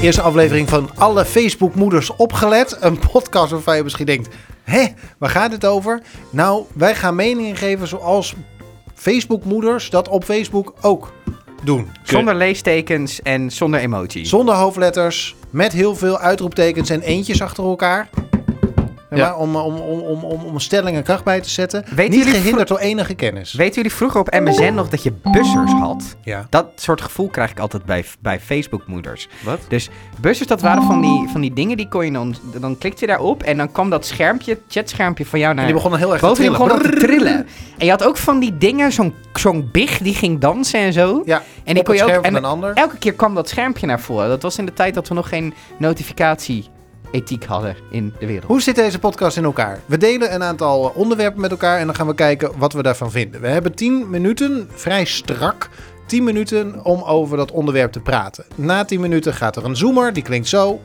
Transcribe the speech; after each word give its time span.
de 0.00 0.06
eerste 0.06 0.22
aflevering 0.22 0.68
van 0.68 0.90
Alle 0.94 1.24
Facebook-moeders 1.24 2.16
opgelet. 2.16 2.76
Een 2.80 2.98
podcast 2.98 3.50
waarvan 3.50 3.76
je 3.76 3.82
misschien 3.82 4.06
denkt, 4.06 4.28
hé, 4.62 4.86
waar 5.18 5.30
gaat 5.30 5.52
het 5.52 5.66
over? 5.66 6.02
Nou, 6.30 6.64
wij 6.74 6.94
gaan 6.94 7.14
meningen 7.14 7.56
geven 7.56 7.88
zoals 7.88 8.34
Facebook-moeders 8.94 9.90
dat 9.90 10.08
op 10.08 10.24
Facebook 10.24 10.74
ook 10.80 11.12
doen. 11.64 11.90
Zonder 12.02 12.34
leestekens 12.34 13.22
en 13.22 13.50
zonder 13.50 13.80
emotie. 13.80 14.26
Zonder 14.26 14.54
hoofdletters, 14.54 15.36
met 15.50 15.72
heel 15.72 15.96
veel 15.96 16.18
uitroeptekens 16.18 16.90
en 16.90 17.00
eentjes 17.00 17.42
achter 17.42 17.64
elkaar. 17.64 18.08
Ja. 19.10 19.34
Om, 19.36 19.56
om, 19.56 19.76
om, 19.76 20.00
om, 20.00 20.24
om, 20.24 20.44
om 20.44 20.60
stelling 20.60 20.96
en 20.96 21.02
kracht 21.02 21.24
bij 21.24 21.40
te 21.40 21.50
zetten. 21.50 21.84
Weten 21.94 22.18
Niet 22.18 22.28
gehinderd 22.28 22.68
door 22.68 22.78
enige 22.78 23.14
kennis. 23.14 23.52
Weten 23.52 23.74
jullie 23.74 23.92
vroeger 23.92 24.20
op 24.20 24.30
MSN 24.40 24.74
nog 24.74 24.88
dat 24.88 25.02
je 25.02 25.12
bussers 25.32 25.72
had? 25.72 26.16
Ja. 26.22 26.46
Dat 26.50 26.66
soort 26.74 27.00
gevoel 27.00 27.28
krijg 27.28 27.50
ik 27.50 27.58
altijd 27.58 27.84
bij, 27.84 28.04
bij 28.20 28.40
Facebook-moeders. 28.40 29.28
Wat? 29.44 29.58
Dus 29.68 29.90
bussers, 30.20 30.48
dat 30.48 30.60
waren 30.60 30.82
van 30.82 31.00
die, 31.00 31.28
van 31.32 31.40
die 31.40 31.52
dingen 31.52 31.76
die 31.76 31.88
kon 31.88 32.04
je 32.04 32.12
dan... 32.12 32.34
Dan 32.60 32.78
klikte 32.78 33.00
je 33.00 33.06
daarop 33.06 33.42
en 33.42 33.56
dan 33.56 33.72
kwam 33.72 33.90
dat 33.90 34.06
schermpje, 34.06 34.58
chatschermpje 34.68 35.26
van 35.26 35.38
jou 35.38 35.54
naar... 35.54 35.64
En 35.64 35.66
die 35.66 35.74
begonnen 35.74 36.00
heel 36.00 36.12
erg 36.12 36.20
te 36.20 36.26
die 36.26 36.36
trillen. 36.36 36.58
begon 36.58 36.82
te 36.82 36.98
trillen. 36.98 37.46
En 37.78 37.84
je 37.84 37.90
had 37.90 38.04
ook 38.04 38.16
van 38.16 38.38
die 38.38 38.58
dingen, 38.58 38.92
zo'n 38.92 39.14
zo'n 39.32 39.68
big 39.72 39.98
die 39.98 40.14
ging 40.14 40.40
dansen 40.40 40.80
en 40.80 40.92
zo. 40.92 41.22
Ja, 41.24 41.42
En 41.64 41.74
die 41.74 41.82
kon 41.82 41.94
je 41.94 42.04
ook... 42.04 42.24
En 42.24 42.34
een 42.34 42.44
ander. 42.44 42.74
elke 42.74 42.98
keer 42.98 43.12
kwam 43.12 43.34
dat 43.34 43.48
schermpje 43.48 43.86
naar 43.86 44.00
voren. 44.00 44.28
Dat 44.28 44.42
was 44.42 44.58
in 44.58 44.66
de 44.66 44.72
tijd 44.72 44.94
dat 44.94 45.08
we 45.08 45.14
nog 45.14 45.28
geen 45.28 45.54
notificatie-ethiek 47.12 47.44
hadden 47.44 47.76
in 47.90 48.14
de 48.18 48.26
wereld. 48.26 48.46
Hoe 48.46 48.62
zit 48.62 48.74
deze 48.74 48.98
podcast 48.98 49.36
in 49.36 49.44
elkaar? 49.44 49.80
We 49.86 49.98
delen 49.98 50.34
een 50.34 50.42
aantal 50.42 50.90
eh, 50.90 50.96
onderwerpen 50.96 51.40
met 51.40 51.50
elkaar 51.50 51.78
en 51.78 51.86
dan 51.86 51.94
gaan 51.94 52.06
we 52.06 52.14
kijken 52.14 52.58
wat 52.58 52.72
we 52.72 52.82
daarvan 52.82 53.10
vinden. 53.10 53.40
We 53.40 53.48
hebben 53.48 53.74
10 53.74 54.10
minuten, 54.10 54.68
vrij 54.74 55.04
strak, 55.04 55.68
10 56.06 56.24
minuten 56.24 56.84
om 56.84 57.02
over 57.02 57.36
dat 57.36 57.50
onderwerp 57.50 57.92
te 57.92 58.00
praten. 58.00 58.44
Na 58.54 58.84
10 58.84 59.00
minuten 59.00 59.34
gaat 59.34 59.56
er 59.56 59.64
een 59.64 59.76
zoomer, 59.76 60.12
die 60.12 60.22
klinkt 60.22 60.48
zo. 60.48 60.80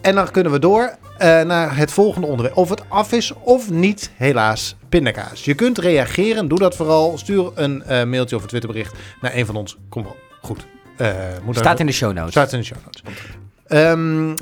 En 0.00 0.14
dan 0.14 0.30
kunnen 0.30 0.52
we 0.52 0.58
door 0.58 0.96
eh, 1.18 1.42
naar 1.42 1.76
het 1.76 1.92
volgende 1.92 2.26
onderwerp. 2.26 2.56
Of 2.56 2.68
het 2.68 2.82
af 2.88 3.12
is 3.12 3.32
of 3.32 3.70
niet, 3.70 4.10
helaas, 4.16 4.76
pindakaas. 4.88 5.44
Je 5.44 5.54
kunt 5.54 5.78
reageren, 5.78 6.48
doe 6.48 6.58
dat 6.58 6.76
vooral. 6.76 7.18
Stuur 7.18 7.50
een 7.54 7.82
eh, 7.82 8.04
mailtje 8.04 8.36
of 8.36 8.42
een 8.42 8.48
Twitterbericht 8.48 8.94
naar 9.20 9.34
een 9.34 9.46
van 9.46 9.56
ons. 9.56 9.76
Kom 9.88 10.02
wel, 10.02 10.16
goed. 10.42 10.66
Eh, 10.96 11.14
moet 11.44 11.56
Staat 11.56 11.80
in 11.80 11.86
de 11.86 11.92
show 11.92 12.12
notes. 12.12 12.30
Staat 12.30 12.52
in 12.52 12.58
de 12.58 12.64
show 12.64 12.78
notes. 12.84 13.02
Ehm, 13.66 14.34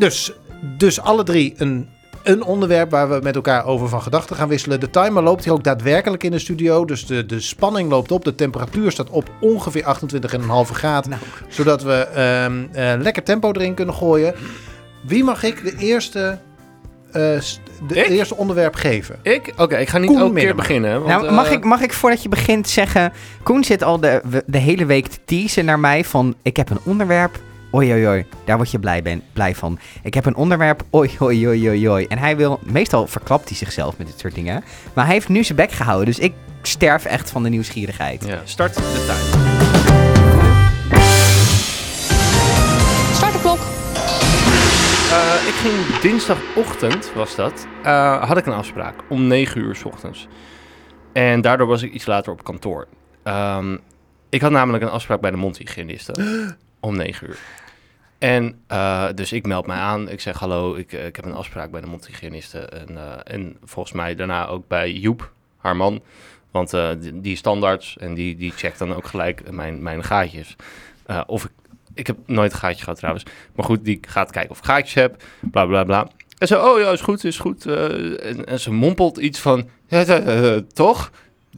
dus, 0.00 0.32
dus 0.60 1.00
alle 1.00 1.22
drie 1.22 1.54
een, 1.56 1.88
een 2.22 2.42
onderwerp 2.42 2.90
waar 2.90 3.08
we 3.08 3.20
met 3.22 3.34
elkaar 3.34 3.64
over 3.64 3.88
van 3.88 4.02
gedachten 4.02 4.36
gaan 4.36 4.48
wisselen. 4.48 4.80
De 4.80 4.90
timer 4.90 5.22
loopt 5.22 5.44
hier 5.44 5.52
ook 5.52 5.64
daadwerkelijk 5.64 6.22
in 6.22 6.30
de 6.30 6.38
studio. 6.38 6.84
Dus 6.84 7.06
de, 7.06 7.26
de 7.26 7.40
spanning 7.40 7.90
loopt 7.90 8.12
op. 8.12 8.24
De 8.24 8.34
temperatuur 8.34 8.90
staat 8.90 9.10
op 9.10 9.30
ongeveer 9.40 9.82
28,5 9.82 10.72
graden. 10.72 11.10
Nou. 11.10 11.22
Zodat 11.48 11.82
we 11.82 11.92
ehm, 11.92 12.64
eh, 12.72 13.00
lekker 13.00 13.22
tempo 13.22 13.52
erin 13.52 13.74
kunnen 13.74 13.94
gooien. 13.94 14.34
Wie 15.06 15.24
mag 15.24 15.42
ik 15.42 15.64
de 15.64 15.76
eerste, 15.78 16.38
eh, 17.06 17.12
de 17.12 17.94
Ik? 17.94 18.08
eerste 18.08 18.36
onderwerp 18.36 18.74
geven? 18.74 19.18
Ik? 19.22 19.52
Oké, 19.56 19.76
ik 19.76 19.88
ga 19.88 19.98
niet 19.98 20.08
Koen 20.08 20.20
elke 20.20 20.34
keer 20.34 20.54
beginnen. 20.54 21.02
Want, 21.02 21.22
Nou, 21.22 21.32
mag, 21.32 21.46
eh, 21.46 21.52
ik, 21.52 21.64
mag 21.64 21.80
ik 21.80 21.92
voordat 21.92 22.22
je 22.22 22.28
begint 22.28 22.68
zeggen... 22.68 23.12
Koen 23.42 23.64
zit 23.64 23.82
al 23.82 24.00
de, 24.00 24.42
de 24.46 24.58
hele 24.58 24.86
week 24.86 25.06
te 25.06 25.18
teasen 25.24 25.64
naar 25.64 25.80
mij 25.80 26.04
van... 26.04 26.34
Ik 26.42 26.56
heb 26.56 26.70
een 26.70 26.80
onderwerp, 26.84 27.40
oi 27.70 27.92
oi 27.92 28.06
oi, 28.08 28.26
daar 28.44 28.56
word 28.56 28.70
je 28.70 28.78
blij, 28.78 29.02
ben, 29.02 29.22
blij 29.32 29.54
van. 29.54 29.78
Ik 30.02 30.14
heb 30.14 30.26
een 30.26 30.34
onderwerp, 30.34 30.82
oi 30.90 31.10
oi 31.18 31.48
oi 31.48 31.68
oi 31.68 31.88
oi. 31.88 32.06
En 32.06 32.18
hij 32.18 32.36
wil, 32.36 32.60
meestal 32.62 33.06
verklapt 33.06 33.48
hij 33.48 33.56
zichzelf 33.56 33.98
met 33.98 34.06
dit 34.06 34.18
soort 34.18 34.34
dingen. 34.34 34.64
Maar 34.94 35.04
hij 35.04 35.14
heeft 35.14 35.28
nu 35.28 35.44
zijn 35.44 35.58
bek 35.58 35.72
gehouden, 35.72 36.06
dus 36.06 36.18
ik 36.18 36.32
sterf 36.62 37.04
echt 37.04 37.30
van 37.30 37.42
de 37.42 37.48
nieuwsgierigheid. 37.48 38.24
Ja, 38.26 38.40
start 38.44 38.74
de 38.74 39.04
tijd. 39.06 39.48
Start 43.16 43.32
de 43.32 43.40
klok. 43.40 43.58
Eh, 45.10 45.48
ik 45.48 45.54
ging 45.54 46.00
dinsdagochtend, 46.00 47.12
was 47.14 47.34
dat, 47.34 47.66
eh, 47.82 48.28
had 48.28 48.36
ik 48.36 48.46
een 48.46 48.52
afspraak 48.52 48.94
om 49.08 49.26
9 49.26 49.60
uur 49.60 49.76
s 49.76 49.84
ochtends. 49.84 50.28
En 51.12 51.40
daardoor 51.40 51.66
was 51.66 51.82
ik 51.82 51.92
iets 51.92 52.06
later 52.06 52.32
op 52.32 52.44
kantoor. 52.44 52.86
Ehm, 53.22 53.76
ik 54.28 54.40
had 54.40 54.50
namelijk 54.50 54.84
een 54.84 54.90
afspraak 54.90 55.20
bij 55.20 55.30
de 55.30 55.36
mondhygiëniste 55.36 56.14
om 56.80 56.96
9 56.96 57.26
uur. 57.26 57.38
En 58.20 58.60
eh, 58.66 59.06
dus 59.14 59.32
ik 59.32 59.46
meld 59.46 59.66
mij 59.66 59.76
aan. 59.76 60.08
Ik 60.08 60.20
zeg 60.20 60.38
hallo, 60.38 60.74
ik, 60.74 60.92
eh, 60.92 61.06
ik 61.06 61.16
heb 61.16 61.24
een 61.24 61.34
afspraak 61.34 61.70
bij 61.70 61.80
de 61.80 61.86
mondhygiëniste. 61.86 62.58
En, 62.58 62.96
eh, 62.96 63.34
en 63.34 63.56
volgens 63.64 63.94
mij 63.94 64.14
daarna 64.14 64.46
ook 64.46 64.68
bij 64.68 64.92
Joep, 64.92 65.32
haar 65.56 65.76
man. 65.76 66.02
Want 66.50 66.70
die, 66.98 67.32
is 67.32 67.38
standaards 67.38 67.96
en 67.96 68.14
die, 68.14 68.36
die 68.36 68.50
checkt 68.50 68.78
dan 68.78 68.94
ook 68.94 69.06
gelijk 69.06 69.50
mijn, 69.50 69.82
mijn 69.82 70.04
gaatjes. 70.04 70.56
Of 71.26 71.44
ik, 71.44 71.50
ik 71.94 72.06
heb 72.06 72.16
nooit 72.26 72.52
een 72.52 72.58
gaatje 72.58 72.82
gehad 72.82 72.98
trouwens. 72.98 73.24
Maar 73.54 73.64
goed, 73.64 73.84
die 73.84 73.98
gaat 74.00 74.30
kijken 74.30 74.50
of 74.50 74.58
ik 74.58 74.64
gaatjes 74.64 74.94
heb. 74.94 75.22
Bla 75.40 75.66
bla 75.66 75.84
bla. 75.84 76.08
En 76.38 76.46
zo, 76.46 76.66
oh 76.66 76.80
ja, 76.80 76.90
is 76.90 77.00
goed, 77.00 77.24
is 77.24 77.38
goed. 77.38 77.66
en, 77.66 78.46
en 78.46 78.60
ze 78.60 78.72
mompelt 78.72 79.18
iets 79.18 79.38
van, 79.38 79.68
toch? 80.72 81.10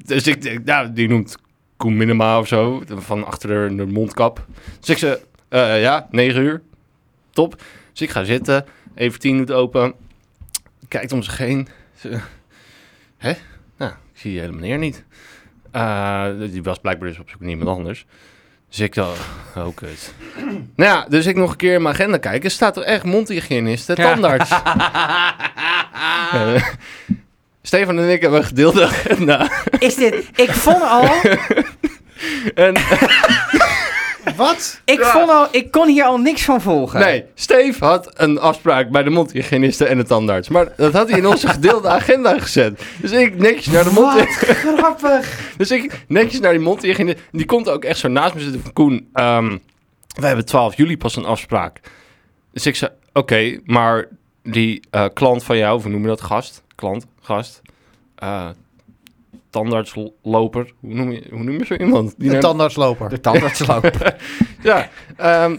Dus 0.04 0.26
ik 0.26 0.64
nou, 0.64 0.92
die 0.92 1.08
noemt 1.08 1.36
Koen 1.76 1.96
Minima 1.96 2.38
of 2.38 2.48
zo. 2.48 2.82
Van 2.86 3.26
achter 3.26 3.76
de, 3.76 3.86
mondkap. 3.86 4.46
Dus 4.80 4.88
ik 4.88 4.98
zeg, 4.98 5.18
eh, 5.52 5.80
ja, 5.80 6.06
9 6.10 6.42
uur. 6.42 6.62
Top. 7.30 7.62
Dus 7.90 8.00
ik 8.00 8.10
ga 8.10 8.24
zitten. 8.24 8.64
Even 8.94 9.20
10 9.20 9.36
doet 9.36 9.50
open. 9.50 9.94
Kijkt 10.88 11.12
om 11.12 11.22
zich 11.22 11.38
heen. 11.38 11.68
Hè? 13.18 13.32
Nou, 13.76 13.92
ik 13.92 14.20
zie 14.20 14.30
die 14.30 14.40
hele 14.40 14.52
meneer 14.52 14.78
niet. 14.78 15.04
Eh, 15.70 16.26
die 16.38 16.62
was 16.62 16.78
blijkbaar 16.78 17.08
dus 17.08 17.18
op 17.18 17.30
zoek 17.30 17.40
naar 17.40 17.50
iemand 17.50 17.68
anders. 17.68 18.06
Dus 18.68 18.80
ik 18.80 18.94
dacht, 18.94 19.20
oh 19.56 19.74
kut. 19.74 20.14
nou 20.74 20.90
ja, 20.90 21.06
dus 21.08 21.26
ik 21.26 21.36
nog 21.36 21.50
een 21.50 21.56
keer 21.56 21.74
in 21.74 21.82
mijn 21.82 21.94
agenda 21.94 22.18
kijken. 22.18 22.50
Staat 22.50 22.76
er 22.76 22.82
echt 22.82 23.04
mondhygiënist, 23.04 23.94
tandarts. 23.94 24.50
Eh, 26.32 26.64
Stefan 27.62 27.98
en 27.98 28.10
ik 28.10 28.20
hebben 28.20 28.38
een 28.38 28.46
gedeelde 28.46 28.84
agenda. 28.84 29.50
Is 29.78 29.94
dit... 29.94 30.30
Ik 30.34 30.50
vond 30.50 30.82
al... 30.82 31.08
En 32.54 32.74
Wat? 34.36 34.80
Ik 34.84 34.98
Ja. 34.98 35.10
vond 35.10 35.30
al... 35.30 35.48
Ik 35.50 35.70
kon 35.70 35.88
hier 35.88 36.04
al 36.04 36.18
niks 36.18 36.44
van 36.44 36.60
volgen. 36.60 37.00
nee, 37.00 37.24
Steve 37.34 37.84
had 37.84 38.10
een 38.20 38.38
afspraak 38.38 38.90
bij 38.90 39.02
de 39.02 39.10
mondhygiëniste 39.10 39.84
en 39.86 39.96
de 39.96 40.04
tandarts. 40.04 40.48
Maar 40.48 40.72
dat 40.76 40.92
had 40.92 41.08
hij 41.08 41.18
in 41.18 41.26
onze 41.26 41.48
gedeelde 41.48 41.88
agenda 42.00 42.38
gezet. 42.38 42.82
Dus 43.00 43.10
ik 43.10 43.38
netjes 43.38 43.66
naar 43.66 43.84
de 43.84 43.90
Wat 43.92 44.04
mondhygiëniste. 44.14 44.54
grappig. 44.76 45.40
Dus 45.56 45.70
ik 45.70 46.04
netjes 46.08 46.40
naar 46.40 46.52
die 46.52 46.60
mondhygiënist. 46.60 47.18
Die 47.30 47.46
komt 47.46 47.68
ook 47.68 47.84
echt 47.84 47.98
zo 47.98 48.08
naast 48.08 48.34
me 48.34 48.40
zitten 48.40 48.60
van 48.62 48.72
Koen. 48.72 49.08
ehm, 49.12 49.58
we 50.20 50.26
hebben 50.26 50.44
12 50.44 50.76
juli 50.76 50.96
pas 50.96 51.16
een 51.16 51.24
afspraak. 51.24 51.80
Dus 52.52 52.66
ik 52.66 52.76
zei, 52.76 52.90
oké, 53.12 53.58
maar 53.64 54.08
die 54.42 54.82
eh, 54.90 55.04
klant 55.14 55.44
van 55.44 55.56
jou, 55.56 55.76
of 55.76 55.82
hoe 55.82 55.92
noem 55.92 56.02
je 56.02 56.08
dat? 56.08 56.20
Gast? 56.20 56.62
Klant? 56.74 57.06
Gast? 57.20 57.60
eh 58.16 58.48
tandartsloper? 59.52 60.72
Hoe 60.80 60.94
noem 60.94 61.10
je, 61.12 61.22
hoe 61.30 61.42
noem 61.42 61.58
je 61.58 61.64
zo 61.64 61.74
iemand? 61.74 62.14
Die 62.16 62.26
Een 62.26 62.32
naar- 62.32 62.40
tandartsloper. 62.42 63.08
De 63.08 63.20
tandarts 63.20 63.66
lopen. 63.66 64.14
ja, 64.62 64.88
ehm, 65.16 65.56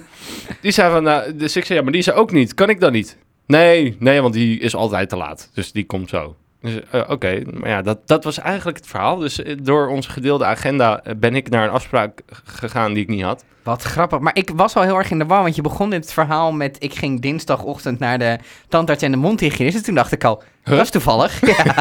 die 0.62 0.72
zei 0.72 0.92
van, 0.92 1.04
nou, 1.04 1.36
dus 1.36 1.56
ik 1.56 1.66
zei, 1.66 1.78
ja, 1.78 1.84
maar 1.84 1.94
die 1.94 2.02
zei 2.02 2.18
ook 2.18 2.32
niet. 2.32 2.54
Kan 2.54 2.70
ik 2.70 2.80
dan 2.80 2.92
niet? 2.92 3.18
Nee, 3.46 3.96
nee, 4.00 4.22
want 4.22 4.34
die 4.34 4.60
is 4.60 4.76
altijd 4.76 5.10
te 5.10 5.16
laat. 5.18 5.50
Dus 5.54 5.72
die 5.72 5.86
komt 5.86 6.10
zo. 6.10 6.36
Dus, 6.62 6.80
eh, 6.92 7.02
Oké, 7.10 7.42
maar 7.54 7.70
ja, 7.70 7.82
dat, 7.82 8.08
dat 8.08 8.24
was 8.24 8.38
eigenlijk 8.40 8.78
het 8.78 8.88
verhaal. 8.88 9.18
Dus 9.18 9.42
eh, 9.44 9.58
door 9.62 9.88
onze 9.88 10.10
gedeelde 10.10 10.46
agenda 10.46 11.04
eh, 11.04 11.16
ben 11.16 11.36
ik 11.36 11.50
naar 11.50 11.64
een 11.64 11.70
afspraak 11.74 12.22
gegaan 12.44 12.94
die 12.94 13.04
ik 13.04 13.10
niet 13.10 13.22
had. 13.24 13.46
Wat 13.64 13.82
grappig. 13.82 14.20
Maar 14.20 14.36
ik 14.36 14.52
was 14.56 14.76
al 14.76 14.84
heel 14.84 14.98
erg 14.98 15.12
in 15.12 15.20
de 15.20 15.26
war, 15.26 15.42
want 15.42 15.56
je 15.56 15.62
begon 15.62 15.90
dit 15.90 16.14
verhaal 16.14 16.52
met... 16.52 16.76
Ik 16.80 16.96
ging 16.96 17.22
dinsdagochtend 17.22 18.00
naar 18.00 18.20
de 18.20 18.38
tandarts 18.68 19.04
en 19.04 19.12
de 19.12 19.18
mondhygiënist. 19.18 19.76
En 19.78 19.84
toen 19.84 19.96
dacht 19.96 20.12
ik 20.12 20.24
al, 20.24 20.44
Huh? 20.64 20.76
dat 20.76 20.84
is 20.84 20.90
toevallig. 20.92 21.40
Ja. 21.56 21.76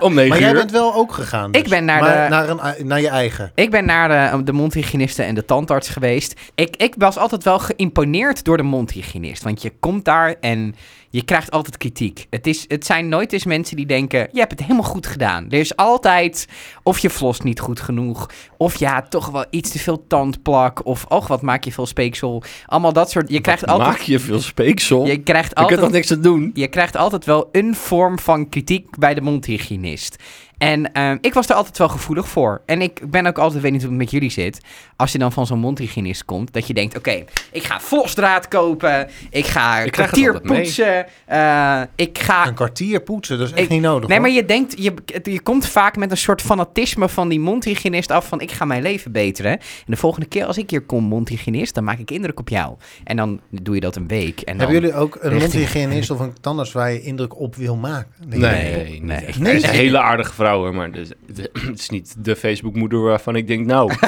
Om 0.00 0.14
negen 0.14 0.28
Maar 0.30 0.40
jij 0.40 0.52
bent 0.52 0.70
wel 0.70 0.94
ook 0.94 1.12
gegaan. 1.12 1.50
dus. 1.52 1.62
Ik 1.62 1.68
ben 1.68 1.84
naar 1.84 2.00
Maar 2.00 2.22
de- 2.24 2.28
Naar, 2.34 2.48
een, 2.78 2.86
naar 2.86 3.00
je 3.00 3.08
eigen. 3.08 3.52
Ik 3.54 3.70
ben 3.70 3.84
naar 3.84 4.36
de, 4.36 4.42
de 4.42 4.52
mondhygiëniste 4.52 5.22
en 5.22 5.34
de 5.34 5.44
tandarts 5.44 5.88
geweest. 5.88 6.40
Ik, 6.54 6.76
ik 6.76 6.94
was 6.98 7.16
altijd 7.16 7.44
wel 7.44 7.58
geïmponeerd 7.58 8.44
door 8.44 8.56
de 8.56 8.62
mondhygiënist. 8.62 9.42
Want 9.42 9.62
je 9.62 9.72
komt 9.80 10.04
daar 10.04 10.34
en 10.40 10.74
je 11.10 11.24
krijgt 11.24 11.50
altijd 11.50 11.76
kritiek. 11.76 12.26
Het, 12.30 12.46
is, 12.46 12.64
het 12.68 12.86
zijn 12.86 13.08
nooit 13.08 13.32
eens 13.32 13.44
mensen 13.44 13.76
die 13.76 13.86
denken... 13.86 14.28
je 14.32 14.38
hebt 14.38 14.50
het 14.50 14.60
helemaal 14.60 14.82
goed 14.90 15.06
gedaan. 15.06 15.44
Er 15.50 15.58
is 15.58 15.76
altijd 15.76 16.48
of 16.82 16.98
je 16.98 17.10
flost 17.10 17.42
niet 17.42 17.60
goed 17.60 17.80
genoeg... 17.80 18.30
of 18.56 18.76
ja, 18.76 19.02
toch 19.02 19.26
wel 19.30 19.44
iets 19.50 19.70
te 19.70 19.78
veel 19.78 20.04
tandplak... 20.06 20.86
of 20.86 21.04
wat 21.26 21.42
maak 21.42 21.64
je 21.64 21.72
veel 21.72 21.86
speeksel. 21.86 22.42
Allemaal 22.66 22.92
dat 22.92 23.10
soort... 23.10 23.30
Je 23.30 23.40
krijgt 23.40 23.66
altijd... 23.66 23.88
Maak 23.88 24.00
je 24.00 24.18
veel 24.18 24.40
speeksel? 24.40 25.06
Je 25.06 25.18
krijgt 25.18 25.50
ik 25.50 25.56
heb 25.56 25.62
altijd 25.62 25.80
toch 25.80 25.90
niks 25.90 26.06
te 26.06 26.20
doen? 26.20 26.50
je 26.54 26.68
krijgt 26.68 26.96
altijd 26.96 27.24
wel 27.24 27.48
een 27.52 27.74
vorm 27.74 28.18
van 28.18 28.48
kritiek 28.48 28.98
bij 28.98 29.14
de 29.14 29.20
mondhygiënist. 29.20 30.22
En 30.64 30.92
ehm, 30.92 31.16
ik 31.20 31.34
was 31.34 31.48
er 31.48 31.54
altijd 31.54 31.78
wel 31.78 31.88
gevoelig 31.88 32.28
voor. 32.28 32.62
En 32.66 32.82
ik 32.82 33.10
ben 33.10 33.26
ook 33.26 33.38
altijd, 33.38 33.62
weet 33.62 33.72
niet 33.72 33.80
hoe 33.82 33.90
het 33.90 33.98
met 34.00 34.10
jullie 34.10 34.30
zit, 34.30 34.60
als 34.96 35.12
je 35.12 35.18
dan 35.18 35.32
van 35.32 35.46
zo'n 35.46 35.58
mondhygiënist 35.58 36.24
komt, 36.24 36.52
dat 36.52 36.66
je 36.66 36.74
denkt, 36.74 36.96
oké, 36.96 37.24
ik 37.52 37.62
ga 37.62 37.80
vlosdraad 37.80 38.48
kopen, 38.48 39.08
ik 39.30 39.46
ga 39.46 39.78
Ik 39.78 39.84
het 39.84 39.94
kwartier 39.94 40.40
poetsen, 40.40 41.06
eh, 41.26 41.80
ik 41.96 42.18
ga... 42.18 42.46
Een 42.46 42.54
kwartier 42.54 43.00
poetsen, 43.02 43.38
dat 43.38 43.46
is 43.46 43.52
echt 43.52 43.62
Ik- 43.62 43.68
niet 43.68 43.80
nodig. 43.80 44.08
Nee, 44.08 44.18
hoor. 44.18 44.26
maar 44.26 44.36
je 44.36 44.44
denkt, 44.44 44.82
je, 44.82 44.94
je 45.22 45.40
komt 45.40 45.66
vaak 45.66 45.96
met 45.96 46.10
een 46.10 46.16
soort 46.16 46.42
fanatisme 46.42 47.08
van 47.08 47.28
die 47.28 47.40
mondhygiënist 47.40 48.10
af 48.10 48.28
van 48.28 48.40
ik 48.40 48.50
ga 48.52 48.64
mijn 48.64 48.82
leven 48.82 49.12
beteren. 49.12 49.52
En 49.52 49.60
de 49.86 49.96
volgende 49.96 50.26
keer 50.26 50.44
als 50.44 50.58
ik 50.58 50.70
hier 50.70 50.80
kom, 50.82 51.04
mondhygiënist, 51.04 51.74
dan 51.74 51.84
maak 51.84 51.98
ik 51.98 52.10
indruk 52.10 52.38
op 52.40 52.48
jou. 52.48 52.74
En 53.04 53.16
dan 53.16 53.40
doe 53.50 53.74
je 53.74 53.80
dat 53.80 53.96
een 53.96 54.08
week. 54.08 54.40
En 54.40 54.58
dan... 54.58 54.66
Hebben 54.66 54.80
jullie 54.88 54.96
ook 55.02 55.14
een 55.20 55.30
richting- 55.30 55.52
mondhygiënist 55.52 56.10
of 56.10 56.20
een 56.20 56.32
tandarts 56.40 56.72
waar 56.72 56.92
je 56.92 57.02
indruk 57.02 57.40
op 57.40 57.56
wil 57.56 57.76
maken? 57.76 58.12
Nee, 58.26 58.38
Nee, 58.38 58.74
nee, 58.74 59.00
nee. 59.02 59.34
Nee? 59.38 59.54
Een 59.64 59.68
hele 59.70 60.00
aardige 60.00 60.32
vrouw, 60.32 60.53
hoor, 60.58 60.74
maar 60.74 60.90
dus- 60.92 61.10
de- 61.26 61.50
het 61.70 61.78
is 61.78 61.88
niet 61.90 62.14
de 62.18 62.36
Facebook-moeder 62.36 63.00
waarvan 63.02 63.36
ik 63.36 63.46
denk, 63.46 63.66
nou... 63.66 63.92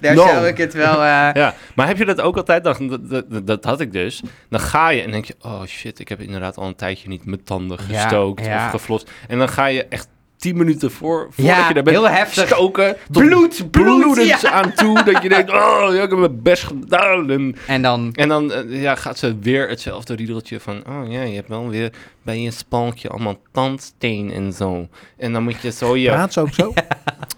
Daar 0.00 0.14
No. 0.14 0.26
zou 0.26 0.46
ik 0.46 0.56
het 0.58 0.72
wel... 0.74 0.92
eh, 0.94 1.28
ja, 1.42 1.54
maar 1.74 1.86
heb 1.86 1.98
je 1.98 2.04
dat 2.04 2.20
ook 2.20 2.36
altijd? 2.36 2.64
Dat, 2.64 2.78
dat, 3.00 3.24
dat, 3.30 3.46
dat 3.46 3.64
had 3.64 3.80
ik 3.80 3.92
dus. 3.92 4.22
Dan 4.48 4.60
ga 4.60 4.88
je 4.88 5.02
en 5.02 5.10
denk 5.10 5.24
je, 5.24 5.34
oh 5.40 5.64
shit, 5.64 5.98
ik 5.98 6.08
heb 6.08 6.20
inderdaad 6.20 6.56
al 6.56 6.66
een 6.66 6.74
tijdje 6.76 7.08
niet 7.08 7.24
mijn 7.24 7.44
tanden 7.44 7.78
gestookt 7.78 8.44
ja. 8.46 8.64
of 8.64 8.70
geflost. 8.70 9.10
En 9.28 9.38
dan 9.38 9.48
ga 9.48 9.66
je 9.66 9.84
echt 9.84 10.08
tien 10.36 10.56
minuten 10.56 10.90
voor, 10.90 11.26
voordat 11.30 11.54
Ja, 11.56 11.68
je 11.68 11.74
daar 11.74 11.82
bent 11.82 11.96
heel 11.96 12.08
heftig. 12.08 12.46
stoken. 12.46 12.96
tot 13.12 13.22
Bloed, 13.22 13.70
bloed, 13.70 13.98
bloedend 14.00 14.40
ja. 14.40 14.50
aan 14.50 14.72
toe. 14.74 15.02
Dat 15.02 15.22
je 15.22 15.28
denkt, 15.28 15.50
oh, 15.62 15.84
ja, 15.88 16.02
ik 16.02 16.10
heb 16.10 16.18
mijn 16.18 16.42
best 16.42 16.62
gedaan. 16.62 17.30
En, 17.30 17.56
En 17.66 17.82
dan... 17.82 18.10
en 18.14 18.28
dan 18.28 18.52
eh, 18.52 18.82
ja, 18.82 18.94
gaat 18.94 19.18
ze 19.18 19.36
weer 19.40 19.68
hetzelfde 19.68 20.14
riedeltje 20.14 20.60
van, 20.60 20.82
oh 20.88 21.10
ja, 21.12 21.22
je 21.22 21.34
hebt 21.34 21.48
wel 21.48 21.68
weer 21.68 21.92
bij 22.24 22.40
je 22.40 22.50
spalkje 22.50 23.08
allemaal 23.08 23.36
tandsteen 23.52 24.32
en 24.32 24.52
zo. 24.52 24.88
En 25.16 25.32
dan 25.32 25.42
moet 25.42 25.60
je 25.60 25.70
zo 25.70 25.96
je... 25.96 26.08
Praat 26.08 26.32
ze 26.32 26.40
ook 26.40 26.52
zo? 26.54 26.72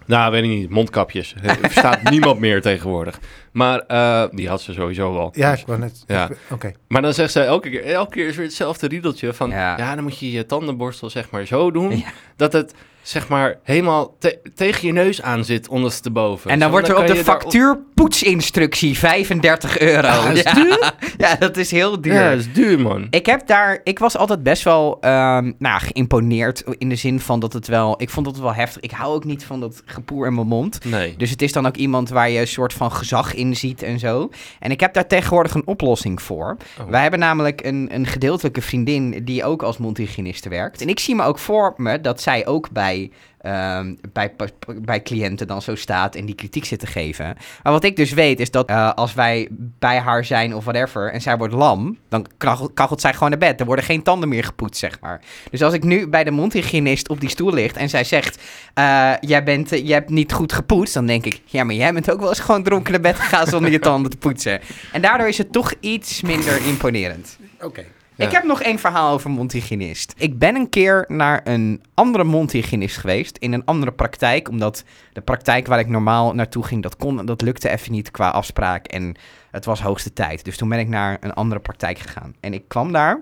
Nou, 0.07 0.31
weet 0.31 0.43
ik 0.43 0.49
niet. 0.49 0.69
Mondkapjes. 0.69 1.35
Er 1.43 1.57
verstaat 1.57 2.03
niemand 2.09 2.39
meer 2.39 2.61
tegenwoordig. 2.61 3.19
Maar 3.51 3.79
eh, 3.79 4.23
die 4.31 4.49
had 4.49 4.61
ze 4.61 4.73
sowieso 4.73 5.13
wel. 5.13 5.31
Ja, 5.35 5.53
ik 5.53 5.65
wou 5.65 5.79
net. 5.79 6.03
Ja. 6.07 6.29
Oké. 6.49 6.71
Maar 6.87 7.01
dan 7.01 7.13
zegt 7.13 7.31
ze 7.31 7.39
elke 7.41 7.69
keer, 7.69 7.83
elke 7.85 8.11
keer 8.11 8.27
is 8.27 8.35
weer 8.35 8.45
hetzelfde 8.45 8.87
riedeltje 8.87 9.33
van, 9.33 9.49
ja. 9.49 9.77
Ja. 9.77 9.95
dan 9.95 10.03
moet 10.03 10.19
je 10.19 10.31
je 10.31 10.45
tandenborstel 10.45 11.09
zeg 11.09 11.29
maar 11.29 11.45
zo 11.45 11.71
doen, 11.71 11.97
Ja. 11.97 12.03
dat 12.35 12.53
het 12.53 12.73
zeg 13.07 13.27
maar 13.27 13.59
helemaal 13.63 14.15
te- 14.19 14.39
tegen 14.55 14.87
je 14.87 14.93
neus 14.93 15.21
aan 15.21 15.45
zit 15.45 15.67
ondersteboven. 15.67 16.51
En 16.51 16.59
dan 16.59 16.67
Zo, 16.67 16.73
wordt 16.73 16.89
er 16.89 16.97
op 16.97 17.07
de 17.07 17.15
factuur 17.15 17.79
poetsinstructie 17.93 18.97
35 18.97 19.79
euro. 19.79 20.07
Ja, 20.07 20.27
dat 20.27 20.35
is 20.35 20.53
duur. 20.53 20.93
Ja, 21.17 21.35
dat 21.35 21.57
is 21.57 21.71
heel 21.71 22.01
duur. 22.01 22.13
Ja, 22.13 22.29
dat 22.29 22.39
is 22.39 22.53
duur 22.53 22.79
man. 22.79 23.07
Ik 23.09 23.25
heb 23.25 23.47
daar, 23.47 23.79
ik 23.83 23.99
was 23.99 24.17
altijd 24.17 24.43
best 24.43 24.63
wel 24.63 24.97
ehm, 25.01 25.51
nou, 25.57 25.79
geïmponeerd 25.81 26.63
in 26.77 26.89
de 26.89 26.95
zin 26.95 27.19
van 27.19 27.39
dat 27.39 27.53
het 27.53 27.67
wel, 27.67 28.01
ik 28.01 28.09
vond 28.09 28.25
dat 28.25 28.35
het 28.35 28.43
wel 28.43 28.53
heftig. 28.53 28.81
Ik 28.81 28.91
hou 28.91 29.15
ook 29.15 29.23
niet 29.23 29.43
van 29.45 29.59
dat 29.59 29.81
gepoer 29.85 30.27
in 30.27 30.33
mijn 30.35 30.47
mond. 30.47 30.85
Nee. 30.85 31.15
Dus 31.17 31.29
het 31.29 31.41
is 31.41 31.51
dan 31.51 31.65
ook 31.67 31.75
iemand 31.75 32.09
waar 32.09 32.29
je 32.29 32.39
een 32.39 32.47
soort 32.47 32.73
van 32.73 32.91
gezag 32.91 33.33
in 33.33 33.55
ziet 33.55 33.83
en 33.83 33.99
zo. 33.99 34.29
En 34.59 34.71
ik 34.71 34.79
heb 34.79 34.93
daar 34.93 35.07
tegenwoordig 35.07 35.53
een 35.53 35.67
oplossing 35.67 36.21
voor. 36.21 36.57
Oh. 36.79 36.89
Wij 36.89 37.01
hebben 37.01 37.19
namelijk 37.19 37.65
een, 37.65 37.89
een 37.93 38.05
gedeeltelijke 38.07 38.61
vriendin 38.61 39.21
die 39.23 39.43
ook 39.43 39.63
als 39.63 39.77
mondhygiëniste 39.77 40.49
werkt. 40.49 40.81
En 40.81 40.87
ik 40.87 40.99
zie 40.99 41.15
me 41.15 41.23
ook 41.23 41.39
voor 41.39 41.73
me 41.77 42.01
dat 42.01 42.21
zij 42.21 42.45
ook 42.47 42.69
bij, 42.71 42.94
ehm, 43.41 43.95
bij, 44.13 44.33
bij 44.81 45.01
cliënten 45.01 45.47
dan 45.47 45.61
zo 45.61 45.75
staat 45.75 46.15
en 46.15 46.25
die 46.25 46.35
kritiek 46.35 46.65
zit 46.65 46.79
te 46.79 46.87
geven. 46.87 47.35
Maar 47.63 47.73
wat 47.73 47.83
ik 47.83 47.95
dus 47.95 48.13
weet 48.13 48.39
is 48.39 48.51
dat 48.51 48.69
eh, 48.69 48.93
als 48.93 49.13
wij 49.13 49.47
bij 49.79 49.99
haar 49.99 50.25
zijn 50.25 50.55
of 50.55 50.63
whatever 50.63 51.11
en 51.11 51.21
zij 51.21 51.37
wordt 51.37 51.53
lam, 51.53 51.97
dan 52.09 52.25
kachelt, 52.73 53.01
zij 53.01 53.13
gewoon 53.13 53.29
naar 53.29 53.39
bed. 53.39 53.59
Er 53.59 53.65
worden 53.65 53.85
geen 53.85 54.03
tanden 54.03 54.29
meer 54.29 54.43
gepoetst, 54.43 54.79
zeg 54.79 54.99
maar. 54.99 55.21
Dus 55.51 55.61
als 55.61 55.73
ik 55.73 55.83
nu 55.83 56.07
bij 56.07 56.23
de 56.23 56.31
mondhygiënist 56.31 57.09
op 57.09 57.19
die 57.19 57.29
stoel 57.29 57.53
ligt 57.53 57.77
en 57.77 57.89
zij 57.89 58.03
zegt, 58.03 58.43
eh, 58.73 59.13
jij, 59.19 59.43
bent, 59.43 59.71
eh, 59.71 59.85
jij 59.85 59.97
hebt 59.97 60.09
niet 60.09 60.33
goed 60.33 60.53
gepoetst, 60.53 60.93
dan 60.93 61.05
denk 61.05 61.25
ik, 61.25 61.41
ja, 61.45 61.63
maar 61.63 61.75
jij 61.75 61.93
bent 61.93 62.11
ook 62.11 62.19
wel 62.19 62.29
eens 62.29 62.39
gewoon 62.39 62.63
dronken 62.63 62.91
naar 62.91 63.01
bed 63.01 63.19
gegaan 63.19 63.47
zonder 63.47 63.71
je 63.71 63.79
tanden 63.79 64.11
te 64.11 64.17
poetsen. 64.17 64.59
En 64.91 65.01
daardoor 65.01 65.27
is 65.27 65.37
het 65.37 65.51
toch 65.51 65.73
iets 65.79 66.21
minder 66.21 66.65
imponerend. 66.65 67.37
Oké. 67.61 67.85
Ik 68.17 68.31
heb 68.31 68.43
nog 68.43 68.61
één 68.61 68.79
verhaal 68.79 69.13
over 69.13 69.29
mondhygiënist. 69.29 70.13
Ik 70.17 70.39
ben 70.39 70.55
een 70.55 70.69
keer 70.69 71.05
naar 71.07 71.41
een 71.43 71.83
andere 71.93 72.23
mondhygiënist 72.23 72.97
geweest 72.97 73.37
in 73.37 73.53
een 73.53 73.65
andere 73.65 73.91
praktijk, 73.91 74.49
omdat 74.49 74.83
de 75.13 75.21
praktijk 75.21 75.67
waar 75.67 75.79
ik 75.79 75.87
normaal 75.87 76.33
naartoe 76.33 76.63
ging, 76.63 76.83
dat 76.83 76.95
kon, 76.95 77.25
dat 77.25 77.41
lukte 77.41 77.69
even 77.69 77.91
niet 77.91 78.11
qua 78.11 78.29
afspraak 78.29 78.85
en 78.85 79.15
het 79.51 79.65
was 79.65 79.81
hoogste 79.81 80.13
tijd. 80.13 80.45
Dus 80.45 80.57
toen 80.57 80.69
ben 80.69 80.79
ik 80.79 80.87
naar 80.87 81.17
een 81.19 81.33
andere 81.33 81.61
praktijk 81.61 81.99
gegaan 81.99 82.35
en 82.39 82.53
ik 82.53 82.67
kwam 82.67 82.91
daar 82.91 83.21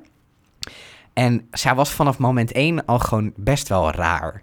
en 1.14 1.48
zij 1.52 1.76
was 1.76 1.92
vanaf 1.92 2.18
moment 2.18 2.52
één 2.52 2.86
al 2.86 3.00
gewoon 3.00 3.34
best 3.36 3.68
wel 3.68 3.92
raar. 3.92 4.42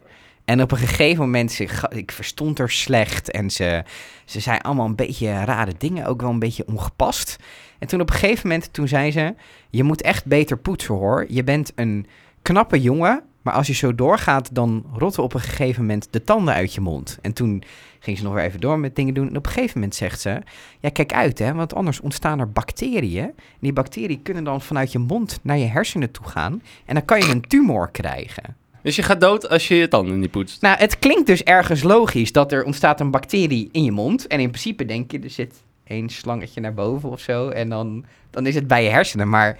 En 0.51 0.63
op 0.63 0.73
een 0.73 0.79
gegeven 0.79 1.25
moment, 1.25 1.53
ze, 1.53 1.69
ik 1.91 2.13
verstond 2.13 2.59
haar 2.59 2.71
slecht 2.71 3.31
en 3.31 3.51
ze, 3.51 3.85
ze 4.25 4.41
zei 4.41 4.59
allemaal 4.63 4.87
een 4.87 4.95
beetje 4.95 5.45
rare 5.45 5.73
dingen, 5.79 6.07
ook 6.07 6.21
wel 6.21 6.31
een 6.31 6.39
beetje 6.39 6.67
ongepast. 6.67 7.37
En 7.79 7.89
toen 7.89 8.01
op 8.01 8.11
een 8.11 8.17
gegeven 8.17 8.49
moment, 8.49 8.73
toen 8.73 8.89
zei 8.89 9.11
ze, 9.11 9.35
je 9.71 9.83
moet 9.83 10.03
echt 10.03 10.27
beter 10.27 10.59
poetsen 10.59 10.95
hoor. 10.95 11.27
Je 11.29 11.45
bent 11.45 11.73
een 11.75 12.07
knappe 12.43 12.81
jongen, 12.81 13.23
maar 13.43 13.55
als 13.55 13.67
je 13.67 13.73
zo 13.73 13.95
doorgaat, 13.95 14.55
dan 14.55 14.85
rotten 14.95 15.23
op 15.23 15.35
een 15.35 15.41
gegeven 15.41 15.81
moment 15.81 16.09
de 16.11 16.25
tanden 16.25 16.55
uit 16.55 16.75
je 16.75 16.81
mond. 16.81 17.19
En 17.23 17.33
toen 17.33 17.63
ging 17.99 18.19
ze 18.19 18.25
nog 18.25 18.35
weer 18.35 18.45
even 18.45 18.61
door 18.61 18.79
met 18.79 18.97
dingen 18.97 19.15
doen. 19.15 19.29
En 19.29 19.37
op 19.37 19.47
een 19.47 19.53
gegeven 19.53 19.79
moment 19.79 19.95
zegt 19.95 20.21
ze, 20.21 20.43
ja 20.81 20.89
kijk 20.89 21.13
uit 21.13 21.39
hè, 21.39 21.55
want 21.55 21.75
anders 21.75 22.01
ontstaan 22.01 22.41
er 22.41 22.51
bacteriën. 22.51 23.33
Die 23.61 23.73
bacteriën 23.73 24.23
kunnen 24.23 24.45
dan 24.45 24.61
vanuit 24.61 24.93
je 24.93 24.99
mond 24.99 25.39
naar 25.43 25.59
je 25.59 25.67
hersenen 25.67 26.11
toe 26.11 26.27
gaan. 26.27 26.63
En 26.85 26.95
dan 26.95 27.05
kan 27.05 27.19
je 27.19 27.31
een 27.31 27.41
tumor 27.49 27.91
krijgen. 27.91 28.60
Dus 28.83 28.97
je 28.97 29.03
gaat 29.03 29.21
dood 29.21 29.49
als 29.49 29.69
je 29.69 29.75
je 29.75 29.89
tanden 29.89 30.19
niet 30.19 30.31
poetst. 30.31 30.63
Nou, 30.63 30.79
het 30.79 30.99
klinkt 30.99 31.27
dus 31.27 31.43
ergens 31.43 31.83
logisch 31.83 32.33
dat 32.33 32.53
er 32.53 32.65
ontstaat 32.65 33.01
een 33.01 33.11
bacterie 33.11 33.69
in 33.73 33.85
je 33.85 33.93
mond. 33.93 34.27
En 34.27 34.41
in 34.41 34.49
principe 34.49 34.85
denk 34.85 35.11
je, 35.11 35.19
er 35.19 35.31
zit 35.31 35.63
één 35.85 36.09
slangetje 36.09 36.61
naar 36.61 36.75
boven 36.75 37.11
of 37.11 37.21
zo. 37.21 37.49
En 37.49 37.69
dan, 37.69 38.05
dan 38.31 38.47
is 38.47 38.55
het 38.55 38.67
bij 38.67 38.85
je 38.85 38.91
hersenen. 38.91 39.29
Maar 39.29 39.59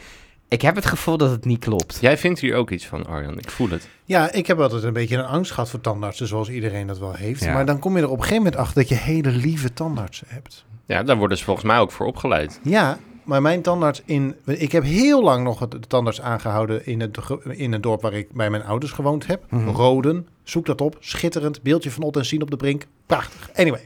ik 0.49 0.63
heb 0.63 0.75
het 0.75 0.87
gevoel 0.87 1.17
dat 1.17 1.31
het 1.31 1.45
niet 1.45 1.59
klopt. 1.59 1.99
Jij 2.01 2.19
vindt 2.19 2.41
hier 2.41 2.57
ook 2.57 2.71
iets 2.71 2.87
van, 2.87 3.07
Arjan. 3.07 3.39
Ik 3.39 3.51
voel 3.51 3.71
het. 3.71 3.89
Ja, 4.05 4.33
ik 4.33 4.47
heb 4.47 4.61
altijd 4.61 4.83
een 4.83 4.93
beetje 4.93 5.17
een 5.17 5.25
angst 5.25 5.53
gehad 5.53 5.71
voor 5.71 5.81
tandartsen, 5.81 6.27
zoals 6.27 6.51
iedereen 6.51 6.87
dat 6.87 6.99
wel 6.99 7.13
heeft. 7.13 7.45
Ja. 7.45 7.53
Maar 7.53 7.67
dan 7.67 7.79
kom 7.79 7.97
je 7.97 8.03
er 8.03 8.09
op 8.09 8.17
een 8.17 8.23
gegeven 8.23 8.43
moment 8.43 8.61
achter 8.61 8.75
dat 8.81 8.89
je 8.89 8.95
hele 8.95 9.31
lieve 9.31 9.73
tandartsen 9.73 10.27
hebt. 10.31 10.65
Ja, 10.87 11.03
daar 11.03 11.17
worden 11.17 11.39
ze 11.39 11.45
volgens 11.45 11.67
mij 11.67 11.79
ook 11.79 11.93
voor 11.93 12.07
opgeleid. 12.07 12.61
Ja, 12.63 12.99
maar 13.31 13.43
mijn 13.43 13.63
tandarts 13.63 14.03
in... 14.05 14.37
Ik 14.45 14.73
heb 14.73 14.83
heel 14.83 15.23
lang 15.23 15.45
nog 15.45 15.69
de 15.69 15.81
tandarts 15.81 16.21
aangehouden 16.21 16.87
in 16.87 17.01
het, 17.01 17.19
in 17.45 17.73
het 17.73 17.83
dorp 17.83 18.03
waar 18.03 18.13
ik 18.13 18.33
bij 18.33 18.51
mijn 18.51 18.65
ouders 18.65 18.93
gewoond 18.93 19.27
heb. 19.27 19.43
Mhm. 19.51 19.69
Roden, 19.69 20.29
zoek 20.43 20.67
dat 20.67 20.81
op. 20.81 20.97
Schitterend. 21.01 21.63
Beeldje 21.63 21.91
van 21.91 22.03
Ot 22.03 22.17
en 22.17 22.25
Sien 22.25 22.43
op 22.43 22.51
de 22.51 22.57
Brink. 22.57 22.87
Prachtig. 23.07 23.51
Anyway. 23.55 23.85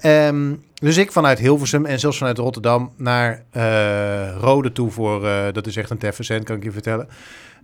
Ehm, 0.00 0.54
dus 0.74 0.96
ik 0.96 1.12
vanuit 1.12 1.38
Hilversum 1.38 1.86
en 1.86 2.00
zelfs 2.00 2.18
vanuit 2.18 2.38
Rotterdam 2.38 2.92
naar 2.96 3.44
eh 3.50 4.36
Rode 4.40 4.72
toe 4.72 4.90
voor... 4.90 5.26
eh, 5.26 5.52
dat 5.52 5.66
is 5.66 5.76
echt 5.76 5.90
een 5.90 5.98
teffe 5.98 6.22
cent, 6.22 6.44
kan 6.44 6.56
ik 6.56 6.62
je 6.62 6.72
vertellen. 6.72 7.08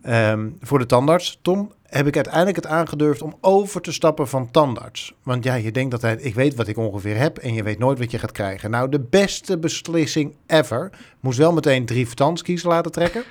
Ehm, 0.03 0.49
voor 0.61 0.79
de 0.79 0.87
tandarts. 0.87 1.39
Tom 1.43 1.73
heb 1.83 2.07
ik 2.07 2.15
uiteindelijk 2.15 2.57
het 2.57 2.67
aangedurfd 2.67 3.23
om 3.23 3.37
over 3.41 3.81
te 3.81 3.93
stappen 3.93 4.29
van 4.29 4.51
tandarts. 4.51 5.15
Want 5.23 5.45
ja, 5.45 5.55
je 5.55 5.73
denkt 5.73 5.93
altijd, 5.93 6.25
ik 6.25 6.35
weet 6.35 6.55
wat 6.55 6.69
ik 6.69 6.77
ongeveer 6.77 7.17
heb 7.17 7.39
en 7.39 7.55
je 7.55 7.63
weet 7.63 7.79
nooit 7.79 7.99
wat 7.99 8.11
je 8.11 8.19
gaat 8.19 8.33
krijgen. 8.33 8.71
Nou, 8.71 8.89
de 8.89 9.01
beste 9.01 9.59
beslissing 9.59 10.35
ever. 10.47 10.91
Moest 11.21 11.39
wel 11.39 11.53
meteen 11.53 11.87
drie 11.87 12.05
verstandskies 12.05 12.63
laten 12.63 12.93
trekken. 12.93 13.23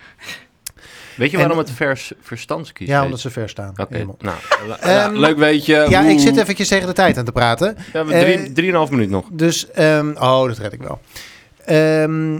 Weet 1.16 1.32
je 1.32 1.38
En- 1.38 1.42
waarom 1.44 1.58
het 1.58 1.72
vers, 1.72 2.12
verstandskies 2.22 2.88
Ja, 2.88 3.04
omdat 3.04 3.20
ze 3.20 3.30
ver 3.30 3.50
staan. 3.50 3.70
Oké, 3.78 3.94
Helemaal. 3.94 4.18
nou, 4.20 4.38
Ehm, 4.80 4.90
ja, 4.90 5.08
leuk 5.10 5.38
weetje. 5.38 5.86
Ja, 5.90 6.02
ik 6.02 6.20
zit 6.20 6.38
eventjes 6.38 6.68
tegen 6.68 6.88
de 6.88 6.94
tijd 6.94 7.18
aan 7.18 7.26
te 7.26 7.32
praten. 7.32 7.76
Ja, 7.94 8.06
we 8.06 8.14
hebben 8.14 8.34
drie, 8.36 8.48
eh, 8.48 8.54
drieënhalf 8.54 8.90
minuut 8.90 9.10
nog. 9.10 9.26
Dus, 9.32 9.72
ehm, 9.72 10.10
oh, 10.20 10.48
dat 10.48 10.58
red 10.58 10.74
ik 10.74 10.82
wel. 10.82 11.02
Ehm, 11.66 12.40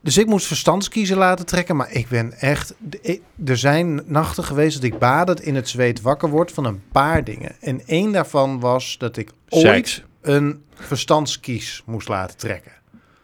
dus 0.00 0.18
ik 0.18 0.26
moest 0.26 0.46
verstandskiezen 0.46 1.16
laten 1.16 1.46
trekken, 1.46 1.76
maar 1.76 1.92
ik 1.92 2.08
ben 2.08 2.32
echt... 2.32 2.74
ik- 3.00 3.22
er 3.44 3.56
zijn 3.56 4.02
nachten 4.06 4.44
geweest 4.44 4.74
dat 4.74 4.84
ik 4.92 4.98
badend 4.98 5.40
in 5.42 5.54
het 5.54 5.68
zweet 5.68 6.00
wakker 6.00 6.28
word 6.28 6.52
van 6.52 6.64
een 6.64 6.82
paar 6.92 7.24
dingen. 7.24 7.56
En 7.60 7.82
één 7.86 8.12
daarvan 8.12 8.60
was 8.60 8.96
dat 8.98 9.16
ik 9.16 9.30
ooit 9.48 9.62
Seks. 9.66 10.02
een 10.22 10.62
verstandskies 10.74 11.82
moest 11.86 12.08
laten 12.08 12.36
trekken. 12.36 12.72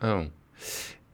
Oh. 0.02 0.18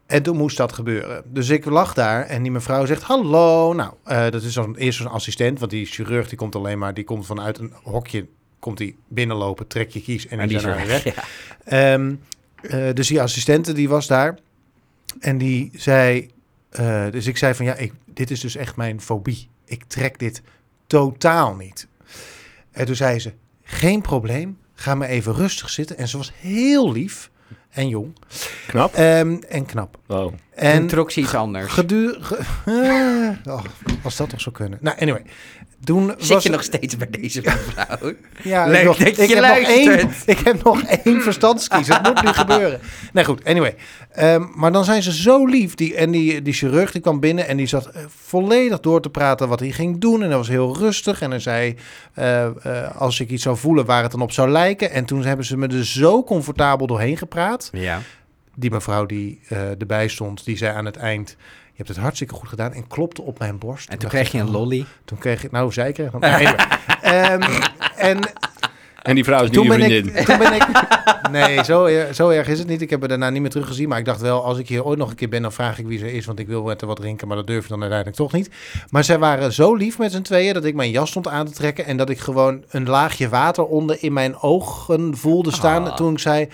En 0.06 0.22
toen 0.22 0.36
moest 0.36 0.56
dat 0.56 0.72
gebeuren. 0.72 1.22
Dus 1.26 1.48
ik 1.48 1.64
lag 1.64 1.94
daar 1.94 2.22
en 2.22 2.42
die 2.42 2.52
mevrouw 2.52 2.86
zegt: 2.86 3.02
Hallo. 3.02 3.72
Nou, 3.72 3.92
eh, 4.04 4.30
dat 4.30 4.42
is 4.42 4.54
dan 4.54 4.76
eerst 4.76 5.00
een 5.00 5.06
assistent, 5.06 5.58
want 5.58 5.70
die 5.70 5.86
chirurg 5.86 6.28
die 6.28 6.38
komt 6.38 6.54
alleen 6.54 6.78
maar, 6.78 6.94
die 6.94 7.04
komt 7.04 7.26
vanuit 7.26 7.58
een 7.58 7.72
hokje, 7.82 8.26
komt 8.58 8.78
die 8.78 8.96
binnenlopen, 9.08 9.66
trek 9.66 9.90
je 9.90 10.02
kies 10.02 10.26
en, 10.26 10.38
En 10.38 10.48
die 10.48 10.56
is 10.56 10.62
er 10.62 10.86
weg. 10.86 11.04
Ehm, 11.64 12.14
eh, 12.60 12.92
dus 12.92 13.08
die 13.08 13.22
assistente 13.22 13.72
die 13.72 13.88
was 13.88 14.06
daar 14.06 14.38
en 15.20 15.38
die 15.38 15.70
zei, 15.74 16.30
eh, 16.70 17.04
dus 17.10 17.26
ik 17.26 17.36
zei 17.36 17.54
van 17.54 17.64
ja, 17.64 17.74
ik, 17.74 17.92
dit 18.04 18.30
is 18.30 18.40
dus 18.40 18.56
echt 18.56 18.76
mijn 18.76 19.00
fobie. 19.00 19.48
Ik 19.64 19.84
trek 19.84 20.18
dit 20.18 20.42
totaal 20.86 21.54
niet. 21.54 21.88
En 22.70 22.86
toen 22.86 22.96
zei 22.96 23.18
ze, 23.18 23.32
geen 23.62 24.00
probleem, 24.00 24.58
ga 24.74 24.94
maar 24.94 25.08
even 25.08 25.34
rustig 25.34 25.70
zitten. 25.70 25.98
En 25.98 26.08
ze 26.08 26.16
was 26.16 26.32
heel 26.36 26.92
lief 26.92 27.30
en 27.76 27.88
jong 27.88 28.16
Knap. 28.66 28.94
ehm, 28.94 29.36
en 29.48 29.66
knap. 29.66 29.98
Oh. 30.06 30.32
En 30.54 30.86
trok 30.86 31.10
ze 31.10 31.20
iets 31.20 31.34
anders. 31.34 31.72
Geduur, 31.72 32.16
ge- 32.20 32.38
eh, 33.46 33.52
oh, 33.54 33.64
als 34.02 34.16
dat 34.16 34.28
toch 34.28 34.40
zou 34.40 34.54
kunnen. 34.54 34.78
Nou, 34.82 34.98
anyway. 35.00 35.22
Toen 35.86 36.14
Zit 36.18 36.28
was 36.28 36.42
je 36.42 36.50
nog 36.50 36.62
steeds 36.62 36.96
bij 36.96 37.10
deze 37.10 37.40
mevrouw? 37.44 38.12
Ja, 38.42 38.66
Leuk 38.66 38.84
nog- 38.84 38.96
dat 38.96 39.06
ik 39.06 39.28
heb 39.28 39.38
nog 39.38 39.56
één, 39.56 40.10
ik 40.26 40.38
heb 40.38 40.62
nog 40.62 40.82
één 40.82 41.22
verstandskies. 41.22 41.88
Het 41.88 42.02
moet 42.02 42.22
nu 42.22 42.32
gebeuren. 42.42 42.80
Nee, 43.12 43.24
goed. 43.24 43.44
Anyway. 43.44 43.74
Ehm, 44.10 44.44
maar 44.54 44.72
dan 44.72 44.84
zijn 44.84 45.02
ze 45.02 45.12
zo 45.14 45.46
lief. 45.46 45.74
Die, 45.74 45.94
en 45.94 46.10
die, 46.10 46.42
die 46.42 46.52
chirurg 46.52 46.92
die 46.92 47.00
kwam 47.00 47.20
binnen 47.20 47.46
en 47.48 47.56
die 47.56 47.66
zat 47.66 47.86
eh, 47.86 48.02
volledig 48.08 48.80
door 48.80 49.00
te 49.00 49.10
praten 49.10 49.48
wat 49.48 49.60
hij 49.60 49.70
ging 49.70 49.98
doen. 50.00 50.22
En 50.22 50.28
hij 50.28 50.36
was 50.36 50.48
heel 50.48 50.76
rustig. 50.76 51.20
En 51.20 51.30
hij 51.30 51.40
zei, 51.40 51.74
eh, 52.14 52.44
eh, 52.44 52.96
als 53.00 53.20
ik 53.20 53.30
iets 53.30 53.42
zou 53.42 53.56
voelen 53.56 53.84
waar 53.84 54.02
het 54.02 54.10
dan 54.10 54.20
op 54.22 54.32
zou 54.32 54.48
lijken. 54.48 54.90
En 54.90 55.04
toen 55.04 55.24
hebben 55.24 55.46
ze 55.46 55.56
me 55.56 55.66
er 55.66 55.86
zo 55.86 56.24
comfortabel 56.24 56.86
doorheen 56.86 57.16
gepraat. 57.16 57.68
Ja. 57.72 58.00
Die 58.54 58.70
mevrouw 58.70 59.06
die 59.06 59.40
erbij 59.78 60.08
stond, 60.08 60.44
die 60.44 60.56
zei 60.56 60.76
aan 60.76 60.84
het 60.84 60.96
eind... 60.96 61.36
Je 61.76 61.82
hebt 61.82 61.88
het 61.88 61.98
hartstikke 61.98 62.34
goed 62.34 62.48
gedaan 62.48 62.72
en 62.72 62.86
klopte 62.86 63.22
op 63.22 63.38
mijn 63.38 63.58
borst. 63.58 63.88
En 63.88 63.98
toen 63.98 64.08
kreeg 64.08 64.32
je 64.32 64.38
een 64.38 64.46
oh. 64.46 64.52
lolly. 64.52 64.84
Toen 65.04 65.18
kreeg 65.18 65.44
ik, 65.44 65.50
nou 65.50 65.72
zeker. 65.72 66.10
Anyway. 66.20 66.54
Ehm, 67.02 67.42
en 67.96 68.18
En 69.02 69.14
die 69.14 69.24
vrouw 69.24 69.42
is 69.42 69.50
nu 69.50 69.54
toen 69.54 69.62
je 69.64 69.68
ben, 69.68 69.80
vriendin. 69.80 70.16
ik, 70.16 70.24
toen 70.26 70.38
ben 70.38 70.52
ik... 70.52 70.66
Nee, 71.30 71.64
zo, 71.64 71.84
er- 71.84 72.14
zo 72.14 72.28
erg 72.28 72.48
is 72.48 72.58
het 72.58 72.68
niet. 72.68 72.82
Ik 72.82 72.90
heb 72.90 73.00
haar 73.00 73.08
daarna 73.08 73.30
niet 73.30 73.40
meer 73.40 73.50
teruggezien. 73.50 73.88
Maar 73.88 73.98
ik 73.98 74.04
dacht 74.04 74.20
wel, 74.20 74.44
als 74.44 74.58
ik 74.58 74.68
hier 74.68 74.84
ooit 74.84 74.98
nog 74.98 75.10
een 75.10 75.16
keer 75.16 75.28
ben, 75.28 75.42
dan 75.42 75.52
vraag 75.52 75.78
ik 75.78 75.86
wie 75.86 75.98
ze 75.98 76.12
is. 76.12 76.26
Want 76.26 76.38
ik 76.38 76.46
wil 76.46 76.62
met 76.62 76.80
haar 76.80 76.88
wat 76.88 77.00
drinken, 77.00 77.28
maar 77.28 77.36
dat 77.36 77.46
durf 77.46 77.62
je 77.62 77.68
dan 77.68 77.80
uiteindelijk 77.80 78.18
toch 78.18 78.32
niet. 78.32 78.50
Maar 78.90 79.04
zij 79.04 79.18
waren 79.18 79.52
zo 79.52 79.74
lief 79.74 79.98
met 79.98 80.12
z'n 80.12 80.22
tweeën 80.22 80.54
dat 80.54 80.64
ik 80.64 80.74
mijn 80.74 80.90
jas 80.90 81.10
stond 81.10 81.28
aan 81.28 81.46
te 81.46 81.52
trekken. 81.52 81.84
En 81.84 81.96
dat 81.96 82.10
ik 82.10 82.18
gewoon 82.18 82.64
een 82.68 82.88
laagje 82.88 83.28
water 83.28 83.64
onder 83.64 83.96
in 84.00 84.12
mijn 84.12 84.36
ogen 84.40 85.16
voelde 85.16 85.52
staan. 85.52 85.90
Ah. 85.90 85.96
Toen 85.96 86.12
ik 86.12 86.18
zei... 86.18 86.48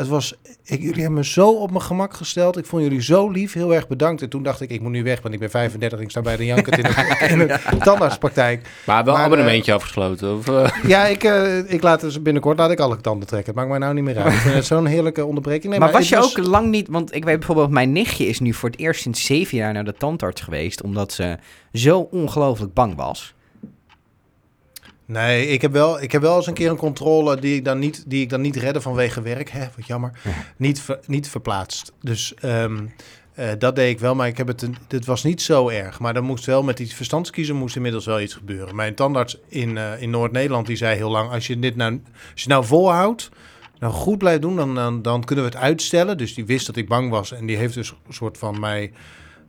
Het 0.00 0.08
was, 0.08 0.34
ik, 0.64 0.80
jullie 0.80 1.00
hebben 1.00 1.18
me 1.18 1.24
zo 1.24 1.50
op 1.50 1.70
mijn 1.70 1.82
gemak 1.82 2.14
gesteld. 2.14 2.58
Ik 2.58 2.66
vond 2.66 2.82
jullie 2.82 3.02
zo 3.02 3.30
lief. 3.30 3.52
Heel 3.52 3.74
erg 3.74 3.88
bedankt. 3.88 4.22
En 4.22 4.28
toen 4.28 4.42
dacht 4.42 4.60
ik, 4.60 4.70
ik 4.70 4.80
moet 4.80 4.90
nu 4.90 5.02
weg, 5.02 5.20
want 5.20 5.34
ik 5.34 5.40
ben 5.40 5.50
35. 5.50 6.00
Ik 6.00 6.10
sta 6.10 6.20
bij 6.20 6.36
de 6.36 6.44
Jankert 6.44 6.76
in 6.78 6.82
de, 6.82 7.18
in 7.32 7.38
de 7.38 7.58
tandartspraktijk. 7.84 8.68
Maar 8.86 9.04
wel 9.04 9.14
Maar, 9.14 9.24
abonnementje 9.24 9.72
afgesloten. 9.72 10.36
Of, 10.36 10.48
eh, 10.48 10.68
Ja, 10.92 11.06
ik, 11.06 11.24
eh, 11.24 11.72
ik 11.72 11.82
laat 11.82 12.00
dus 12.00 12.22
binnenkort 12.22 12.58
laat 12.58 12.70
ik 12.70 12.80
alle 12.80 13.00
tanden 13.00 13.28
trekken. 13.28 13.48
Het 13.48 13.56
maakt 13.56 13.68
mij 13.68 13.78
nou 13.78 13.94
niet 13.94 14.04
meer 14.04 14.18
uit. 14.18 14.32
Ik 14.32 14.38
vind 14.38 14.54
het 14.54 14.66
zo'n 14.66 14.86
heerlijke 14.86 15.24
onderbreking. 15.24 15.70
Nee, 15.70 15.80
maar, 15.80 15.92
was 15.92 16.08
je 16.08 16.18
ook 16.18 16.38
lang 16.38 16.70
niet... 16.70 16.88
Want 16.88 17.14
ik 17.14 17.24
weet 17.24 17.38
bijvoorbeeld, 17.38 17.70
mijn 17.70 17.92
nichtje 17.92 18.26
is 18.26 18.40
nu 18.40 18.52
voor 18.52 18.68
het 18.70 18.78
eerst 18.78 19.02
sinds 19.02 19.24
zeven 19.24 19.56
jaar 19.56 19.72
naar 19.72 19.84
de 19.84 19.94
tandarts 19.94 20.40
geweest. 20.40 20.82
Omdat 20.82 21.12
ze 21.12 21.38
zo 21.72 22.08
ongelooflijk 22.10 22.74
bang 22.74 22.96
was. 22.96 23.34
Nee, 25.12 25.46
ik 25.46 25.62
heb, 25.62 25.72
wel, 25.72 26.02
ik 26.02 26.12
heb 26.12 26.22
wel 26.22 26.36
eens 26.36 26.46
een 26.46 26.54
keer 26.54 26.70
een 26.70 26.76
controle 26.76 27.40
die 27.40 27.54
ik 27.54 27.64
dan 27.64 27.78
niet, 27.78 28.04
die 28.06 28.22
ik 28.22 28.28
dan 28.30 28.40
niet 28.40 28.56
redde 28.56 28.80
vanwege 28.80 29.22
werk. 29.22 29.50
Hè, 29.50 29.64
wat 29.76 29.86
jammer. 29.86 30.12
Niet, 30.56 30.80
ver- 30.80 31.00
niet 31.06 31.28
verplaatst. 31.28 31.92
Dus 32.00 32.34
ehm, 32.34 32.78
eh, 33.34 33.48
dat 33.58 33.76
deed 33.76 33.90
ik 33.90 33.98
wel, 34.00 34.14
maar 34.14 34.26
ik 34.26 34.36
heb 34.36 34.46
het, 34.46 34.62
een- 34.62 34.76
het 34.88 35.04
was 35.04 35.22
niet 35.24 35.42
zo 35.42 35.68
erg. 35.68 35.98
Maar 36.00 36.14
dan 36.14 36.24
moest 36.24 36.44
wel 36.46 36.62
met 36.62 36.76
die 36.76 36.94
verstandskiezer 36.94 37.54
moest 37.54 37.76
inmiddels 37.76 38.06
wel 38.06 38.20
iets 38.20 38.34
gebeuren. 38.34 38.74
Mijn 38.76 38.94
tandarts 38.94 39.38
in, 39.48 39.78
eh, 39.78 40.02
in 40.02 40.10
Noord-Nederland 40.10 40.66
die 40.66 40.76
zei 40.76 40.96
heel 40.96 41.10
lang: 41.10 41.30
als 41.30 41.46
je 41.46 41.58
dit 41.58 41.76
nou, 41.76 42.00
als 42.32 42.42
je 42.42 42.48
nou 42.48 42.64
volhoudt, 42.64 43.28
nou 43.78 43.92
goed 43.92 44.18
blijft 44.18 44.42
doen, 44.42 44.56
dan, 44.56 44.74
dan, 44.74 45.02
dan 45.02 45.24
kunnen 45.24 45.44
we 45.44 45.50
het 45.50 45.60
uitstellen. 45.60 46.18
Dus 46.18 46.34
die 46.34 46.46
wist 46.46 46.66
dat 46.66 46.76
ik 46.76 46.88
bang 46.88 47.10
was 47.10 47.32
en 47.32 47.46
die 47.46 47.56
heeft 47.56 47.74
dus 47.74 47.90
een 48.06 48.14
soort 48.14 48.38
van 48.38 48.60
mij 48.60 48.92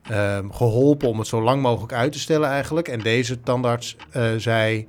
ehm, 0.09 0.49
geholpen 0.51 1.07
om 1.09 1.19
het 1.19 1.27
zo 1.27 1.41
lang 1.41 1.61
mogelijk 1.61 1.93
uit 1.93 2.11
te 2.11 2.19
stellen 2.19 2.49
eigenlijk. 2.49 2.87
En 2.87 2.99
deze 2.99 3.41
tandarts 3.41 3.95
eh, 4.11 4.23
zei. 4.37 4.87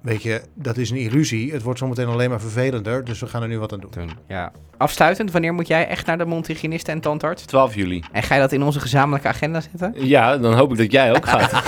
Weet 0.00 0.22
je, 0.22 0.42
dat 0.54 0.76
is 0.76 0.90
een 0.90 0.96
illusie. 0.96 1.52
Het 1.52 1.62
wordt 1.62 1.78
zometeen 1.78 2.06
alleen 2.06 2.30
maar 2.30 2.40
vervelender. 2.40 3.04
Dus 3.04 3.20
we 3.20 3.26
gaan 3.26 3.42
er 3.42 3.48
nu 3.48 3.58
wat 3.58 3.72
aan 3.72 3.80
doen. 3.80 3.90
Toen, 3.90 4.10
ja. 4.28 4.52
Afsluitend, 4.76 5.32
wanneer 5.32 5.54
moet 5.54 5.66
jij 5.66 5.88
echt 5.88 6.06
naar 6.06 6.18
de 6.18 6.24
mondhygiënist 6.24 6.88
en 6.88 7.00
tandarts? 7.00 7.42
12 7.42 7.74
juli. 7.74 8.02
En 8.12 8.22
ga 8.22 8.34
je 8.34 8.40
dat 8.40 8.52
in 8.52 8.62
onze 8.62 8.80
gezamenlijke 8.80 9.28
agenda 9.28 9.60
zetten? 9.60 9.92
Ja, 10.06 10.36
dan 10.36 10.54
hoop 10.54 10.70
ik 10.72 10.78
dat 10.78 10.92
jij 10.92 11.14
ook 11.16 11.26
gaat. 11.28 11.52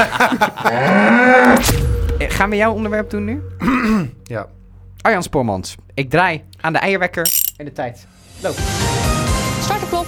Eh, 2.20 2.30
Gaan 2.30 2.50
we 2.50 2.56
jouw 2.56 2.72
onderwerp 2.72 3.10
doen 3.10 3.24
nu? 3.24 3.42
Ja. 4.24 4.46
Arjan 5.00 5.22
Spoormans, 5.22 5.74
ik 5.94 6.10
draai 6.10 6.42
aan 6.60 6.72
de 6.72 6.78
eierwekker 6.78 7.30
en 7.56 7.64
de 7.64 7.72
tijd. 7.72 8.06
Loop. 8.42 8.54
Start 9.60 9.80
de 9.80 9.86
klok. 9.88 10.06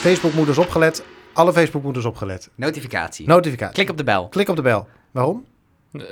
Facebook-moeders 0.00 0.58
opgelet. 0.58 1.04
Alle 1.32 1.52
Facebook-moeders 1.52 2.04
opgelet. 2.04 2.50
Notificatie. 2.54 3.26
Notificatie. 3.26 3.74
Klik 3.74 3.90
op 3.90 3.96
de 3.96 4.04
bel. 4.04 4.28
Klik 4.28 4.48
op 4.48 4.56
de 4.56 4.62
bel. 4.62 4.86
Waarom? 5.10 5.44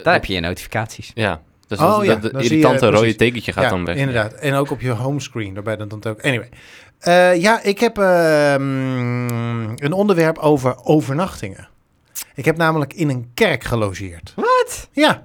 Daar 0.02 0.12
heb 0.14 0.24
je 0.24 0.34
je 0.34 0.40
notificaties. 0.40 1.10
Ja, 1.14 1.40
dus 1.66 1.78
Oh, 1.78 1.96
dat, 1.96 2.04
ja, 2.04 2.14
dat, 2.14 2.30
je- 2.32 2.38
irritante 2.38 2.84
rode 2.84 2.98
precies. 2.98 3.16
tekentje 3.16 3.52
gaat 3.52 3.64
ja, 3.64 3.70
dan 3.70 3.84
weg. 3.84 3.96
inderdaad. 3.96 4.32
En 4.32 4.54
ook 4.54 4.70
op 4.70 4.80
je 4.80 4.90
homescreen. 4.90 5.54
Daarbij 5.54 5.76
dan 5.76 5.88
dan 5.88 6.04
ook. 6.04 6.22
Anyway. 6.22 6.48
Eh, 6.98 7.40
ja, 7.40 7.62
ik 7.62 7.78
heb 7.80 7.98
ehm, 7.98 9.28
een 9.84 9.92
onderwerp 9.92 10.38
over 10.38 10.84
overnachtingen. 10.84 11.68
Ik 12.34 12.44
heb 12.44 12.56
namelijk 12.56 12.92
in 12.94 13.08
een 13.08 13.30
kerk 13.34 13.64
gelogeerd. 13.64 14.32
Wat? 14.36 14.88
Ja. 14.92 15.22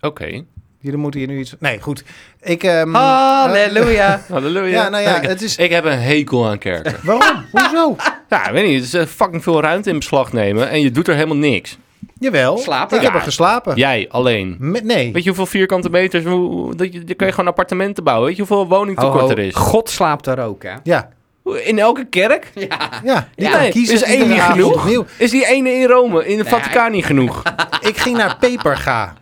Oké. 0.00 0.44
Jullie 0.80 0.98
moeten 0.98 1.20
hier 1.20 1.28
nu 1.28 1.38
iets... 1.38 1.54
Nee, 1.58 1.80
goed. 1.80 2.04
Ik... 2.40 2.62
ehm, 2.62 2.94
Halleluja. 2.94 4.20
Halleluja. 4.28 4.82
Ja, 4.82 4.88
nou 4.88 5.02
ja, 5.02 5.20
het 5.20 5.42
is... 5.42 5.56
Ik 5.56 5.70
heb 5.70 5.84
een 5.84 5.98
hekel 6.00 6.46
aan 6.48 6.58
kerken. 6.58 6.96
Waarom? 7.02 7.44
Hoezo? 7.52 7.96
ja, 8.30 8.46
ik 8.46 8.52
weet 8.52 8.66
niet. 8.66 8.74
Het 8.74 8.84
is 8.84 8.94
eh, 8.94 9.06
fucking 9.06 9.42
veel 9.42 9.60
ruimte 9.60 9.90
in 9.90 9.98
beslag 9.98 10.32
nemen 10.32 10.68
en 10.68 10.80
je 10.80 10.90
doet 10.90 11.08
er 11.08 11.14
helemaal 11.14 11.36
niks. 11.36 11.78
Jawel. 12.18 12.58
Slapen? 12.58 12.96
Ik 12.96 13.02
heb 13.02 13.14
er 13.14 13.20
geslapen. 13.20 13.76
Jij 13.76 14.06
alleen. 14.10 14.56
Met, 14.58 14.84
nee. 14.84 15.12
Weet 15.12 15.22
je 15.22 15.28
hoeveel 15.28 15.46
vierkante 15.46 15.90
meters, 15.90 16.24
hoe, 16.24 16.74
dat 16.74 16.92
je, 16.92 17.04
dan 17.04 17.16
kun 17.16 17.26
je 17.26 17.32
gewoon 17.32 17.48
appartementen 17.50 18.04
bouwen. 18.04 18.26
Weet 18.26 18.36
je 18.36 18.42
hoeveel 18.46 18.68
woningtekort 18.68 19.20
Ho, 19.20 19.26
ho, 19.26 19.30
er 19.30 19.38
is? 19.38 19.54
God 19.54 19.90
slaapt 19.90 20.24
daar 20.24 20.38
ook, 20.38 20.62
hè? 20.62 20.72
Ja. 20.82 21.08
Hoe- 21.42 21.62
In 21.64 21.78
elke 21.78 22.04
kerk? 22.04 22.50
Ja. 22.54 22.66
Ja. 23.04 23.28
Die 23.36 23.44
Ja, 23.46 23.50
kan 23.52 23.60
nee, 23.60 23.70
kiezen. 23.70 23.94
is 23.94 24.02
één 24.02 24.28
niet 24.28 24.40
genoeg? 24.40 24.74
opnieuw. 24.74 25.04
Is 25.18 25.30
die 25.30 25.46
ene 25.46 25.70
in 25.70 25.86
Rome, 25.86 26.26
in 26.26 26.36
de 26.36 26.42
Nee, 26.42 26.52
Vaticaan 26.52 26.92
niet 26.92 27.04
genoeg? 27.04 27.42
Ik 27.80 27.96
ging 27.96 28.16
naar 28.16 28.36
Peperga. 28.40 29.14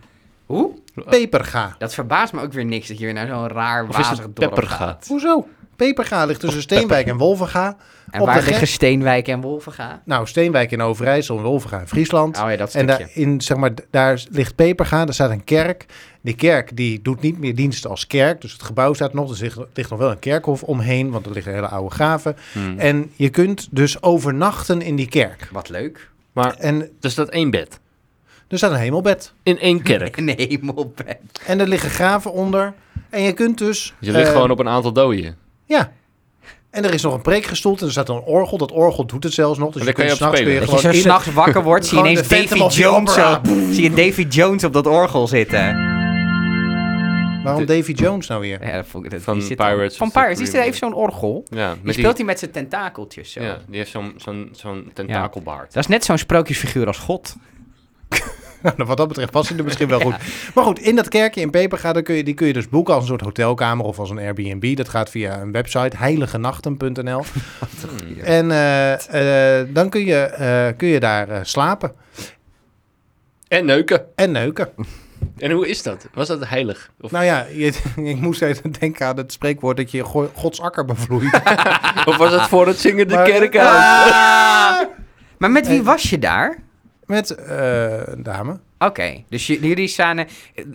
Hoe? 0.45 0.71
Peperga. 1.09 1.75
Dat 1.77 1.93
verbaast 1.93 2.33
me 2.33 2.41
ook 2.41 2.53
weer 2.53 2.65
niks 2.65 2.87
dat 2.87 2.97
je 2.99 3.05
weer 3.05 3.13
naar 3.13 3.27
zo'n 3.27 3.47
raar 3.47 3.87
wazig 3.87 4.27
dorp 4.33 4.63
gaat. 4.65 5.05
Hoezo? 5.07 5.47
Peperga 5.77 6.25
ligt 6.25 6.39
tussen 6.39 6.61
Steenwijk 6.61 7.07
en 7.07 7.17
Wolvenga. 7.17 7.77
En 8.11 8.19
Op 8.19 8.25
waar 8.25 8.35
de 8.35 8.41
liggen 8.41 8.55
grens- 8.55 8.71
Steenwijk 8.73 9.27
en 9.27 9.41
Wolvenga? 9.41 10.01
Nou, 10.05 10.27
Steenwijk 10.27 10.71
in 10.71 10.81
Overijssel 10.81 11.37
en 11.37 11.43
Wolvenga 11.43 11.79
in 11.79 11.87
Friesland. 11.87 12.37
Oh 12.41 12.49
ja, 12.49 12.55
dat 12.57 12.73
en 12.73 12.83
stukje. 12.89 13.05
daar, 13.05 13.09
in, 13.13 13.41
zeg 13.41 13.57
maar, 13.57 13.71
daar 13.91 14.23
ligt 14.29 14.55
Peperga, 14.55 15.05
daar 15.05 15.13
staat 15.13 15.29
een 15.29 15.43
kerk. 15.43 15.85
Die 16.21 16.35
kerk 16.35 16.75
die 16.77 17.01
doet 17.01 17.21
niet 17.21 17.39
meer 17.39 17.55
dienst 17.55 17.87
als 17.87 18.07
kerk. 18.07 18.41
Dus 18.41 18.51
het 18.51 18.63
gebouw 18.63 18.93
staat 18.93 19.13
nog. 19.13 19.31
Er 19.31 19.41
ligt, 19.41 19.57
ligt 19.73 19.89
nog 19.89 19.99
wel 19.99 20.11
een 20.11 20.19
kerkhof 20.19 20.63
omheen, 20.63 21.09
want 21.11 21.25
er 21.25 21.31
liggen 21.31 21.53
hele 21.53 21.67
oude 21.67 21.89
graven. 21.95 22.35
Hmm. 22.51 22.79
En 22.79 23.11
je 23.15 23.29
kunt 23.29 23.67
dus 23.71 24.01
overnachten 24.01 24.81
in 24.81 24.95
die 24.95 25.07
kerk. 25.09 25.49
Wat 25.51 25.69
leuk. 25.69 26.09
Maar 26.33 26.55
En 26.55 26.89
er 27.01 27.11
staat 27.11 27.29
één 27.29 27.49
bed. 27.49 27.79
er 28.47 28.57
staat 28.57 28.71
een 28.71 28.77
hemelbed. 28.77 29.33
In 29.43 29.59
één 29.59 29.81
kerk. 29.81 30.17
Een 30.17 30.33
hemelbed. 30.37 31.17
En 31.45 31.59
er 31.59 31.67
liggen 31.67 31.89
graven 31.89 32.31
onder. 32.33 32.73
En 33.09 33.21
je 33.21 33.33
kunt 33.33 33.57
dus... 33.57 33.93
Je 33.99 34.11
ligt 34.11 34.27
eh, 34.27 34.33
gewoon 34.33 34.51
op 34.51 34.59
een 34.59 34.69
aantal 34.69 34.93
doden. 34.93 35.35
Ja. 35.67 35.91
En 36.69 36.83
er 36.85 36.93
is 36.93 37.01
nog 37.01 37.13
een 37.13 37.21
preekgestoelte. 37.21 37.85
Er 37.85 37.91
staat 37.91 38.09
een 38.09 38.19
orgel. 38.21 38.57
Dat 38.57 38.71
orgel 38.71 39.05
doet 39.05 39.23
het 39.23 39.33
zelfs 39.33 39.59
nog. 39.59 39.73
Dus 39.73 39.81
En 39.81 39.87
je 39.87 39.93
s'nachts 40.15 40.41
kun 40.41 40.59
Dat 40.59 40.71
je 40.71 40.79
zo 40.79 40.91
s'nachts 40.91 41.33
wakker 41.33 41.63
wordt, 41.63 41.85
zie 41.85 41.97
je 41.97 42.03
ineens 42.03 42.27
Davy 42.27 42.55
Jones, 42.57 42.75
zo, 42.75 42.93
Opera. 42.95 43.41
zie 43.71 43.83
je 43.83 43.89
Davy 43.93 44.25
Jones 44.29 44.63
op 44.63 44.73
dat 44.73 44.87
orgel 44.87 45.27
zitten. 45.27 45.75
Waarom 47.43 47.65
De- 47.65 47.75
Davy 47.75 47.91
Jones 47.91 48.27
nou 48.27 48.41
weer? 48.41 48.65
Ja, 48.65 48.75
dat 48.75 48.85
vond 48.87 49.05
ik, 49.05 49.11
dat, 49.11 49.21
Van 49.21 49.41
zit 49.41 49.57
Pirates 49.57 49.97
Van 49.97 50.11
Pirates. 50.11 50.51
Die 50.51 50.61
heeft 50.61 50.77
zo'n 50.77 50.93
orgel. 50.93 51.43
Ja, 51.49 51.75
Die 51.83 51.93
speelt 51.93 52.17
hij 52.17 52.25
met 52.25 52.39
zijn 52.39 52.51
tentakeltjes 52.51 53.31
zo. 53.31 53.41
Ja, 53.41 53.57
die 53.67 53.77
heeft 53.77 53.91
zo'n 53.91 54.13
zo'n 54.17 54.49
zo'n 54.51 54.91
tentakelbaard. 54.93 55.73
Dat 55.73 55.83
is 55.83 55.89
net 55.89 56.05
zo'n 56.05 56.17
sprookjesfiguur 56.17 56.87
als 56.87 56.97
God. 56.97 57.35
Nou, 58.77 58.83
wat 58.87 58.97
dat 58.97 59.07
betreft 59.07 59.31
past 59.31 59.49
hij 59.49 59.57
er 59.57 59.63
misschien 59.63 59.87
wel 59.87 59.99
goed. 60.07 60.15
Maar 60.53 60.63
goed, 60.63 60.79
in 60.79 60.95
dat 60.95 61.07
kerkje 61.07 61.41
in 61.41 61.49
Peperga, 61.49 61.93
daar 61.93 62.03
kun 62.03 62.15
je, 62.15 62.23
die 62.23 62.33
kun 62.33 62.47
je 62.47 62.53
dus 62.53 62.69
boeken 62.69 62.93
als 62.93 63.03
een 63.03 63.09
soort 63.09 63.21
hotelkamer 63.21 63.85
of 63.85 63.99
als 63.99 64.09
een 64.09 64.17
Airbnb. 64.19 64.75
Dat 64.77 64.89
gaat 64.89 65.09
via 65.09 65.41
een 65.41 65.51
website, 65.51 65.97
heiligenachten.nl. 65.97 67.23
En 68.23 68.51
eh, 68.51 69.59
eh, 69.59 69.67
dan 69.73 69.89
kun 69.89 70.05
je, 70.05 70.15
eh, 70.19 70.67
kun 70.77 70.87
je 70.87 70.99
daar 70.99 71.29
eh, 71.29 71.39
slapen 71.43 71.91
En 73.47 73.65
neuken. 73.65 74.05
en 74.15 74.31
neuken. 74.31 74.69
En 75.37 75.51
hoe 75.51 75.67
is 75.67 75.83
dat? 75.83 76.07
Was 76.13 76.27
dat 76.27 76.47
heilig? 76.47 76.91
Of, 77.01 77.11
Nou 77.11 77.25
ja, 77.25 77.45
je, 77.53 77.73
ik 77.95 78.19
moest 78.19 78.41
even 78.41 78.71
denken 78.79 79.07
aan 79.07 79.17
het 79.17 79.31
spreekwoord 79.31 79.77
dat 79.77 79.91
je 79.91 80.03
go- 80.03 80.31
Gods 80.35 80.61
akker 80.61 80.85
bevloeit. 80.85 81.33
of 82.05 82.17
was 82.17 82.31
het 82.31 82.41
voor 82.41 82.67
het 82.67 82.79
zingen 82.79 83.07
de 83.07 83.21
kerk 83.23 83.57
uit? 83.57 83.67
Ah! 83.67 84.87
Maar 85.37 85.51
met 85.51 85.67
wie 85.67 85.83
was 85.83 86.09
je 86.09 86.19
daar? 86.19 86.57
Met 87.07 87.35
eh, 87.35 88.07
een 88.07 88.23
dame. 88.23 88.59
Oké, 88.77 89.23
dus 89.29 89.47
jullie 89.47 89.87
staan... 89.87 90.25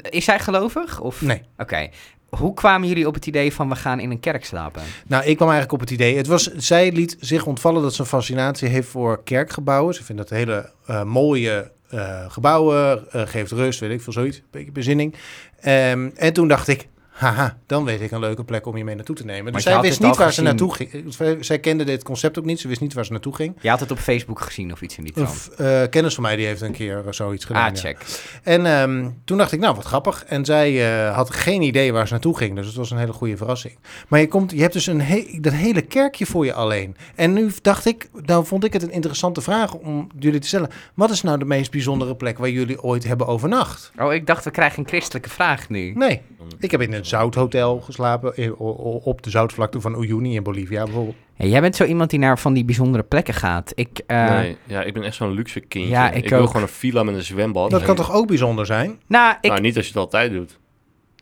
Is 0.03 0.25
zij 0.25 0.39
gelovig? 0.39 1.01
Of? 1.01 1.23
Nee. 1.23 1.43
Oké. 1.59 1.89
Hoe 2.29 2.55
kwamen 2.55 2.89
jullie 2.89 3.07
op 3.07 3.15
het 3.15 3.27
idee 3.27 3.53
van 3.53 3.69
we 3.69 3.77
gaan 3.77 4.01
in 4.01 4.11
een 4.11 4.21
kerk 4.21 4.45
slapen? 4.45 4.83
Nou, 5.07 5.25
ik 5.25 5.37
kwam 5.37 5.49
eigenlijk 5.49 5.73
op 5.73 5.81
het 5.81 5.91
idee. 5.91 6.17
Het 6.17 6.27
was, 6.27 6.53
zij 6.55 6.93
liet 6.93 7.17
zich 7.21 7.47
ontvallen 7.47 7.83
dat 7.83 7.95
ze 7.95 8.01
een 8.01 8.07
fascinatie 8.07 8.69
heeft 8.69 8.89
voor 8.89 9.23
kerkgebouwen. 9.25 9.95
Ze 9.95 10.05
vindt 10.05 10.23
dat 10.23 10.31
hele 10.31 10.71
eh, 10.87 11.03
mooie 11.03 11.71
eh, 11.89 12.31
gebouwen, 12.31 13.12
eh, 13.12 13.23
geeft 13.27 13.51
rust, 13.51 13.81
weet 13.81 13.91
ik 13.91 14.01
veel, 14.01 14.12
zoiets. 14.12 14.37
Een 14.37 14.45
beetje 14.51 14.73
bezinning. 14.73 15.15
Ehm, 15.61 16.11
en 16.15 16.33
toen 16.33 16.49
dacht 16.49 16.69
ik, 16.69 16.89
haha, 17.23 17.59
dan 17.67 17.85
weet 17.85 18.00
ik 18.00 18.11
een 18.11 18.21
leuke 18.21 18.45
plek 18.45 18.67
om 18.67 18.76
je 18.76 18.85
mee 18.85 18.95
naartoe 18.95 19.17
te 19.17 19.25
nemen. 19.25 19.43
Maar 19.45 19.52
Dus 19.52 19.62
zij 19.62 19.81
wist 19.81 20.00
niet 20.00 20.17
waar 20.17 20.33
ze 20.33 20.43
naartoe 20.43 20.75
ging. 20.75 21.05
Zij- 21.09 21.37
Zij 21.43 21.59
kende 21.59 21.85
dit 21.85 22.02
concept 22.05 22.38
ook 22.38 22.45
niet. 22.45 22.61
Ze 22.61 22.69
wist 22.69 22.81
niet 22.81 22.95
waar 22.95 23.05
ze 23.05 23.12
naartoe 23.12 23.35
ging. 23.35 23.55
Je 23.61 23.69
had 23.69 23.81
het 23.81 23.91
op 23.91 23.99
Facebook 23.99 24.41
gezien 24.41 24.73
of 24.73 24.81
iets 24.83 24.97
in 24.99 25.05
die 25.05 25.12
trant. 25.12 25.50
eh, 25.57 25.83
kennis 25.91 26.14
van 26.14 26.23
mij 26.23 26.37
die 26.37 26.47
heeft 26.47 26.61
een 26.61 26.73
keer 26.73 26.99
eh, 27.07 27.12
zoiets 27.12 27.45
gedaan. 27.45 27.69
Ah, 27.69 27.75
ja. 27.75 27.81
check. 27.81 27.99
En 28.43 28.67
ehm, 28.67 29.09
toen 29.25 29.38
dacht 29.38 29.52
ik, 29.52 29.61
nou 29.61 29.75
wat 29.75 29.85
grappig. 29.85 30.25
En 30.25 30.45
zij 30.45 30.93
eh, 31.09 31.14
had 31.14 31.31
geen 31.35 31.62
idee 31.62 31.93
waar 31.93 32.07
ze 32.07 32.12
naartoe 32.12 32.37
ging. 32.37 32.57
Dus 32.57 32.67
het 32.67 32.75
was 32.76 32.91
een 32.91 32.99
hele 32.99 33.12
goede 33.12 33.37
verrassing. 33.37 33.79
Maar 34.09 34.21
je, 34.21 34.29
komt, 34.29 34.50
je 34.50 34.61
hebt 34.61 34.73
dus 34.73 34.87
een 34.87 35.00
he- 35.00 35.38
dat 35.41 35.52
hele 35.52 35.83
kerkje 35.83 36.26
voor 36.26 36.45
je 36.45 36.52
alleen. 36.52 36.97
En 37.14 37.33
nu 37.33 37.50
dacht 37.62 37.87
ik, 37.87 38.09
nou 38.26 38.47
vond 38.47 38.64
ik 38.64 38.73
het 38.73 38.83
een 38.83 38.93
interessante 38.93 39.41
vraag 39.41 39.75
om 39.75 40.09
jullie 40.19 40.41
te 40.41 40.47
stellen. 40.47 40.71
Wat 40.95 41.11
is 41.11 41.23
nou 41.23 41.38
de 41.38 41.45
meest 41.45 41.71
bijzondere 41.71 42.17
plek 42.17 42.38
waar 42.38 42.50
jullie 42.50 42.83
ooit 42.83 43.05
hebben 43.05 43.26
overnacht? 43.26 43.93
Oh, 43.99 44.12
ik 44.12 44.26
dacht 44.26 44.45
we 44.45 44.50
krijgen 44.50 44.79
een 44.79 44.88
christelijke 44.88 45.29
vraag 45.29 45.69
nu. 45.69 45.93
Nee, 45.95 46.21
ik 46.59 46.71
heb 46.71 46.81
in 46.81 46.93
een 46.93 47.05
zouthotel 47.19 47.81
geslapen. 47.81 48.35
eh, 48.37 48.61
Op 49.07 49.23
de 49.23 49.31
zoutvlakte 49.31 49.81
van 49.81 50.02
Uyuni 50.02 50.35
in 50.35 50.42
Bolivia 50.42 50.85
bijvoorbeeld. 50.85 51.16
Hey, 51.35 51.49
jij 51.49 51.61
bent 51.61 51.76
zo 51.76 51.85
iemand 51.85 52.11
die 52.11 52.19
naar 52.19 52.38
van 52.38 52.52
die 52.52 52.64
bijzondere 52.64 53.02
plekken 53.04 53.35
gaat. 53.35 53.73
Ik, 53.75 54.00
eh, 54.07 54.28
nee, 54.31 54.57
ja, 54.66 54.83
ik 54.83 54.95
ben 54.95 55.02
echt 55.02 55.14
zo'n 55.14 55.33
luxe 55.33 55.61
kindje. 55.61 55.90
Ja, 55.90 56.11
ik 56.11 56.25
ik 56.25 56.31
wil 56.31 56.47
gewoon 56.47 56.62
een 56.62 56.69
villa 56.69 57.02
met 57.02 57.14
een 57.14 57.23
zwembad. 57.23 57.71
Dat 57.71 57.81
En- 57.81 57.87
kan 57.87 57.97
toch 57.97 58.12
ook 58.12 58.26
bijzonder 58.26 58.66
zijn? 58.66 59.00
Nou, 59.07 59.35
ik, 59.40 59.50
Nou, 59.50 59.61
niet 59.62 59.76
als 59.76 59.85
je 59.87 59.92
het 59.92 60.00
altijd 60.00 60.33
doet. 60.33 60.59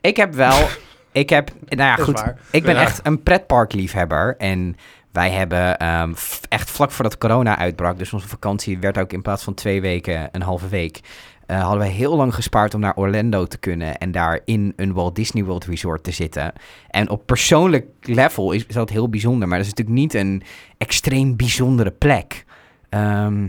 ik 0.00 0.16
heb 0.16 0.35
wel... 0.35 0.59
ik 1.12 1.30
heb... 1.30 1.50
Nou 1.68 1.82
ja, 1.82 1.97
goed. 2.04 2.25
Ik 2.50 2.62
ben 2.62 2.75
Ja. 2.75 2.80
echt 2.80 3.00
een 3.02 3.23
pretparkliefhebber. 3.23 4.35
En 4.38 4.76
wij 5.12 5.30
hebben 5.30 5.78
ehm, 5.78 6.12
echt 6.49 6.70
vlak 6.70 6.90
voordat 6.90 7.18
corona 7.18 7.59
uitbrak... 7.59 7.99
dus 7.99 8.12
onze 8.12 8.28
vakantie 8.28 8.78
werd 8.78 8.99
ook 8.99 9.12
in 9.12 9.23
plaats 9.23 9.44
van 9.44 9.54
twee 9.54 9.80
weken 9.80 10.28
een 10.32 10.42
halve 10.42 10.68
week... 10.68 11.00
eh, 11.50 11.61
hadden 11.61 11.78
wij 11.78 11.90
heel 11.90 12.16
lang 12.16 12.35
gespaard 12.35 12.75
om 12.75 12.80
naar 12.80 12.97
Orlando 12.97 13.45
te 13.45 13.59
kunnen... 13.59 13.99
en 13.99 14.11
daar 14.11 14.40
in 14.45 14.73
een 14.76 14.92
Walt 14.92 15.16
Disney 15.16 15.45
World 15.45 15.64
Resort 15.64 16.04
te 16.04 16.11
zitten. 16.11 16.52
En 16.90 17.11
op 17.11 17.26
persoonlijk 17.26 17.87
level 18.02 18.52
is, 18.52 18.66
is 18.66 18.75
dat 18.75 18.90
heel 18.90 19.09
bijzonder... 19.09 19.49
maar 19.49 19.59
dat 19.59 19.66
is 19.66 19.73
natuurlijk 19.73 19.99
niet 19.99 20.14
een 20.14 20.42
extreem 20.78 21.37
bijzondere 21.37 21.90
plek. 21.90 22.45
Ehm, 22.88 23.49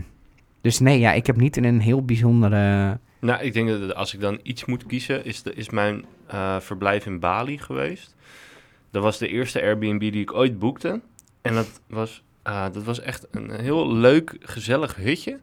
dus 0.60 0.78
nee, 0.78 0.98
ja, 0.98 1.12
ik 1.12 1.26
heb 1.26 1.36
niet 1.36 1.56
in 1.56 1.64
een 1.64 1.80
heel 1.80 2.04
bijzondere... 2.04 2.98
Nou, 3.18 3.42
ik 3.42 3.52
denk 3.52 3.68
dat 3.68 3.94
als 3.94 4.14
ik 4.14 4.20
dan 4.20 4.38
iets 4.42 4.64
moet 4.64 4.86
kiezen, 4.86 5.24
is, 5.24 5.42
de, 5.42 5.54
is 5.54 5.70
mijn 5.70 6.04
eh, 6.26 6.60
verblijf 6.60 7.06
in 7.06 7.20
Bali 7.20 7.58
geweest. 7.58 8.14
Dat 8.90 9.02
was 9.02 9.18
de 9.18 9.28
eerste 9.28 9.62
Airbnb 9.62 10.00
die 10.00 10.20
ik 10.20 10.34
ooit 10.34 10.58
boekte. 10.58 11.00
En 11.42 11.54
dat 11.54 11.80
was, 11.86 12.22
eh, 12.42 12.66
dat 12.72 12.82
was 12.82 13.00
echt 13.00 13.26
een 13.30 13.50
heel 13.50 13.92
leuk, 13.92 14.36
gezellig 14.40 14.94
hutje. 14.94 15.40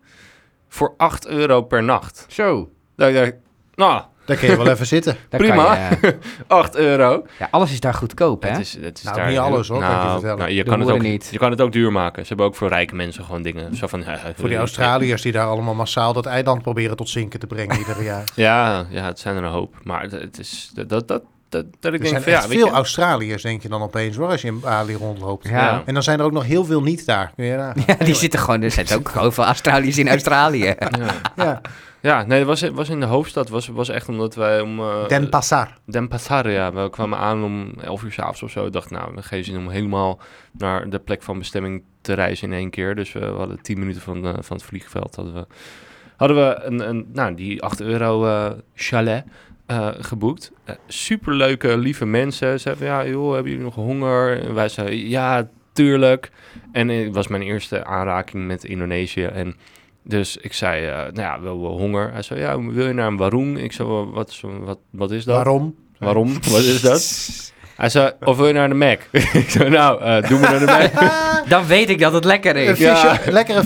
Voor 0.70 0.94
8 0.98 1.28
euro 1.28 1.62
per 1.62 1.84
nacht. 1.84 2.26
Zo, 2.30 2.70
Dat 2.96 3.10
ik 3.10 3.16
dacht, 3.16 3.34
nou, 3.76 4.02
Daar 4.26 4.38
kun 4.38 4.50
je 4.50 4.58
wel 4.58 4.68
even 4.70 4.86
zitten. 4.86 5.18
daar 5.30 5.40
Prima. 5.40 5.76
Kan 5.76 5.98
je, 6.02 6.18
8 6.48 6.76
euro. 6.76 7.26
ja, 7.40 7.48
alles 7.52 7.72
is 7.72 7.80
daar 7.80 7.94
goedkoop, 7.94 8.44
hè? 8.44 8.50
Het 8.50 8.60
is, 8.60 8.78
het 8.82 8.98
is 8.98 9.04
Nou, 9.04 9.16
daar 9.18 9.28
niet 9.30 9.38
alles, 9.38 9.68
hoor, 9.68 9.80
kan 9.80 9.88
ik 9.90 9.96
je 9.96 10.02
Nou, 10.02 10.12
vertellen. 10.12 10.38
nou, 10.38 10.52
je, 10.52 10.64
kan 10.64 10.80
het 10.80 10.90
ook, 10.90 11.02
niet. 11.02 11.28
je 11.32 11.38
kan 11.38 11.52
het 11.52 11.62
ook 11.62 11.72
duur 11.72 11.92
maken. 11.92 12.22
Ze 12.22 12.28
hebben 12.28 12.46
ook 12.46 12.56
voor 12.56 12.68
rijke 12.68 12.96
mensen 12.96 13.24
gewoon 13.24 13.42
dingen. 13.42 13.76
Zo 13.76 13.88
van, 13.88 14.04
Voor 14.38 14.50
die 14.50 14.58
Australiërs 14.58 15.22
die 15.22 15.32
daar 15.32 15.48
allemaal 15.48 15.74
massaal 15.76 16.14
dat 16.14 16.26
eiland 16.26 16.62
proberen 16.62 16.98
tot 16.98 17.10
zinken 17.10 17.40
te 17.40 17.48
brengen 17.48 17.78
ieder 17.78 18.04
jaar. 18.04 18.24
Ja, 18.36 18.86
ja, 18.90 19.06
het 19.06 19.20
zijn 19.20 19.36
er 19.36 19.44
een 19.44 19.52
hoop. 19.52 19.76
Maar 19.84 20.02
het- 20.02 20.12
het 20.12 20.40
is 20.40 20.72
dat, 20.88 21.08
dat, 21.08 21.24
dat, 21.50 21.66
dat, 21.80 21.94
ik 21.94 22.00
Er 22.00 22.00
denk 22.00 22.08
zijn 22.08 22.22
van, 22.22 22.32
ja, 22.32 22.38
echt 22.38 22.48
weet 22.48 22.58
veel 22.58 22.68
je, 22.68 22.74
Australiërs, 22.74 23.42
denk 23.42 23.62
je 23.62 23.70
dan 23.70 23.82
opeens, 23.82 24.16
hoor, 24.16 24.28
als 24.30 24.42
je 24.42 24.48
in 24.48 24.60
Bali 24.60 24.94
rondloopt. 24.94 25.48
Ja. 25.48 25.84
En 25.86 25.94
dan 25.94 26.04
zijn 26.04 26.20
er 26.20 26.26
ook 26.26 26.32
nog 26.32 26.46
heel 26.46 26.66
veel 26.66 26.82
niet 26.82 27.06
daar. 27.06 27.32
Kun 27.36 27.46
je 27.46 27.56
nagaan. 27.56 27.84
Ja, 27.88 28.06
die 28.06 28.16
zitten 28.16 28.40
gewoon, 28.40 28.62
er 28.62 28.72
zitten 28.72 28.98
ook 28.98 29.10
gewoon 29.18 29.34
veel 29.34 29.46
Australiërs 29.46 29.98
in 29.98 30.10
Australië. 30.10 30.66
ja. 30.66 31.22
Ja. 31.36 31.62
Ja, 32.02 32.24
nee, 32.24 32.38
het 32.38 32.48
was, 32.48 32.62
was 32.62 32.90
in 32.90 33.00
de 33.00 33.06
hoofdstad. 33.06 33.50
was, 33.50 33.68
was 33.68 33.90
echt 33.90 34.10
omdat 34.10 34.36
wij 34.36 34.62
om... 34.62 34.80
eh, 34.80 35.08
Den 35.08 35.30
Passar. 35.30 35.78
Den 35.86 36.08
Passar, 36.08 36.50
ja. 36.50 36.74
We 36.74 36.90
kwamen 36.90 37.18
aan 37.20 37.44
om 37.44 37.74
11 37.82 38.04
uur 38.04 38.12
s'avonds 38.12 38.44
of 38.44 38.52
zo. 38.52 38.66
Ik 38.66 38.72
dacht, 38.74 38.90
nou, 38.90 39.12
we 39.16 39.22
geen 39.22 39.44
zin 39.44 39.58
om 39.58 39.70
helemaal 39.70 40.20
naar 40.52 40.90
de 40.90 41.00
plek 41.00 41.24
van 41.24 41.38
bestemming 41.38 41.84
te 42.02 42.14
reizen 42.14 42.52
in 42.52 42.58
één 42.58 42.70
keer. 42.70 42.96
Dus 42.96 43.12
we, 43.12 43.26
hadden 43.26 43.62
10 43.62 43.80
minuten 43.80 44.02
van, 44.02 44.26
eh, 44.26 44.34
van 44.40 44.58
het 44.58 44.66
vliegveld. 44.66 45.16
Hadden 45.16 45.34
we, 45.34 45.46
hadden 46.18 46.38
we 46.38 46.62
een, 46.64 46.90
een, 46.90 47.10
nou, 47.14 47.36
die 47.36 47.64
8 47.64 47.82
euro 47.82 48.26
eh, 48.26 48.52
chalet 48.76 49.24
eh, 49.70 49.88
geboekt. 50.00 50.52
Eh, 50.64 50.76
superleuke, 50.88 51.78
lieve 51.78 52.06
mensen. 52.06 52.60
Ze 52.60 52.76
van, 52.76 52.88
ja, 52.88 53.08
joh, 53.08 53.34
hebben 53.34 53.52
jullie 53.52 53.66
nog 53.66 53.76
honger? 53.76 54.42
En 54.44 54.54
wij 54.54 54.70
zeiden, 54.70 55.08
ja, 55.08 55.50
tuurlijk. 55.74 56.32
En 56.72 56.88
het 56.88 57.14
was 57.16 57.28
mijn 57.28 57.42
eerste 57.42 57.86
aanraking 57.86 58.48
met 58.48 58.64
Indonesië. 58.64 59.24
En 59.24 59.56
dus 60.04 60.38
ik 60.38 60.54
zei, 60.54 60.86
eh, 60.86 60.96
nou 60.98 61.14
ja, 61.22 61.42
wel, 61.42 61.62
wel 61.62 61.78
honger. 61.78 62.12
Hij 62.12 62.22
zei, 62.22 62.40
ja, 62.40 62.62
wil 62.62 62.88
je 62.88 62.94
naar 62.94 63.08
een 63.08 63.18
warung? 63.18 63.60
Ik 63.60 63.72
zei, 63.72 63.88
"Wel, 63.88 64.12
wat, 64.12 64.30
is- 64.30 64.44
wat, 64.60 64.80
wat 64.90 65.12
is 65.12 65.24
dat? 65.24 65.36
Waarom? 65.36 65.76
Waarom? 65.98 66.34
Wat 66.34 66.62
is 66.64 66.82
dat? 66.82 67.02
Hij 67.80 67.90
zei, 67.90 68.12
of 68.24 68.38
wil 68.38 68.48
je 68.48 68.54
naar 68.54 68.70
de 68.70 68.76
Mac? 68.76 69.00
ik 69.44 69.50
zei, 69.50 69.70
nou, 69.70 70.02
eh 70.02 70.30
doe 70.30 70.40
maar 70.40 70.52
naar 70.52 70.60
de 70.60 70.66
Mac. 71.00 71.10
Dan 71.50 71.66
weet 71.68 71.90
ik 71.90 72.00
dat 72.00 72.14
het 72.14 72.26
lekker 72.26 72.56
Een 72.56 72.64
is. 72.68 72.78
Ja. 72.78 72.96
visio- 73.16 73.32
Lekkere 73.32 73.64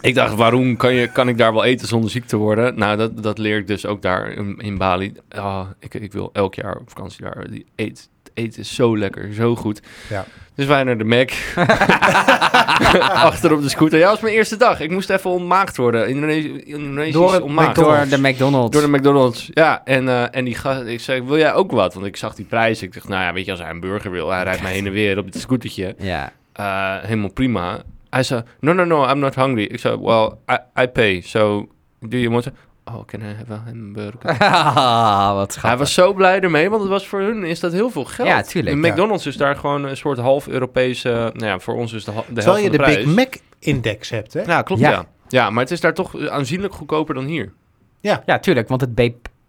ik 0.00 0.14
dacht, 0.14 0.34
waarom 0.34 0.76
kan, 0.76 0.94
je, 0.94 1.06
kan 1.06 1.28
ik 1.28 1.38
daar 1.38 1.52
wel 1.52 1.64
eten 1.64 1.88
zonder 1.88 2.10
ziek 2.10 2.26
te 2.26 2.36
worden? 2.36 2.78
Nou, 2.78 2.96
dat, 2.96 3.22
dat 3.22 3.38
leer 3.38 3.58
ik 3.58 3.66
dus 3.66 3.86
ook 3.86 4.02
daar 4.02 4.28
in, 4.28 4.54
in 4.58 4.78
Bali. 4.78 5.12
Ah, 5.28 5.66
ik, 5.80 5.94
ik 5.94 6.12
wil 6.12 6.30
elk 6.32 6.54
jaar 6.54 6.76
op 6.76 6.88
vakantie 6.88 7.22
daar. 7.22 7.50
Die 7.50 7.66
eet, 7.76 8.08
eten 8.36 8.60
is 8.60 8.74
zo 8.74 8.98
lekker, 8.98 9.32
zo 9.32 9.56
goed. 9.56 9.80
Ja. 10.08 10.24
Dus 10.54 10.66
wij 10.66 10.84
naar 10.84 10.98
de 10.98 11.04
Mac. 11.04 11.30
Achter 13.30 13.52
op 13.52 13.62
de 13.62 13.68
scooter. 13.68 13.98
Ja, 13.98 14.04
dat 14.04 14.12
was 14.12 14.22
mijn 14.22 14.34
eerste 14.34 14.56
dag. 14.56 14.80
Ik 14.80 14.90
moest 14.90 15.10
even 15.10 15.30
ontmaagd 15.30 15.76
worden. 15.76 16.08
Indonesië, 16.08 16.60
Indonesisch 16.64 17.12
Door 17.12 17.40
ontmaagd. 17.40 17.74
Door 17.74 18.06
de 18.08 18.18
McDonald's. 18.18 18.70
Door 18.70 18.90
de 18.90 18.96
McDonald's. 18.96 19.50
Ja, 19.54 19.84
en, 19.84 20.08
eh, 20.08 20.36
en 20.36 20.44
die 20.44 20.54
gast, 20.54 20.82
ik 20.86 21.00
zei, 21.00 21.22
wil 21.22 21.38
jij 21.38 21.54
ook 21.54 21.72
wat? 21.72 21.94
Want 21.94 22.06
ik 22.06 22.16
zag 22.16 22.34
die 22.34 22.44
prijs. 22.44 22.82
Ik 22.82 22.94
dacht, 22.94 23.08
nou 23.08 23.22
ja, 23.22 23.32
weet 23.32 23.44
je, 23.44 23.50
als 23.50 23.60
hij 23.60 23.70
een 23.70 23.80
burger 23.80 24.10
wil, 24.10 24.30
hij 24.30 24.42
rijdt 24.42 24.62
mij 24.62 24.72
heen 24.72 24.86
en 24.86 24.92
weer 24.92 25.18
op 25.18 25.24
het 25.24 25.40
scootertje. 25.40 25.94
Ja. 25.98 26.32
Eh, 26.52 26.94
helemaal 27.00 27.32
prima. 27.32 27.82
Hij 28.10 28.22
zei, 28.22 28.42
no, 28.60 28.72
no, 28.72 28.84
no, 28.84 29.08
I'm 29.08 29.18
not 29.18 29.34
hungry. 29.34 29.62
Ik 29.62 29.78
zei, 29.78 29.98
well, 30.00 30.30
I, 30.50 30.82
I 30.82 30.86
pay, 30.86 31.20
so 31.20 31.68
do 32.00 32.16
you 32.16 32.30
want 32.30 32.42
to... 32.44 32.50
Oh, 32.92 33.04
can 33.06 33.20
I 33.20 33.24
have 33.34 33.52
a 33.52 33.62
hamburger? 33.64 34.30
Ah, 34.38 35.34
wat 35.34 35.46
Hij 35.46 35.54
schattig. 35.54 35.78
was 35.78 35.94
zo 35.94 36.12
blij 36.12 36.40
ermee, 36.40 36.70
want 36.70 36.82
het 36.82 36.90
was 36.90 37.06
voor 37.08 37.20
hun 37.20 37.44
is 37.44 37.60
dat 37.60 37.72
heel 37.72 37.90
veel 37.90 38.04
geld. 38.04 38.28
Ja, 38.28 38.42
tuurlijk, 38.42 38.76
De 38.76 38.86
ja. 38.86 38.92
McDonald's 38.92 39.26
is 39.26 39.36
daar 39.36 39.56
gewoon 39.56 39.84
een 39.84 39.96
soort 39.96 40.18
half 40.18 40.48
Europese... 40.48 41.08
Nou 41.08 41.46
ja, 41.46 41.58
voor 41.58 41.74
ons 41.74 41.92
is 41.92 42.04
de, 42.04 42.10
de 42.12 42.20
Terwijl 42.34 42.44
helft 42.56 42.62
je 42.62 42.76
van 42.78 42.86
de 42.86 42.96
de, 42.96 43.04
Big. 43.04 43.14
Mac-index 43.14 44.10
hebt, 44.10 44.32
hè? 44.32 44.42
Ja, 44.42 44.62
klopt, 44.62 44.80
Ja. 44.80 44.90
ja. 44.90 45.06
ja. 45.28 45.50
maar 45.50 45.62
het 45.62 45.72
is 45.72 45.80
daar 45.80 45.94
toch 45.94 46.28
aanzienlijk 46.28 46.74
goedkoper 46.74 47.14
dan 47.14 47.24
hier. 47.24 47.52
Ja, 48.00 48.38
tuurlijk, 48.40 48.68
want 48.68 48.80
het, 48.80 48.94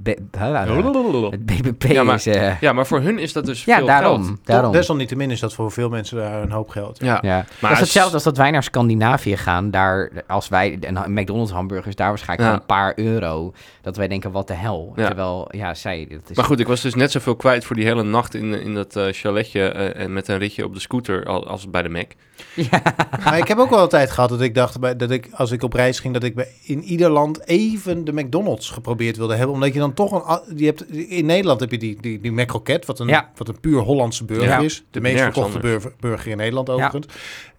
het 0.03 1.45
BBP 1.45 1.83
Ja, 1.83 2.03
maar- 2.03 2.15
is... 2.15 2.25
eh, 2.25 2.61
Ja, 2.61 2.73
maar 2.73 2.87
voor 2.87 2.99
hun 3.01 3.19
is 3.19 3.33
dat 3.33 3.45
dus 3.45 3.65
ja, 3.65 3.77
veel 3.77 3.85
daarom. 3.85 4.25
geld. 4.25 4.39
daarom. 4.43 4.71
Desalniettemin 4.71 5.31
is 5.31 5.39
dat 5.39 5.53
voor 5.53 5.71
veel 5.71 5.89
mensen 5.89 6.17
daar 6.17 6.41
een 6.41 6.51
hoop 6.51 6.69
geld. 6.69 6.99
Ja. 6.99 7.17
Ja. 7.21 7.35
Maar 7.35 7.45
dat 7.61 7.71
is 7.71 7.79
hetzelfde 7.79 8.13
als 8.13 8.23
dat 8.23 8.37
wij 8.37 8.51
naar 8.51 8.63
Scandinavië 8.63 9.37
gaan. 9.37 9.71
Daar, 9.71 10.11
als 10.27 10.47
wij 10.47 10.77
een 10.81 11.13
McDonald's 11.13 11.51
hamburgers, 11.51 11.95
daar 11.95 12.07
waarschijnlijk 12.09 12.53
een 12.53 12.65
paar 12.65 12.93
euro. 12.95 13.53
Dat 13.81 13.97
wij 13.97 14.07
denken, 14.07 14.31
wat 14.31 14.47
de 14.47 14.53
hel. 14.53 14.93
Ja. 14.95 15.05
Terwijl, 15.07 15.47
ja, 15.51 15.73
zij... 15.73 16.07
Dat 16.09 16.29
is, 16.29 16.35
Maar 16.35 16.45
goed, 16.45 16.59
ik 16.59 16.67
was 16.67 16.81
dus 16.81 16.95
net 16.95 17.11
zoveel 17.11 17.35
kwijt 17.35 17.65
voor 17.65 17.75
die 17.75 17.85
hele 17.85 18.03
nacht 18.03 18.33
in, 18.33 18.53
in 18.61 18.73
dat 18.73 18.95
eh, 18.95 19.05
chaletje 19.11 19.61
eh, 19.69 20.03
en 20.03 20.13
met 20.13 20.27
een 20.27 20.37
ritje 20.37 20.63
op 20.65 20.73
de 20.73 20.79
scooter 20.79 21.25
al- 21.25 21.47
als 21.47 21.69
bij 21.69 21.81
de 21.81 21.89
Mac. 21.89 22.11
Ja. 22.55 22.81
Maar 23.25 23.37
ik 23.37 23.47
heb 23.47 23.57
ook 23.57 23.69
wel 23.69 23.83
een 23.83 23.89
tijd 23.89 24.11
gehad 24.11 24.29
dat 24.29 24.41
ik 24.41 24.55
dacht, 24.55 24.79
bij, 24.79 24.95
dat 24.95 25.11
ik 25.11 25.29
als 25.33 25.51
ik 25.51 25.63
op 25.63 25.73
reis 25.73 25.99
ging, 25.99 26.13
dat 26.13 26.23
ik 26.23 26.35
bij, 26.35 26.47
in 26.63 26.83
ieder 26.83 27.09
land 27.09 27.47
even 27.47 28.05
de 28.05 28.13
McDonald's 28.13 28.69
geprobeerd 28.69 29.17
wilde 29.17 29.35
hebben. 29.35 29.53
Omdat 29.53 29.73
je 29.73 29.79
dan 29.79 29.86
toch 29.93 30.11
een... 30.11 30.57
Je 30.57 30.65
hebt, 30.65 30.91
in 30.91 31.25
Nederland 31.25 31.59
heb 31.59 31.71
je 31.71 31.77
die, 31.77 31.97
die, 32.01 32.19
die 32.21 32.31
McCroket, 32.31 32.85
wat 32.85 32.99
een, 32.99 33.07
Ja. 33.07 33.29
wat 33.35 33.47
een 33.47 33.59
puur 33.59 33.79
Hollandse 33.81 34.25
burger 34.25 34.47
Ja. 34.47 34.57
is. 34.59 34.83
De 34.91 35.01
meest 35.01 35.21
verkochte 35.21 35.59
burger, 35.59 35.91
burger 35.99 36.31
in 36.31 36.37
Nederland 36.37 36.69
overigens. 36.69 37.05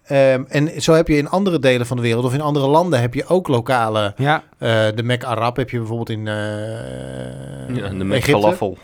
Ehm, 0.03 0.43
en 0.47 0.81
zo 0.81 0.93
heb 0.93 1.07
je 1.07 1.17
in 1.17 1.29
andere 1.29 1.59
delen 1.59 1.85
van 1.87 1.97
de 1.97 2.03
wereld 2.03 2.25
of 2.25 2.33
in 2.33 2.41
andere 2.41 2.67
landen 2.67 3.01
heb 3.01 3.13
je 3.13 3.25
ook 3.27 3.47
lokale... 3.47 4.13
ja. 4.17 4.43
eh, 4.57 4.69
de 4.95 5.03
Mac 5.03 5.23
Arab 5.23 5.55
heb 5.55 5.69
je 5.69 5.77
bijvoorbeeld 5.77 6.09
in 6.09 6.27
eh 6.27 7.75
Ja, 7.75 7.89
de 7.89 8.03
Mac 8.03 8.23
falafel. 8.23 8.77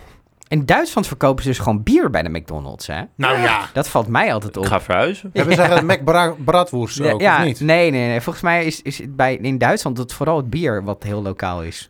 In 0.47 0.65
Duitsland 0.65 1.07
verkopen 1.07 1.43
ze 1.43 1.49
dus 1.49 1.57
gewoon 1.57 1.83
bier 1.83 2.09
bij 2.09 2.23
de 2.23 2.29
McDonald's, 2.29 2.87
hè? 2.87 3.01
Nou 3.15 3.39
ja. 3.39 3.69
Dat 3.73 3.87
valt 3.87 4.07
mij 4.07 4.33
altijd 4.33 4.57
op. 4.57 4.63
Ik 4.63 4.69
ga 4.69 4.81
verhuizen. 4.81 5.29
Hebben 5.33 5.55
ze 5.55 5.61
een 5.63 5.85
Mac 5.85 6.03
bra- 6.03 6.35
bratwurst 6.45 7.01
ook, 7.01 7.21
ja, 7.21 7.37
of 7.39 7.43
niet? 7.45 7.59
nee, 7.59 7.91
nee, 7.91 8.07
nee. 8.07 8.21
Volgens 8.21 8.43
mij 8.43 8.65
is, 8.65 8.81
is 8.81 8.97
het 8.97 9.15
bij, 9.15 9.35
in 9.35 9.57
Duitsland 9.57 9.97
het 9.97 10.13
vooral 10.13 10.37
het 10.37 10.49
bier 10.49 10.83
wat 10.83 11.03
heel 11.03 11.21
lokaal 11.21 11.63
is. 11.63 11.89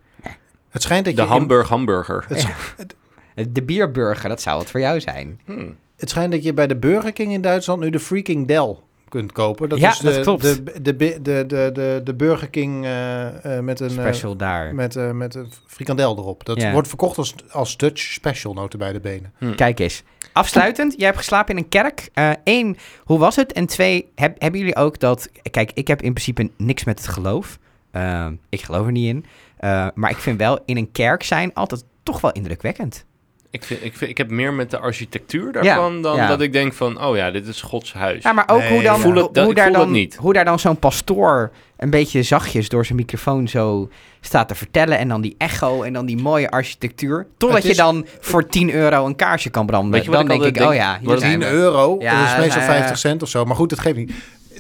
Het 0.76 0.84
schijnt 0.84 1.06
dat 1.06 1.16
De 1.16 1.22
je... 1.22 1.28
in- 1.28 1.34
Hamburg 1.34 1.68
hamburger. 1.68 2.26
het, 2.28 3.48
De 3.50 3.64
bierburger, 3.64 4.30
dat 4.30 4.42
zou 4.42 4.60
het 4.60 4.70
voor 4.72 4.80
jou 4.80 5.00
zijn. 5.00 5.40
Hmm. 5.46 5.76
Het 5.98 6.10
schijnt 6.10 6.32
dat 6.32 6.44
je 6.44 6.54
bij 6.54 6.68
de 6.68 6.76
Burger 6.76 7.14
King 7.14 7.32
in 7.34 7.42
Duitsland 7.42 7.80
nu 7.82 7.90
de 7.90 8.00
Freaking 8.00 8.48
Del 8.48 8.84
kunt 9.10 9.32
kopen. 9.32 9.70
Dat 9.70 9.80
Ja, 9.80 9.90
is 9.92 9.98
de, 10.00 10.12
dat 10.14 10.24
klopt. 10.24 10.42
De, 10.42 10.64
de, 10.64 10.82
de, 10.82 11.20
de, 11.22 11.44
de, 11.48 11.70
de, 11.74 12.02
de 12.04 12.14
Burger 12.14 12.50
King 12.50 12.84
eh, 12.86 13.58
eh, 13.58 13.64
met 13.64 13.80
een... 13.80 13.88
eh, 13.90 13.94
Special 13.94 14.36
daar. 14.36 14.76
met, 14.76 14.96
eh, 14.96 15.12
met 15.12 15.36
een 15.36 15.52
frikandel 15.68 16.18
erop. 16.18 16.46
Dat 16.46 16.62
Ja. 16.62 16.72
wordt 16.72 16.88
verkocht 16.88 17.18
als, 17.18 17.36
als 17.50 17.78
Dutch 17.78 18.02
special, 18.02 18.54
noten 18.54 18.80
bij 18.80 18.92
de 18.94 19.00
benen. 19.00 19.34
Kijk 19.56 19.80
eens. 19.80 20.04
Afsluitend, 20.34 20.94
jij 20.98 21.06
hebt 21.06 21.18
geslapen 21.18 21.58
in 21.58 21.64
een 21.64 21.70
kerk. 21.70 22.10
Eén, 22.44 22.78
hoe 23.04 23.20
was 23.20 23.36
het? 23.36 23.52
En 23.54 23.66
twee, 23.66 24.12
heb, 24.16 24.36
hebben 24.42 24.60
jullie 24.60 24.76
ook 24.76 25.00
dat... 25.00 25.30
Kijk, 25.52 25.72
ik 25.74 25.88
heb 25.88 26.02
in 26.02 26.14
principe 26.14 26.50
niks 26.58 26.84
met 26.84 26.98
het 27.00 27.08
geloof. 27.08 27.58
Eh, 27.96 28.28
ik 28.50 28.62
geloof 28.62 28.86
er 28.86 28.92
niet 28.92 29.08
in. 29.08 29.26
Eh, 29.58 29.88
maar 29.94 30.10
ik 30.10 30.18
vind 30.18 30.38
wel 30.40 30.60
in 30.66 30.78
een 30.78 30.92
kerk 30.92 31.24
zijn 31.24 31.54
altijd 31.54 31.84
toch 32.04 32.22
wel 32.22 32.32
indrukwekkend. 32.32 33.06
Ik, 33.52 33.64
vind, 33.64 33.84
ik, 33.84 33.98
vind, 33.98 34.12
ik 34.12 34.18
heb 34.18 34.30
meer 34.30 34.54
met 34.54 34.72
de 34.72 34.80
architectuur 34.80 35.52
daarvan 35.52 36.02
dan 36.02 36.16
ja. 36.16 36.28
dat 36.28 36.42
ik 36.42 36.54
denk 36.54 36.74
van, 36.74 37.04
oh 37.04 37.16
ja, 37.16 37.32
dit 37.32 37.48
is 37.48 37.62
Gods 37.62 37.94
huis. 37.94 38.24
Ja, 38.24 38.34
maar 38.34 38.44
ook 38.48 38.60
Nee, 38.60 38.70
hoe, 38.74 38.82
dan, 38.84 39.02
hoe, 39.44 39.54
daar 39.54 39.72
dan, 39.72 39.92
niet. 39.92 40.16
hoe 40.16 40.34
daar 40.34 40.46
dan 40.46 40.60
zo'n 40.60 40.80
pastoor 40.80 41.52
een 41.78 41.90
beetje 41.90 42.24
zachtjes 42.24 42.70
door 42.70 42.86
zijn 42.86 42.98
microfoon 42.98 43.48
zo 43.48 43.90
staat 44.22 44.48
te 44.48 44.56
vertellen. 44.56 44.98
En 44.98 45.08
dan 45.08 45.22
die 45.22 45.36
echo 45.38 45.84
en 45.84 45.94
dan 45.94 46.06
die 46.06 46.18
mooie 46.18 46.50
architectuur. 46.50 47.28
Totdat 47.38 47.58
is- 47.64 47.70
je 47.70 47.76
dan 47.76 48.06
voor 48.20 48.48
10 48.48 48.72
euro 48.74 49.06
een 49.06 49.16
kaarsje 49.16 49.50
kan 49.50 49.66
branden. 49.66 49.92
Weet 49.92 50.04
je 50.04 50.12
wat 50.12 50.28
dan 50.28 50.36
ik 50.36 50.42
denk 50.42 50.56
ik, 50.56 50.64
oh 50.70 50.76
ja, 50.76 50.98
hier 51.00 51.10
Wat- 51.10 51.20
zijn 51.20 51.40
10 51.40 51.50
we. 51.50 51.56
euro, 51.56 51.96
Ja, 52.00 52.12
dat 52.20 52.30
is 52.32 52.38
meestal 52.38 52.44
dat 52.44 52.52
zijn, 52.52 52.66
50 52.78 52.98
cent 52.98 53.22
of 53.24 53.30
zo. 53.30 53.46
Maar 53.46 53.56
goed, 53.56 53.70
dat 53.70 53.80
geeft 53.80 53.96
niet. 53.98 54.12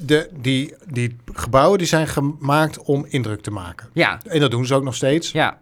De, 0.06 0.30
die, 0.34 0.74
die 0.88 1.16
gebouwen 1.34 1.78
die 1.78 1.88
zijn 1.88 2.08
gemaakt 2.08 2.80
om 2.80 3.06
indruk 3.10 3.42
te 3.42 3.52
maken. 3.52 3.90
Ja, 3.94 4.20
En 4.28 4.40
dat 4.40 4.52
doen 4.52 4.66
ze 4.66 4.76
ook 4.76 4.84
nog 4.84 4.96
steeds. 4.96 5.32
ja. 5.32 5.60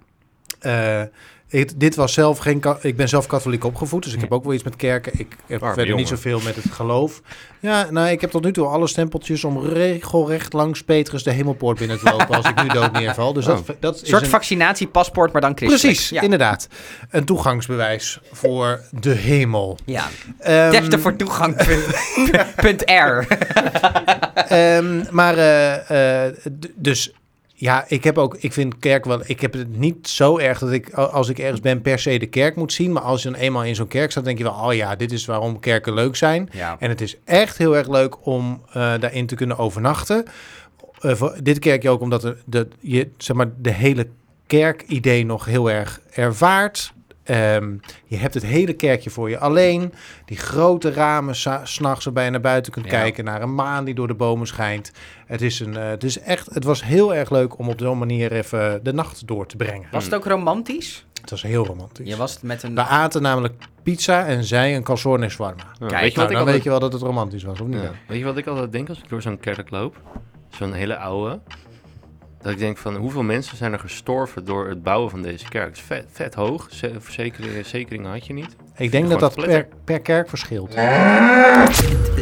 Eh, 0.59 1.01
ik, 1.53 1.79
dit 1.79 1.95
was 1.95 2.13
zelf 2.13 2.37
geen. 2.37 2.61
Ik 2.81 2.95
ben 2.95 3.09
zelf 3.09 3.27
katholiek 3.27 3.63
opgevoed, 3.63 4.03
dus 4.03 4.11
ik 4.13 4.17
Ja. 4.17 4.23
heb 4.23 4.33
ook 4.33 4.43
wel 4.43 4.53
iets 4.53 4.63
met 4.63 4.75
kerken. 4.75 5.19
Ik 5.19 5.35
heb 5.47 5.61
Arme 5.61 5.73
verder 5.73 5.95
niet 5.95 6.07
zoveel 6.07 6.39
met 6.39 6.55
het 6.55 6.71
geloof. 6.71 7.21
Ja, 7.59 7.87
nou, 7.91 8.07
ik 8.09 8.21
heb 8.21 8.29
tot 8.31 8.43
nu 8.43 8.51
toe 8.51 8.65
alle 8.65 8.87
stempeltjes 8.87 9.43
om 9.43 9.65
regelrecht 9.65 10.53
langs 10.53 10.83
Petrus 10.83 11.23
de 11.23 11.31
hemelpoort 11.31 11.77
binnen 11.79 11.99
te 11.99 12.03
lopen 12.09 12.35
als 12.35 12.49
ik 12.49 12.61
nu 12.63 12.67
dood 12.69 12.91
neerval. 12.91 13.33
Dus 13.33 13.45
dat, 13.45 13.59
Oh. 13.59 13.67
dat 13.79 13.95
Een 13.97 14.03
is 14.03 14.09
soort 14.09 14.21
een, 14.21 14.29
vaccinatiepaspoort, 14.29 15.31
maar 15.31 15.41
dan 15.41 15.55
christelijk. 15.55 15.85
Precies, 15.85 16.09
Ja. 16.09 16.21
inderdaad. 16.21 16.67
Een 17.09 17.25
toegangsbewijs 17.25 18.19
voor 18.31 18.79
de 18.91 19.09
hemel. 19.11 19.77
ja. 19.85 20.07
Ehm, 20.39 20.71
Tefte 20.71 20.99
voor 20.99 21.15
toegang. 21.15 21.55
punt- 22.55 22.83
R. 22.89 23.25
Ehm, 24.47 25.03
maar 25.09 25.37
eh, 25.37 26.25
eh, 26.27 26.33
dus 26.75 27.13
ja, 27.53 27.85
ik 27.87 28.03
heb 28.03 28.17
ook, 28.17 28.35
ik 28.39 28.53
vind 28.53 28.79
kerk 28.79 29.05
wel, 29.05 29.21
ik 29.25 29.41
heb 29.41 29.53
het 29.53 29.77
niet 29.77 30.07
zo 30.07 30.37
erg 30.37 30.59
dat 30.59 30.71
ik 30.71 30.93
als 30.93 31.29
ik 31.29 31.39
ergens 31.39 31.59
ben 31.59 31.81
per 31.81 31.99
se 31.99 32.19
de 32.19 32.25
kerk 32.25 32.55
moet 32.55 32.73
zien, 32.73 32.91
maar 32.91 33.03
als 33.03 33.23
je 33.23 33.29
dan 33.29 33.39
eenmaal 33.39 33.63
in 33.63 33.75
zo'n 33.75 33.87
kerk 33.87 34.11
staat, 34.11 34.25
denk 34.25 34.37
je 34.37 34.43
wel, 34.43 34.53
oh 34.53 34.73
ja, 34.73 34.95
dit 34.95 35.11
is 35.11 35.25
waarom 35.25 35.59
kerken 35.59 35.93
leuk 35.93 36.15
zijn. 36.15 36.49
Ja. 36.51 36.75
En 36.79 36.89
het 36.89 37.01
is 37.01 37.17
echt 37.23 37.57
heel 37.57 37.77
erg 37.77 37.89
leuk 37.89 38.25
om 38.25 38.61
eh, 38.67 38.73
daarin 38.73 39.25
te 39.25 39.35
kunnen 39.35 39.57
overnachten. 39.57 40.25
Eh, 40.99 41.15
voor 41.15 41.35
dit 41.43 41.59
kerkje 41.59 41.89
ook 41.89 42.01
omdat 42.01 42.35
de, 42.45 42.67
je 42.79 43.09
zeg 43.17 43.35
maar 43.35 43.49
de 43.57 43.71
hele 43.71 44.07
kerkidee 44.47 45.25
nog 45.25 45.45
heel 45.45 45.71
erg 45.71 46.01
ervaart. 46.11 46.93
Ehm, 47.23 47.75
je 48.05 48.17
hebt 48.17 48.33
het 48.33 48.45
hele 48.45 48.73
kerkje 48.73 49.09
voor 49.09 49.29
je 49.29 49.37
alleen. 49.37 49.93
Die 50.25 50.37
grote 50.37 50.91
ramen 50.91 51.35
s'nachts 51.63 52.05
waarbij 52.05 52.25
je 52.25 52.29
naar 52.31 52.41
buiten 52.41 52.71
kunt 52.71 52.85
Ja. 52.85 52.91
kijken. 52.91 53.23
Naar 53.25 53.41
een 53.41 53.55
maan 53.55 53.85
die 53.85 53.93
door 53.93 54.07
de 54.07 54.13
bomen 54.13 54.47
schijnt. 54.47 54.91
Het, 55.25 55.41
is 55.41 55.59
een, 55.59 55.77
eh, 55.77 55.87
het, 55.89 56.03
is 56.03 56.19
echt, 56.19 56.53
het 56.53 56.63
was 56.63 56.83
heel 56.83 57.15
erg 57.15 57.29
leuk 57.29 57.57
om 57.59 57.69
op 57.69 57.79
zo'n 57.79 57.97
manier 57.97 58.31
even 58.31 58.83
de 58.83 58.93
nacht 58.93 59.27
door 59.27 59.45
te 59.45 59.55
brengen. 59.55 59.87
Was 59.91 60.03
het 60.05 60.15
ook 60.15 60.25
romantisch? 60.25 61.05
Het 61.21 61.29
was 61.29 61.41
heel 61.41 61.65
romantisch. 61.65 62.07
Je 62.07 62.15
was 62.15 62.37
met 62.41 62.63
een... 62.63 62.75
We 62.75 62.81
aten 62.81 63.21
namelijk 63.21 63.53
pizza 63.83 64.25
en 64.25 64.43
zij 64.43 64.75
een 64.75 64.83
calzone 64.83 65.29
shawarma. 65.29 65.63
Ja, 65.79 65.87
Kijk, 65.87 66.01
weet 66.01 66.11
je 66.11 66.17
Nou, 66.17 66.29
dan 66.29 66.37
altijd... 66.37 66.55
weet 66.55 66.63
je 66.63 66.69
wel 66.69 66.79
dat 66.79 66.93
het 66.93 67.01
romantisch 67.01 67.43
was, 67.43 67.61
of 67.61 67.67
niet? 67.67 67.81
Ja. 67.81 67.91
Weet 68.07 68.17
je 68.19 68.23
wat 68.25 68.37
ik 68.37 68.47
altijd 68.47 68.71
denk 68.71 68.89
als 68.89 68.97
ik 68.97 69.09
door 69.09 69.21
zo'n 69.21 69.39
kerk 69.39 69.69
loop? 69.69 69.97
Zo'n 70.49 70.73
hele 70.73 70.97
oude. 70.97 71.39
Dat 72.43 72.51
ik 72.51 72.57
denk 72.59 72.77
van 72.77 72.95
hoeveel 72.95 73.23
mensen 73.23 73.57
zijn 73.57 73.73
er 73.73 73.79
gestorven 73.79 74.45
door 74.45 74.67
het 74.69 74.83
bouwen 74.83 75.09
van 75.09 75.21
deze 75.21 75.49
kerk? 75.49 75.67
Het 75.67 75.77
is 75.77 75.83
vet, 75.83 76.05
vet 76.11 76.33
hoog. 76.33 76.67
Ze- 76.71 76.95
Verzekeringen, 76.99 77.55
verzekeringen 77.55 78.11
had 78.11 78.25
je 78.25 78.33
niet. 78.33 78.55
Ik 78.77 78.91
denk 78.91 79.09
dat 79.09 79.19
dat 79.19 79.35
per, 79.35 79.67
per 79.85 79.99
kerk 80.01 80.29
verschilt. 80.29 80.75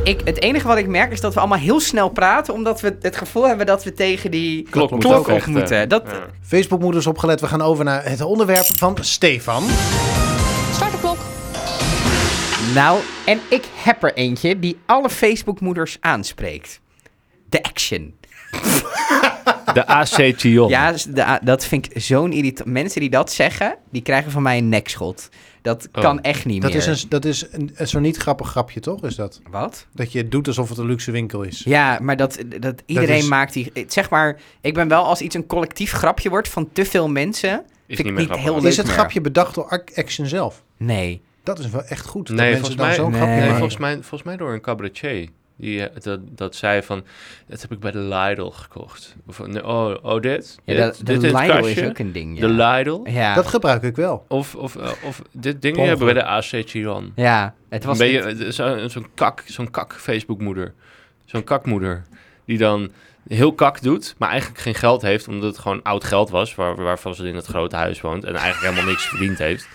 Ik, 0.03 0.21
het 0.23 0.41
enige 0.41 0.67
wat 0.67 0.77
ik 0.77 0.87
merk 0.87 1.11
is 1.11 1.21
dat 1.21 1.33
we 1.33 1.39
allemaal 1.39 1.57
heel 1.57 1.79
snel 1.79 2.09
praten, 2.09 2.53
omdat 2.53 2.81
we 2.81 2.97
het 3.01 3.15
gevoel 3.15 3.47
hebben 3.47 3.65
dat 3.65 3.83
we 3.83 3.93
tegen 3.93 4.31
die 4.31 4.67
Klok 4.69 4.99
klok, 4.99 5.27
op 5.27 5.45
moeten. 5.45 5.89
Dat, 5.89 6.03
ja. 6.05 6.25
Facebook-moeders 6.41 7.07
opgelet. 7.07 7.41
We 7.41 7.47
gaan 7.47 7.61
over 7.61 7.83
naar 7.85 8.03
het 8.03 8.21
onderwerp 8.21 8.65
van 8.65 8.97
Stefan. 9.01 9.63
Start 10.73 10.91
de 10.91 10.97
klok. 10.99 11.17
Nou, 12.73 12.99
en 13.25 13.39
ik 13.49 13.63
heb 13.75 14.03
er 14.03 14.13
eentje 14.13 14.59
die 14.59 14.79
alle 14.85 15.09
Facebook-moeders 15.09 15.97
aanspreekt. 15.99 16.79
De 17.49 17.63
action. 17.63 18.13
De 19.73 19.85
AC 19.87 20.35
Tion. 20.37 20.69
Ja, 20.69 20.91
de- 21.09 21.39
dat 21.43 21.65
vind 21.65 21.85
ik 21.95 22.01
zo'n 22.01 22.31
irritant. 22.31 22.69
Mensen 22.69 23.01
die 23.01 23.09
dat 23.09 23.31
zeggen, 23.31 23.75
die 23.91 24.01
krijgen 24.01 24.31
van 24.31 24.41
mij 24.41 24.57
een 24.57 24.69
nekschot. 24.69 25.29
Dat 25.61 25.87
Oh. 25.93 26.01
kan 26.01 26.21
echt 26.21 26.45
niet 26.45 26.61
Dat 26.61 26.71
meer. 26.73 26.87
is, 26.87 27.03
een, 27.03 27.09
dat 27.09 27.25
is 27.25 27.45
een, 27.51 27.71
een 27.75 27.87
zo'n 27.87 28.01
niet 28.01 28.17
grappig 28.17 28.47
grapje, 28.49 28.79
toch? 28.79 29.03
Is 29.03 29.15
dat? 29.15 29.41
Wat? 29.51 29.87
Dat 29.93 30.11
je 30.11 30.17
het 30.17 30.31
doet 30.31 30.47
alsof 30.47 30.69
het 30.69 30.77
een 30.77 30.85
luxe 30.85 31.11
winkel 31.11 31.41
is. 31.41 31.61
Ja, 31.65 31.99
maar 32.01 32.17
dat, 32.17 32.37
dat 32.59 32.81
iedereen 32.85 33.17
is- 33.17 33.27
maakt 33.27 33.53
die... 33.53 33.71
Zeg 33.87 34.09
maar, 34.09 34.39
ik 34.61 34.73
ben 34.73 34.87
wel 34.87 35.03
als 35.05 35.21
iets 35.21 35.35
een 35.35 35.45
collectief 35.47 35.91
grapje 35.91 36.29
wordt 36.29 36.49
van 36.49 36.69
te 36.73 36.85
veel 36.85 37.09
mensen... 37.09 37.49
Is 37.87 37.95
vind 37.97 37.97
niet 37.97 38.05
meer 38.05 38.13
niet 38.15 38.25
grappig. 38.25 38.61
heel 38.61 38.69
is 38.69 38.77
het 38.77 38.85
meer. 38.85 38.95
grapje 38.95 39.21
bedacht 39.21 39.55
door 39.55 39.69
Ac- 39.69 39.91
Action 39.95 40.25
zelf? 40.27 40.63
Nee. 40.77 41.21
Dat 41.43 41.59
is 41.59 41.69
wel 41.69 41.83
echt 41.83 42.05
goed. 42.05 42.27
dat 42.27 42.35
Nee, 42.35 42.51
mensen 42.51 42.59
volgens 42.75 42.77
dan 42.77 42.87
mij, 42.87 42.95
zo'n 42.95 43.09
Nee. 43.11 43.19
grapje 43.19 43.35
nee, 43.35 43.43
maken. 43.43 43.57
volgens, 43.57 43.79
mij, 43.81 43.93
volgens 43.93 44.23
mij 44.23 44.37
door 44.37 44.53
een 44.53 44.61
cabaretier. 44.61 45.29
Die, 45.61 45.87
eh, 45.87 46.01
dat, 46.01 46.19
dat 46.29 46.55
zei 46.55 46.81
van, 46.83 47.03
dat 47.47 47.61
heb 47.61 47.71
ik 47.71 47.79
bij 47.79 47.91
de 47.91 47.99
Lidl 47.99 48.49
gekocht. 48.49 49.15
Of, 49.27 49.47
nee, 49.47 49.65
oh, 49.67 49.95
oh, 50.01 50.21
dit? 50.21 50.59
Ja, 50.65 50.73
dit, 50.73 50.83
dat, 50.83 50.97
de 50.97 51.03
dit, 51.17 51.31
Lidl 51.31 51.65
is 51.65 51.83
ook 51.83 51.97
een 51.99 52.11
ding, 52.11 52.39
ja. 52.39 52.47
De 52.47 52.53
Lidl? 52.53 53.01
Ja. 53.09 53.33
Dat 53.35 53.47
gebruik 53.47 53.83
ik 53.83 53.95
wel. 53.95 54.25
Of, 54.27 54.55
of, 54.55 54.75
eh, 54.75 54.91
of 55.03 55.21
dit 55.31 55.61
ding 55.61 55.77
hebben 55.77 56.05
bij 56.05 56.13
de. 56.13 56.23
AC 56.23 56.43
Chiron. 56.65 57.11
ja, 57.15 57.53
het 57.69 57.83
was... 57.83 57.97
Ben 57.97 58.07
je 58.07 58.19
eh, 58.21 58.49
zo- 58.51 58.87
zo'n 58.87 59.07
kak, 59.13 59.43
zo'n 59.45 59.71
kak 59.71 59.93
Facebookmoeder. 59.93 60.73
Zo'n 61.25 61.43
kakmoeder. 61.43 62.03
Die 62.45 62.57
dan 62.57 62.91
heel 63.27 63.53
kak 63.53 63.81
doet, 63.81 64.15
maar 64.17 64.29
eigenlijk 64.29 64.61
geen 64.61 64.75
geld 64.75 65.01
heeft, 65.01 65.27
omdat 65.27 65.49
het 65.49 65.57
gewoon 65.59 65.81
oud 65.83 66.03
geld 66.03 66.29
was, 66.29 66.55
waar, 66.55 66.75
waarvan 66.75 67.15
ze 67.15 67.27
in 67.27 67.35
het 67.35 67.45
grote 67.45 67.75
huis 67.75 68.01
woont 68.01 68.23
en 68.23 68.35
eigenlijk 68.35 68.63
helemaal 68.73 68.91
niks 68.91 69.05
verdiend 69.07 69.37
heeft. 69.37 69.67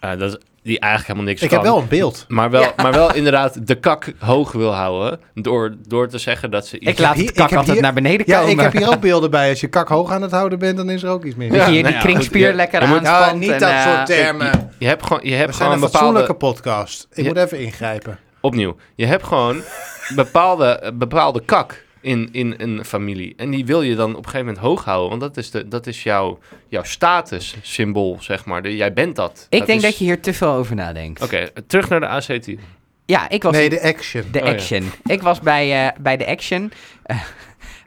Eh, 0.00 0.18
dat 0.18 0.32
is, 0.32 0.38
die 0.64 0.78
eigenlijk 0.80 1.06
helemaal 1.12 1.28
niks 1.28 1.42
Ik 1.42 1.48
kan. 1.48 1.58
heb 1.58 1.66
wel 1.66 1.78
een 1.78 1.88
beeld. 1.88 2.24
Maar 2.28 2.50
wel, 2.50 2.60
Ja. 2.62 2.72
maar 2.76 2.92
wel 2.92 3.14
inderdaad 3.14 3.66
de 3.66 3.74
kak 3.74 4.12
hoog 4.18 4.52
wil 4.52 4.74
houden. 4.74 5.20
Door, 5.34 5.74
door 5.86 6.08
te 6.08 6.18
zeggen 6.18 6.50
dat 6.50 6.66
ze 6.66 6.78
iets... 6.78 6.90
ik 6.90 6.98
laat 6.98 7.14
hier- 7.14 7.20
het 7.22 7.30
ik 7.30 7.36
kak 7.36 7.48
heb 7.48 7.58
altijd 7.58 7.76
hier- 7.76 7.84
naar 7.84 7.94
beneden 7.94 8.26
Ja, 8.26 8.38
komen. 8.38 8.52
ik 8.52 8.60
heb 8.60 8.72
hier 8.72 8.88
ook 8.88 9.00
beelden 9.00 9.30
bij. 9.30 9.50
Als 9.50 9.60
je 9.60 9.66
kak 9.66 9.88
hoog 9.88 10.10
aan 10.10 10.22
het 10.22 10.30
houden 10.30 10.58
bent, 10.58 10.76
dan 10.76 10.90
is 10.90 11.02
er 11.02 11.10
ook 11.10 11.24
iets 11.24 11.36
mis. 11.36 11.50
Dat 11.50 11.56
je 11.66 11.70
hier 11.72 11.82
nou 11.82 11.94
die 11.94 12.02
ja, 12.02 12.08
kringspier 12.08 12.46
goed, 12.46 12.56
lekker 12.56 12.88
moet- 12.88 12.98
aanspant. 13.06 13.30
Ja, 13.30 13.38
niet 13.38 13.50
en, 13.50 13.58
dat 13.58 13.70
eh, 13.70 13.82
soort 13.82 14.06
termen. 14.06 14.70
Je 14.78 14.86
hebt 14.86 15.02
gewoon, 15.06 15.20
je 15.22 15.30
We 15.30 15.36
hebt 15.36 15.54
zijn 15.54 15.68
gewoon 15.68 15.84
een 15.84 15.90
fatsoenlijke 15.90 16.32
bepaalde... 16.32 16.54
podcast. 16.54 17.06
Ik 17.12 17.22
Ja. 17.24 17.28
moet 17.28 17.36
even 17.38 17.58
ingrijpen. 17.60 18.18
Opnieuw. 18.40 18.76
Je 18.94 19.06
hebt 19.06 19.24
gewoon 19.24 19.62
bepaalde, 20.16 20.92
bepaalde 20.94 21.42
kak 21.44 21.84
in, 22.04 22.28
in 22.32 22.54
een 22.58 22.84
familie. 22.84 23.34
En 23.36 23.50
die 23.50 23.66
wil 23.66 23.82
je 23.82 23.94
dan 23.94 24.10
op 24.10 24.16
een 24.16 24.24
gegeven 24.24 24.46
moment 24.46 24.64
hoog 24.64 24.84
houden. 24.84 25.08
Want 25.08 25.20
dat 25.20 25.36
is, 25.36 25.50
de, 25.50 25.68
dat 25.68 25.86
is 25.86 26.02
jouw, 26.02 26.38
jouw 26.68 26.82
statussymbool, 26.82 28.16
zeg 28.20 28.44
maar. 28.44 28.62
De, 28.62 28.76
jij 28.76 28.92
bent 28.92 29.16
dat. 29.16 29.46
Ik 29.50 29.66
denk 29.66 29.78
is- 29.78 29.84
dat 29.84 29.98
je 29.98 30.04
hier 30.04 30.20
te 30.20 30.32
veel 30.34 30.52
over 30.52 30.74
nadenkt. 30.74 31.22
Oké, 31.22 31.48
terug 31.66 31.88
naar 31.88 32.00
de 32.00 32.06
ACT. 32.08 32.48
Ja, 33.06 33.28
ik 33.28 33.42
was... 33.42 33.52
Nee, 33.52 33.70
de 33.70 33.82
action. 33.82 34.24
De 34.32 34.38
Oh, 34.40 34.44
ja. 34.46 34.52
Action. 34.52 34.90
Ik 35.06 35.22
was 35.22 35.40
bij, 35.40 35.86
eh, 35.86 35.98
bij 36.00 36.16
de 36.16 36.26
Action. 36.26 36.72
Eh, 37.02 37.20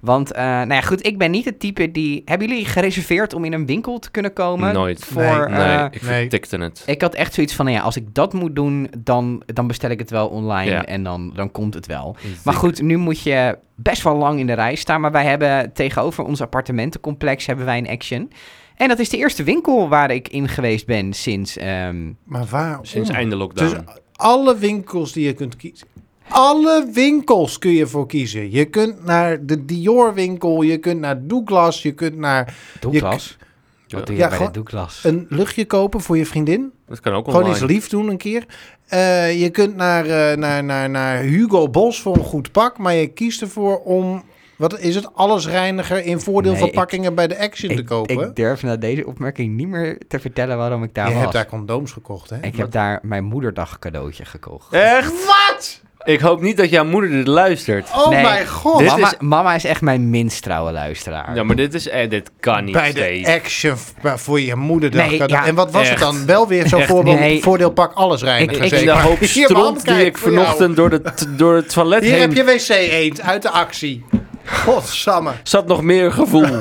want, 0.07 0.31
eh, 0.31 0.43
nou 0.43 0.73
ja, 0.73 0.81
goed, 0.81 1.05
ik 1.05 1.17
ben 1.17 1.31
niet 1.31 1.45
het 1.45 1.59
type 1.59 1.91
die... 1.91 2.21
Hebben 2.25 2.47
jullie 2.47 2.65
gereserveerd 2.65 3.33
om 3.33 3.45
in 3.45 3.53
een 3.53 3.65
winkel 3.65 3.99
te 3.99 4.11
kunnen 4.11 4.33
komen? 4.33 4.73
Nooit. 4.73 5.05
Voor, 5.05 5.49
Nee, 5.49 5.59
eh, 5.59 5.85
ik 5.91 6.01
nee. 6.01 6.19
vertikte 6.19 6.57
het. 6.57 6.83
Ik 6.85 7.01
had 7.01 7.15
echt 7.15 7.33
zoiets 7.33 7.53
van, 7.55 7.65
nou 7.65 7.77
ja, 7.77 7.83
als 7.83 7.95
ik 7.95 8.13
dat 8.13 8.33
moet 8.33 8.55
doen, 8.55 8.87
dan, 8.97 9.41
dan 9.45 9.67
bestel 9.67 9.89
ik 9.89 9.99
het 9.99 10.09
wel 10.09 10.27
online 10.27 10.71
Ja. 10.71 10.85
en 10.85 11.03
dan, 11.03 11.31
dan 11.35 11.51
komt 11.51 11.73
het 11.73 11.85
wel. 11.85 12.15
Maar 12.43 12.53
goed, 12.53 12.81
nu 12.81 12.97
moet 12.97 13.21
je 13.21 13.57
best 13.75 14.01
wel 14.03 14.15
lang 14.15 14.39
in 14.39 14.47
de 14.47 14.53
rij 14.53 14.75
staan. 14.75 15.01
Maar 15.01 15.11
wij 15.11 15.25
hebben 15.25 15.73
tegenover 15.73 16.23
ons 16.23 16.41
appartementencomplex 16.41 17.45
hebben 17.45 17.65
wij 17.65 17.77
een 17.77 17.89
Action. 17.89 18.31
En 18.75 18.87
dat 18.87 18.99
is 18.99 19.09
de 19.09 19.17
eerste 19.17 19.43
winkel 19.43 19.89
waar 19.89 20.11
ik 20.11 20.27
in 20.27 20.47
geweest 20.47 20.85
ben 20.85 21.13
sinds... 21.13 21.57
ehm, 21.57 22.11
Maar 22.23 22.45
waarom? 22.45 22.85
Sinds 22.85 23.09
einde 23.09 23.35
lockdown. 23.35 23.69
Dus 23.69 23.79
alle 24.15 24.57
winkels 24.57 25.11
die 25.11 25.25
je 25.25 25.33
kunt 25.33 25.55
kiezen. 25.55 25.87
Alle 26.29 26.87
winkels 26.93 27.57
kun 27.59 27.71
je 27.71 27.87
voor 27.87 28.07
kiezen. 28.07 28.51
Je 28.51 28.65
kunt 28.65 29.03
naar 29.05 29.45
de 29.45 29.65
Dior 29.65 30.13
winkel, 30.13 30.61
je 30.61 30.77
kunt 30.77 30.99
naar 30.99 31.27
Douglas, 31.27 31.81
je 31.81 31.91
kunt 31.91 32.15
naar 32.17 32.55
Douglas. 32.79 33.37
Ja. 33.87 33.97
Wat 33.97 34.05
doe 34.07 34.15
je 34.15 34.21
Ja, 34.21 34.27
bij 34.27 34.37
gewoon- 34.37 34.51
de 34.51 34.59
Douglas? 34.63 35.03
een 35.03 35.25
luchtje 35.29 35.65
kopen 35.65 36.01
voor 36.01 36.17
je 36.17 36.25
vriendin. 36.25 36.71
dat 36.87 36.99
kan 36.99 37.13
ook 37.13 37.25
Gewoon 37.25 37.41
online. 37.43 37.63
iets 37.63 37.71
lief 37.73 37.89
doen 37.89 38.07
een 38.09 38.17
keer. 38.17 38.45
Eh, 38.87 39.41
je 39.41 39.49
kunt 39.49 39.75
naar, 39.75 40.05
eh, 40.05 40.37
naar, 40.37 40.63
naar, 40.63 40.89
naar 40.89 41.17
Hugo 41.21 41.69
Bos 41.69 42.01
voor 42.01 42.15
een 42.17 42.23
goed 42.23 42.51
pak, 42.51 42.77
maar 42.77 42.93
je 42.93 43.07
kiest 43.07 43.41
ervoor 43.41 43.79
om, 43.79 44.23
wat 44.57 44.79
is 44.79 44.95
het, 44.95 45.13
allesreiniger 45.15 46.05
in 46.05 46.19
voordeelverpakkingen 46.19 47.15
bij 47.15 47.27
de 47.27 47.39
Action 47.39 47.75
te 47.75 47.83
kopen. 47.83 48.19
ik 48.29 48.35
durf 48.35 48.63
na 48.63 48.75
deze 48.75 49.05
opmerking 49.07 49.55
niet 49.55 49.67
meer 49.67 49.97
te 50.07 50.19
vertellen 50.19 50.57
waarom 50.57 50.83
ik 50.83 50.93
daar 50.93 51.07
je 51.07 51.13
was. 51.13 51.21
hebt 51.21 51.33
daar 51.33 51.45
condooms 51.47 51.91
gekocht, 51.91 52.29
hè? 52.29 52.37
Ik 52.41 52.55
heb 52.55 52.71
daar 52.71 52.99
mijn 53.01 53.23
moederdag 53.23 53.79
cadeautje 53.79 54.25
gekocht. 54.25 54.73
Echt? 54.73 55.25
Wat? 55.25 55.81
Ik 56.07 56.19
hoop 56.19 56.41
niet 56.41 56.57
dat 56.57 56.69
jouw 56.69 56.85
moeder 56.85 57.09
dit 57.09 57.27
luistert. 57.27 57.89
Oh 57.95 58.09
Nee, 58.09 58.21
mijn 58.23 58.47
god. 58.47 58.79
dit 58.79 58.87
mama, 58.87 59.07
is- 59.07 59.13
mama 59.19 59.55
is 59.55 59.63
echt 59.63 59.81
mijn 59.81 60.09
minst 60.09 60.43
trouwe 60.43 60.71
luisteraar. 60.71 61.35
Ja, 61.35 61.43
maar 61.43 61.55
dit 61.55 61.73
is... 61.73 61.87
Eh, 61.89 62.09
dit 62.09 62.31
kan 62.39 62.63
niet, 62.63 62.73
bij 62.73 62.93
de. 62.93 63.23
Action 63.41 63.77
v- 63.77 64.21
voor 64.21 64.41
je 64.41 64.55
moederdag. 64.55 65.09
Nee, 65.09 65.23
ja, 65.27 65.45
en 65.45 65.55
wat 65.55 65.71
was 65.71 65.81
het 65.81 65.91
echt. 65.91 66.01
dan? 66.01 66.25
Wel 66.25 66.47
weer 66.47 66.67
zo'n 66.67 66.79
Echt 66.79 66.89
voorbeeld, 66.89 67.19
nee. 67.19 67.41
voordeelpak 67.41 67.93
alles 67.93 68.21
reinigen. 68.23 68.57
Ik- 68.57 68.71
ik- 68.71 68.77
zeker. 68.77 68.93
de 68.95 68.99
hoop 69.01 69.19
Hier, 69.33 69.51
man, 69.51 69.57
stront 69.57 69.85
die 69.85 69.93
kijk, 69.93 70.07
ik 70.07 70.17
voor 70.17 70.31
jou. 70.31 70.43
vanochtend 70.43 70.75
door, 70.75 70.89
de, 70.89 71.01
t- 71.15 71.27
door 71.37 71.55
het 71.55 71.69
toilet 71.73 72.01
Hier 72.03 72.11
heen... 72.11 72.21
heb 72.21 72.33
je 72.33 72.43
wc 72.43 72.69
eend 72.69 73.21
uit 73.21 73.41
de 73.41 73.49
actie. 73.49 74.05
Godsamme. 74.45 75.31
zat 75.43 75.67
nog 75.67 75.81
meer 75.81 76.11
gevoel. 76.11 76.45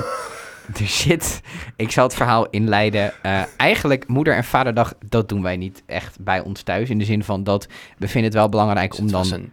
er 0.81 0.87
zit... 0.87 1.41
Ik 1.77 1.91
zal 1.91 2.05
het 2.05 2.15
verhaal 2.15 2.47
inleiden. 2.51 3.13
Eh, 3.23 3.43
eigenlijk, 3.57 4.09
moeder- 4.09 4.35
en 4.35 4.45
vaderdag, 4.45 4.95
dat 5.09 5.29
doen 5.29 5.43
wij 5.43 5.57
niet 5.57 5.83
echt 5.87 6.21
bij 6.21 6.41
ons 6.41 6.63
thuis. 6.63 6.91
In 6.91 6.99
de 6.99 7.05
zin 7.05 7.25
van 7.25 7.45
dat 7.45 7.69
we 7.99 8.09
vinden 8.09 8.25
het 8.25 8.35
wel 8.35 8.49
belangrijk 8.49 8.91
Dus 8.91 8.99
om 8.99 9.05
het 9.05 9.13
dan 9.15 9.33
een 9.33 9.53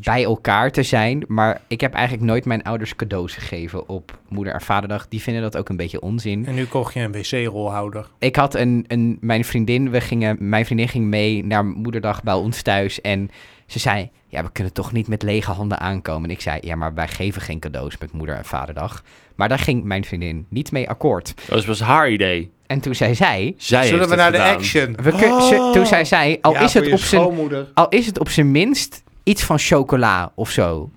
bij 0.00 0.24
elkaar 0.24 0.70
te 0.70 0.82
zijn. 0.82 1.24
Maar 1.26 1.60
ik 1.66 1.80
heb 1.80 1.94
eigenlijk 1.94 2.26
nooit 2.26 2.44
mijn 2.44 2.62
ouders 2.62 2.96
cadeaus 2.96 3.34
gegeven 3.34 3.88
op 3.88 4.18
moeder- 4.28 4.54
en 4.54 4.60
vaderdag. 4.60 5.08
Die 5.08 5.22
vinden 5.22 5.42
dat 5.42 5.56
ook 5.56 5.68
een 5.68 5.76
beetje 5.76 6.00
onzin. 6.00 6.46
En 6.46 6.54
nu 6.54 6.64
kocht 6.64 6.94
je 6.94 7.00
een 7.00 7.12
wc-rolhouder. 7.12 8.06
Ik 8.18 8.36
had 8.36 8.54
een, 8.54 8.84
een, 8.86 9.18
mijn 9.20 9.44
vriendin, 9.44 9.90
we 9.90 10.00
gingen, 10.00 10.36
mijn 10.40 10.64
vriendin 10.64 10.88
ging 10.88 11.04
mee 11.04 11.44
naar 11.44 11.64
moederdag 11.64 12.22
bij 12.22 12.34
ons 12.34 12.62
thuis. 12.62 13.00
En 13.00 13.30
ze 13.68 13.78
zei, 13.78 14.10
ja, 14.28 14.42
we 14.44 14.52
kunnen 14.52 14.72
toch 14.72 14.92
niet 14.92 15.08
met 15.08 15.22
lege 15.22 15.50
handen 15.50 15.78
aankomen. 15.78 16.28
En 16.28 16.34
ik 16.34 16.40
zei, 16.40 16.58
ja, 16.60 16.76
maar 16.76 16.94
wij 16.94 17.08
geven 17.08 17.42
geen 17.42 17.58
cadeaus 17.58 17.98
met 17.98 18.12
moeder- 18.12 18.36
en 18.36 18.44
vaderdag. 18.44 19.02
Maar 19.34 19.48
daar 19.48 19.58
ging 19.58 19.84
mijn 19.84 20.04
vriendin 20.04 20.46
niet 20.48 20.72
mee 20.72 20.88
akkoord. 20.88 21.34
Dat 21.46 21.64
was 21.64 21.80
haar 21.80 22.10
idee. 22.10 22.50
En 22.66 22.80
toen 22.80 22.94
zei 22.94 23.14
zij, 23.14 23.54
Zij 23.56 23.86
Zullen 23.86 24.08
we 24.08 24.14
naar 24.14 24.32
de 24.32 24.42
action? 24.42 24.96
we 25.02 25.10
kun- 25.10 25.42
ze- 25.42 25.70
toen 25.74 25.86
zei 25.86 26.04
zij, 26.04 26.38
al, 26.40 26.52
Ja, 26.52 26.60
is 26.60 26.74
het 26.74 26.92
op 26.92 26.98
zijn, 26.98 27.66
al 27.74 27.88
is 27.88 28.06
het 28.06 28.18
op 28.18 28.28
zijn 28.28 28.50
minst 28.50 29.02
iets 29.22 29.42
van 29.44 29.58
chocola 29.58 30.32
of 30.34 30.50
zo. 30.50 30.90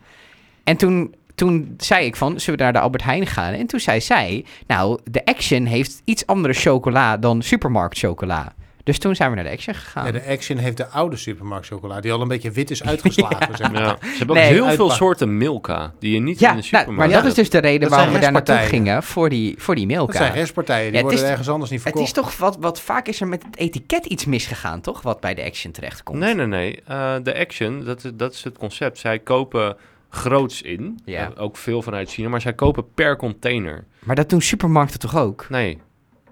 En 0.63 0.77
toen, 0.77 1.15
toen 1.36 1.73
zei 1.77 2.05
ik 2.05 2.15
van, 2.15 2.39
zullen 2.39 2.57
we 2.60 2.63
naar 2.65 2.73
de 2.73 2.79
Albert 2.79 3.03
Heijn 3.03 3.27
gaan? 3.27 3.53
En 3.53 3.67
toen 3.67 3.79
zei 3.79 4.01
zij, 4.01 4.45
nou, 4.67 4.99
de 5.03 5.25
Action 5.25 5.65
heeft 5.65 6.01
iets 6.05 6.25
andere 6.25 6.53
chocola 6.53 7.17
dan 7.17 7.41
supermarkt 7.41 7.97
chocola. 7.97 8.53
Dus 8.83 8.97
toen 8.99 9.15
zijn 9.15 9.29
we 9.29 9.35
naar 9.35 9.43
de 9.45 9.51
Action 9.51 9.75
gegaan. 9.75 10.05
Ja, 10.05 10.11
de 10.11 10.23
Action 10.27 10.57
heeft 10.57 10.77
de 10.77 10.87
oude 10.87 11.15
supermarkt 11.15 11.67
chocola, 11.67 11.99
die 12.01 12.11
al 12.11 12.21
een 12.21 12.27
beetje 12.27 12.51
wit 12.51 12.71
is 12.71 12.83
uitgeslagen. 12.91 13.55
zeg 13.57 13.71
maar. 13.71 13.81
Ja. 13.81 13.97
Ze 14.01 14.17
hebben 14.17 14.35
Nee. 14.35 14.61
ook 14.61 14.65
heel 14.67 14.75
veel 14.75 14.89
soorten 14.89 15.37
Milka 15.37 15.93
die 15.99 16.13
je 16.13 16.19
niet 16.19 16.39
Ja, 16.39 16.49
in 16.49 16.55
de 16.55 16.61
nou, 16.61 16.75
supermarkt 16.83 17.13
maar 17.13 17.21
dat 17.21 17.29
is 17.29 17.33
dus 17.37 17.49
de 17.49 17.57
reden 17.57 17.79
Dat 17.79 17.89
waarom 17.97 18.13
we 18.13 18.19
daar 18.19 18.31
naartoe 18.31 18.55
gingen 18.55 19.03
voor 19.03 19.29
die, 19.29 19.55
voor 19.57 19.75
die 19.75 19.87
Dat 19.87 19.97
Milka. 19.97 20.17
zijn 20.17 20.33
restpartijen, 20.33 20.83
die 20.83 20.91
Ja, 20.91 20.97
het 20.97 21.05
worden 21.05 21.23
is- 21.23 21.29
ergens 21.29 21.49
anders 21.49 21.71
niet 21.71 21.83
Het 21.83 21.89
verkocht. 21.93 22.17
is 22.17 22.23
toch 22.23 22.37
wat, 22.37 22.57
wat 22.59 22.81
vaak 22.81 23.07
is 23.07 23.21
er 23.21 23.27
met 23.27 23.43
het 23.43 23.57
etiket 23.57 24.05
iets 24.05 24.25
misgegaan, 24.25 24.81
toch? 24.81 25.01
Wat 25.01 25.19
bij 25.19 25.33
de 25.33 25.43
Action 25.43 25.71
terechtkomt. 25.71 26.19
Nee, 26.19 26.33
nee, 26.35 26.45
nee. 26.47 26.81
Eh, 26.85 27.15
de 27.23 27.37
Action, 27.39 27.83
dat 27.83 28.03
is, 28.03 28.11
dat 28.13 28.33
is 28.33 28.43
het 28.43 28.57
concept. 28.57 28.97
Zij 28.97 29.19
kopen 29.19 29.77
groots 30.09 30.61
in. 30.61 30.99
Ja. 31.05 31.31
Eh, 31.35 31.41
ook 31.43 31.57
veel 31.57 31.81
vanuit 31.81 32.09
China. 32.11 32.29
Maar 32.29 32.41
zij 32.41 32.53
kopen 32.53 32.93
per 32.93 33.15
container. 33.17 33.83
Maar 33.99 34.15
dat 34.15 34.29
doen 34.29 34.41
supermarkten 34.41 34.99
toch 34.99 35.17
ook? 35.17 35.45
Nee. 35.49 35.79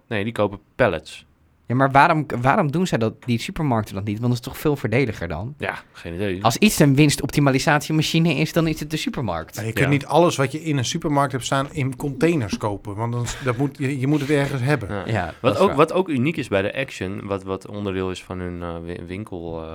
Nee, 0.07 0.23
die 0.23 0.33
kopen 0.33 0.59
pallets. 0.75 1.25
Ja, 1.69 1.75
maar 1.75 1.91
waarom, 1.91 2.25
waarom 2.41 2.71
doen 2.71 2.87
zij 2.87 2.97
dat, 2.97 3.13
die 3.25 3.39
supermarkten 3.39 3.95
dat 3.95 4.03
niet? 4.03 4.19
Want 4.19 4.27
dat 4.33 4.39
is 4.41 4.47
toch 4.47 4.57
veel 4.57 4.75
voordeliger 4.75 5.27
dan? 5.27 5.53
Ja, 5.57 5.75
geen 5.91 6.13
idee. 6.13 6.43
Als 6.43 6.57
iets 6.57 6.79
een 6.79 6.95
winstoptimalisatiemachine 6.95 8.35
is, 8.35 8.53
dan 8.53 8.67
is 8.67 8.79
het 8.79 8.91
de 8.91 8.97
supermarkt. 8.97 9.55
Maar 9.55 9.65
je 9.65 9.71
kunt 9.73 9.85
Ja. 9.85 9.91
niet 9.91 10.05
alles 10.05 10.35
wat 10.35 10.51
je 10.51 10.63
in 10.63 10.77
een 10.77 10.85
supermarkt 10.85 11.31
hebt 11.31 11.45
staan 11.45 11.67
in 11.71 11.95
containers 11.95 12.57
kopen. 12.57 12.95
Want 12.95 13.13
dan, 13.13 13.25
dat 13.43 13.57
moet, 13.57 13.77
je, 13.77 13.99
je 13.99 14.07
moet 14.07 14.19
het 14.21 14.29
ergens 14.29 14.61
hebben. 14.61 15.03
Ja. 15.05 15.33
Wat 15.41 15.57
ook, 15.57 15.67
waar. 15.67 15.75
wat 15.77 15.93
ook 15.93 16.07
uniek 16.09 16.37
is 16.37 16.47
bij 16.47 16.61
de 16.61 16.75
Action, 16.75 17.21
wat, 17.27 17.43
wat 17.43 17.67
onderdeel 17.67 18.11
is 18.11 18.23
van 18.23 18.39
hun 18.39 18.61
eh, 18.61 18.75
wi- 18.85 19.05
winkel 19.07 19.63
eh, 19.63 19.69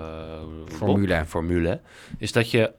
Formule. 0.77 1.19
bo- 1.19 1.25
formule, 1.25 1.81
is 2.19 2.33
dat 2.33 2.51
je 2.51 2.73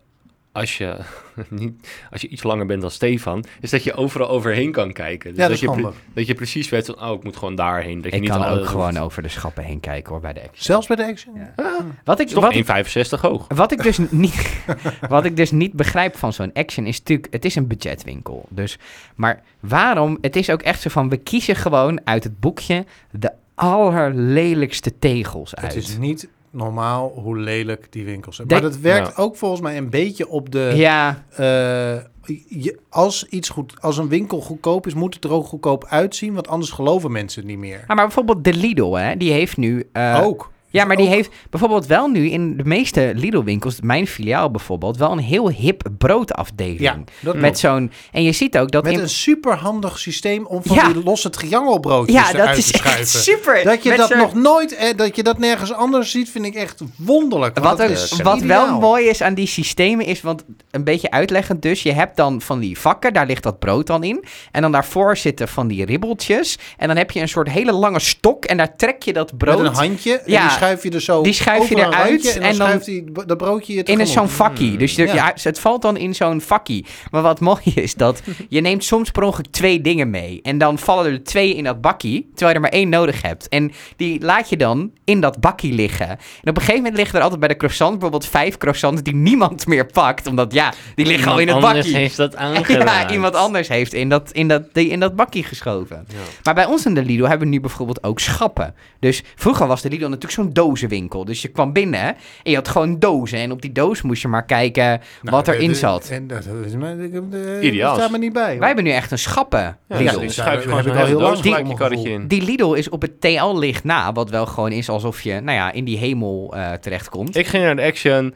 als 0.56 0.78
je, 0.78 0.98
niet, 1.50 1.88
als 2.12 2.22
je 2.22 2.28
iets 2.28 2.44
langer 2.44 2.66
bent 2.66 2.82
dan 2.82 2.92
Stefan, 2.92 3.46
is 3.60 3.70
dat 3.70 3.84
je 3.84 3.94
overal 3.94 4.30
overheen 4.30 4.72
kan 4.72 4.94
kijken. 4.94 5.30
Dus 5.30 5.40
Ja, 5.40 5.44
dat 5.48 5.54
is 5.54 5.60
je, 5.60 5.92
dat 6.14 6.28
je 6.28 6.34
precies 6.34 6.70
weet 6.70 6.86
van, 6.86 7.02
oh, 7.02 7.14
ik 7.16 7.24
moet 7.24 7.38
gewoon 7.38 7.56
daarheen. 7.56 8.02
Dat 8.02 8.12
je 8.12 8.18
Ik 8.18 8.22
niet 8.22 8.32
kan 8.32 8.44
ook 8.46 8.66
gewoon 8.66 8.98
over 8.98 9.22
de 9.22 9.30
schappen 9.30 9.64
heen 9.64 9.80
kijken 9.80 10.12
hoor, 10.12 10.22
bij 10.22 10.34
de 10.34 10.40
Action. 10.40 10.64
Zelfs 10.64 10.88
bij 10.88 10.96
de 10.96 11.06
Action? 11.06 11.34
Ja. 11.36 11.54
Ah, 11.56 11.86
Wat 12.04 12.20
ik, 12.20 12.28
is 12.28 12.34
toch 12.34 12.44
wat, 12.44 12.54
ik, 12.56 13.16
1,65 13.16 13.20
hoog. 13.22 13.46
wat, 13.48 13.72
ik 13.72 13.84
dus 13.84 13.98
niet, 14.10 14.64
wat 15.10 15.26
ik 15.26 15.36
dus 15.36 15.52
niet 15.52 15.74
begrijp 15.74 16.18
van 16.18 16.34
zo'n 16.34 16.54
Action 16.54 16.86
is 16.86 16.98
natuurlijk, 16.98 17.28
het 17.34 17.46
is 17.46 17.56
een 17.56 17.68
budgetwinkel. 17.68 18.46
Dus, 18.50 18.78
maar 19.16 19.42
waarom, 19.60 20.18
het 20.22 20.36
is 20.36 20.50
ook 20.50 20.62
echt 20.62 20.82
zo 20.82 20.90
van, 20.90 21.10
we 21.10 21.18
kiezen 21.18 21.56
gewoon 21.56 22.00
uit 22.04 22.24
het 22.24 22.40
boekje 22.40 22.86
de 23.12 23.32
allerlelijkste 23.56 25.00
tegels 25.00 25.56
uit. 25.56 25.74
Het 25.74 25.84
is 25.84 25.98
niet 25.98 26.28
normaal 26.56 27.12
hoe 27.16 27.38
lelijk 27.38 27.88
die 27.90 28.06
winkels 28.06 28.36
zijn. 28.36 28.48
Maar 28.48 28.62
dat 28.62 28.78
werkt 28.78 29.18
ook 29.18 29.36
volgens 29.36 29.62
mij 29.62 29.78
een 29.78 29.90
beetje 29.90 30.28
op 30.28 30.52
de... 30.52 30.72
Ja, 30.76 31.24
eh, 31.32 32.04
je, 32.48 32.80
als, 32.90 33.26
iets 33.30 33.50
goed, 33.50 33.82
als 33.82 33.98
een 33.98 34.08
winkel 34.08 34.42
goedkoop 34.42 34.88
is, 34.88 34.94
moet 34.94 35.14
het 35.14 35.24
er 35.24 35.32
ook 35.32 35.46
goedkoop 35.46 35.86
uitzien. 35.86 36.34
Want 36.34 36.48
anders 36.48 36.72
geloven 36.72 37.12
mensen 37.12 37.42
het 37.42 37.50
niet 37.50 37.60
meer. 37.60 37.84
maar, 37.88 37.96
maar 37.96 38.06
bijvoorbeeld 38.06 38.44
de 38.44 38.54
Lidl, 38.54 38.94
hè, 38.94 39.18
die 39.18 39.32
heeft 39.32 39.58
nu... 39.58 39.90
eh, 39.92 40.22
ook. 40.24 40.54
Ja, 40.76 40.86
maar 40.86 40.96
die 40.96 41.08
heeft 41.08 41.30
bijvoorbeeld 41.50 41.86
wel 41.86 42.08
nu 42.08 42.30
in 42.30 42.58
de 42.58 42.64
meeste 42.64 43.12
Lidl-winkels, 43.16 43.82
mijn 43.82 44.08
filiaal 44.08 44.52
bijvoorbeeld, 44.52 44.98
wel 44.98 45.12
een 45.12 45.20
heel 45.20 45.50
hip 45.50 45.90
broodafdeling. 45.98 46.80
Ja, 46.80 47.04
dat 47.22 47.36
Met 47.36 47.60
zo'n... 47.60 47.92
En 48.12 48.24
je 48.24 48.32
ziet 48.32 48.58
ook 48.58 48.72
dat... 48.72 48.84
Met 48.84 48.94
in, 48.94 49.00
een 49.00 49.10
superhandig 49.10 50.00
systeem 50.00 50.46
om 50.46 50.64
van 50.64 50.76
Ja. 50.76 50.94
die 50.94 51.04
losse 51.04 51.30
triangelbroodjes 51.30 52.16
ja, 52.16 52.32
dat 52.46 52.58
is 52.58 52.72
te 52.72 52.84
echt 52.84 53.10
super. 53.10 53.64
Dat 53.64 53.84
je 53.84 53.90
Met 53.90 53.98
dat 53.98 54.16
nog 54.16 54.34
nooit, 54.34 54.76
eh, 54.76 54.98
dat 54.98 55.16
je 55.16 55.24
dat 55.24 55.38
nergens 55.38 55.74
anders 55.74 56.12
ziet, 56.12 56.30
vind 56.30 56.46
ik 56.46 56.56
echt 56.56 56.82
wonderlijk. 56.98 57.60
Wat, 57.60 57.82
ook, 57.82 57.90
is 57.90 58.22
wat 58.22 58.42
wel 58.42 58.80
mooi 58.80 59.06
is 59.06 59.22
aan 59.22 59.34
die 59.34 59.48
systemen 59.48 60.06
is, 60.06 60.22
want 60.22 60.44
een 60.72 60.84
beetje 60.84 61.12
uitleggend 61.12 61.62
dus, 61.62 61.84
je 61.84 61.92
hebt 61.92 62.16
dan 62.16 62.42
van 62.42 62.60
die 62.60 62.80
vakken, 62.80 63.14
daar 63.14 63.26
ligt 63.26 63.44
dat 63.44 63.60
brood 63.60 63.88
dan 63.88 64.04
in. 64.04 64.26
En 64.52 64.62
dan 64.62 64.72
daarvoor 64.72 65.18
zitten 65.18 65.48
van 65.48 65.68
die 65.68 65.86
ribbeltjes. 65.86 66.58
En 66.78 66.88
dan 66.88 66.98
heb 66.98 67.12
je 67.12 67.20
een 67.20 67.30
soort 67.30 67.50
hele 67.50 67.72
lange 67.72 68.00
stok 68.00 68.46
en 68.46 68.58
daar 68.58 68.76
trek 68.76 69.04
je 69.04 69.14
dat 69.14 69.38
brood 69.38 69.62
Met 69.62 69.68
een 69.68 69.78
handje, 69.78 70.22
Ja, 70.26 70.42
die 70.42 70.58
schuif 70.66 70.84
je 70.84 70.90
er 70.92 71.02
zo 71.02 71.24
die 71.24 71.34
schuif 71.34 71.70
je 71.70 71.76
eruit 71.76 72.26
en 72.26 72.34
dan, 72.34 72.42
en 72.44 72.58
dan 72.58 72.68
schuift 72.68 72.86
die, 72.86 73.04
dat 73.26 73.38
broodje 73.38 73.74
je 73.74 73.84
in 73.84 74.08
zo'n 74.08 74.30
vakkie. 74.30 74.78
Dus 74.78 74.96
je- 74.96 75.06
Ja. 75.06 75.14
ja, 75.14 75.34
het 75.42 75.60
valt 75.60 75.82
dan 75.82 75.98
in 75.98 76.16
zo'n 76.16 76.42
vakkie. 76.42 76.86
Maar 77.12 77.22
wat 77.22 77.40
mooi 77.40 77.62
is 77.76 77.94
dat 77.96 78.22
je 78.50 78.62
neemt 78.62 78.84
soms 78.84 79.12
per 79.12 79.24
ongeluk 79.24 79.52
twee 79.52 79.82
dingen 79.82 80.10
mee. 80.10 80.40
En 80.44 80.58
dan 80.58 80.78
vallen 80.80 81.12
er 81.12 81.24
twee 81.24 81.56
in 81.56 81.64
dat 81.64 81.82
bakkie, 81.82 82.22
terwijl 82.30 82.50
je 82.50 82.56
er 82.56 82.62
maar 82.62 82.80
één 82.80 82.90
nodig 82.90 83.22
hebt. 83.22 83.50
En 83.50 83.72
die 83.96 84.22
laat 84.22 84.50
je 84.50 84.58
dan 84.58 84.92
in 85.04 85.22
dat 85.22 85.40
bakkie 85.40 85.74
liggen. 85.74 86.08
En 86.10 86.18
op 86.44 86.48
een 86.48 86.56
gegeven 86.56 86.76
moment 86.76 86.96
liggen 86.96 87.16
er 87.18 87.22
altijd 87.22 87.40
bij 87.40 87.50
de 87.50 87.58
croissant 87.58 87.92
bijvoorbeeld 87.92 88.26
vijf 88.26 88.58
croissants 88.58 89.02
die 89.04 89.16
niemand 89.16 89.68
meer 89.72 89.86
pakt. 89.86 90.28
Omdat 90.28 90.54
ja, 90.54 90.74
die 90.96 91.06
liggen 91.06 91.32
al 91.32 91.40
in 91.40 91.48
het 91.48 91.56
Iemand 91.56 91.66
anders 91.74 91.86
bakkie. 91.86 92.02
heeft 92.02 92.18
dat 92.18 92.34
Ja, 92.34 92.40
aangeraakt. 92.40 93.12
iemand 93.12 93.36
anders 93.36 93.68
heeft 93.68 93.94
in 93.94 94.10
dat, 94.10 94.32
in, 94.32 94.48
dat, 94.48 94.64
die 94.74 94.88
in 94.90 95.00
dat 95.00 95.16
bakkie 95.16 95.44
geschoven. 95.44 96.06
Ja. 96.08 96.16
Maar 96.44 96.54
bij 96.54 96.66
ons 96.66 96.86
in 96.86 96.94
de 96.94 97.04
Lidl 97.04 97.24
hebben 97.24 97.48
we 97.48 97.54
nu 97.54 97.60
bijvoorbeeld 97.62 98.04
ook 98.04 98.20
schappen. 98.20 98.74
Dus 99.00 99.24
vroeger 99.36 99.68
was 99.68 99.82
de 99.82 99.90
Lidl 99.90 100.04
natuurlijk 100.08 100.32
zo'n 100.34 100.54
dozenwinkel. 100.56 101.26
Dus 101.26 101.42
je 101.42 101.48
kwam 101.48 101.74
binnen 101.74 102.02
en 102.44 102.52
je 102.52 102.56
had 102.56 102.68
gewoon 102.68 103.00
dozen. 103.00 103.40
En 103.40 103.52
op 103.52 103.62
die 103.62 103.72
doos 103.72 104.02
moest 104.02 104.22
je 104.22 104.28
maar 104.28 104.46
kijken 104.46 104.86
Nou, 104.86 105.00
wat 105.22 105.48
erin 105.48 105.68
de- 105.70 105.76
zat. 105.76 106.10
En 106.10 106.28
dat 106.28 106.46
is 106.66 106.72
de- 106.72 107.60
Ideaal. 107.62 108.10
Me 108.10 108.18
niet 108.18 108.34
bij. 108.34 108.58
Wij 108.58 108.68
hebben 108.68 108.86
nu 108.86 108.92
echt 108.92 109.12
een 109.12 109.18
schappen 109.20 109.78
Ja, 109.88 109.98
Lidl. 109.98 110.20
dus 110.20 110.34
schuif 110.34 110.64
je 110.64 110.70
daar 110.70 110.84
gewoon 110.84 111.06
heel 111.06 111.20
doos 111.20 111.30
lang 111.30 111.42
gelijk 111.42 111.62
je 111.62 111.66
voor 111.68 111.78
karretje 111.78 112.10
in. 112.10 112.28
Die 112.28 112.42
Lidl 112.42 112.74
is 112.74 112.90
op 112.90 113.02
het 113.02 113.22
TL 113.22 113.58
ligt 113.58 113.84
na, 113.84 114.12
wat 114.12 114.30
wel 114.30 114.46
gewoon 114.46 114.72
is 114.72 114.90
alsof 114.90 115.22
je 115.22 115.40
nou 115.40 115.58
ja, 115.58 115.72
in 115.72 115.86
die 115.86 115.98
hemel 115.98 116.54
eh, 116.56 116.72
terechtkomt. 116.74 117.36
Ik 117.38 117.48
ging 117.48 117.64
naar 117.64 117.76
de 117.76 117.82
Action 117.82 118.34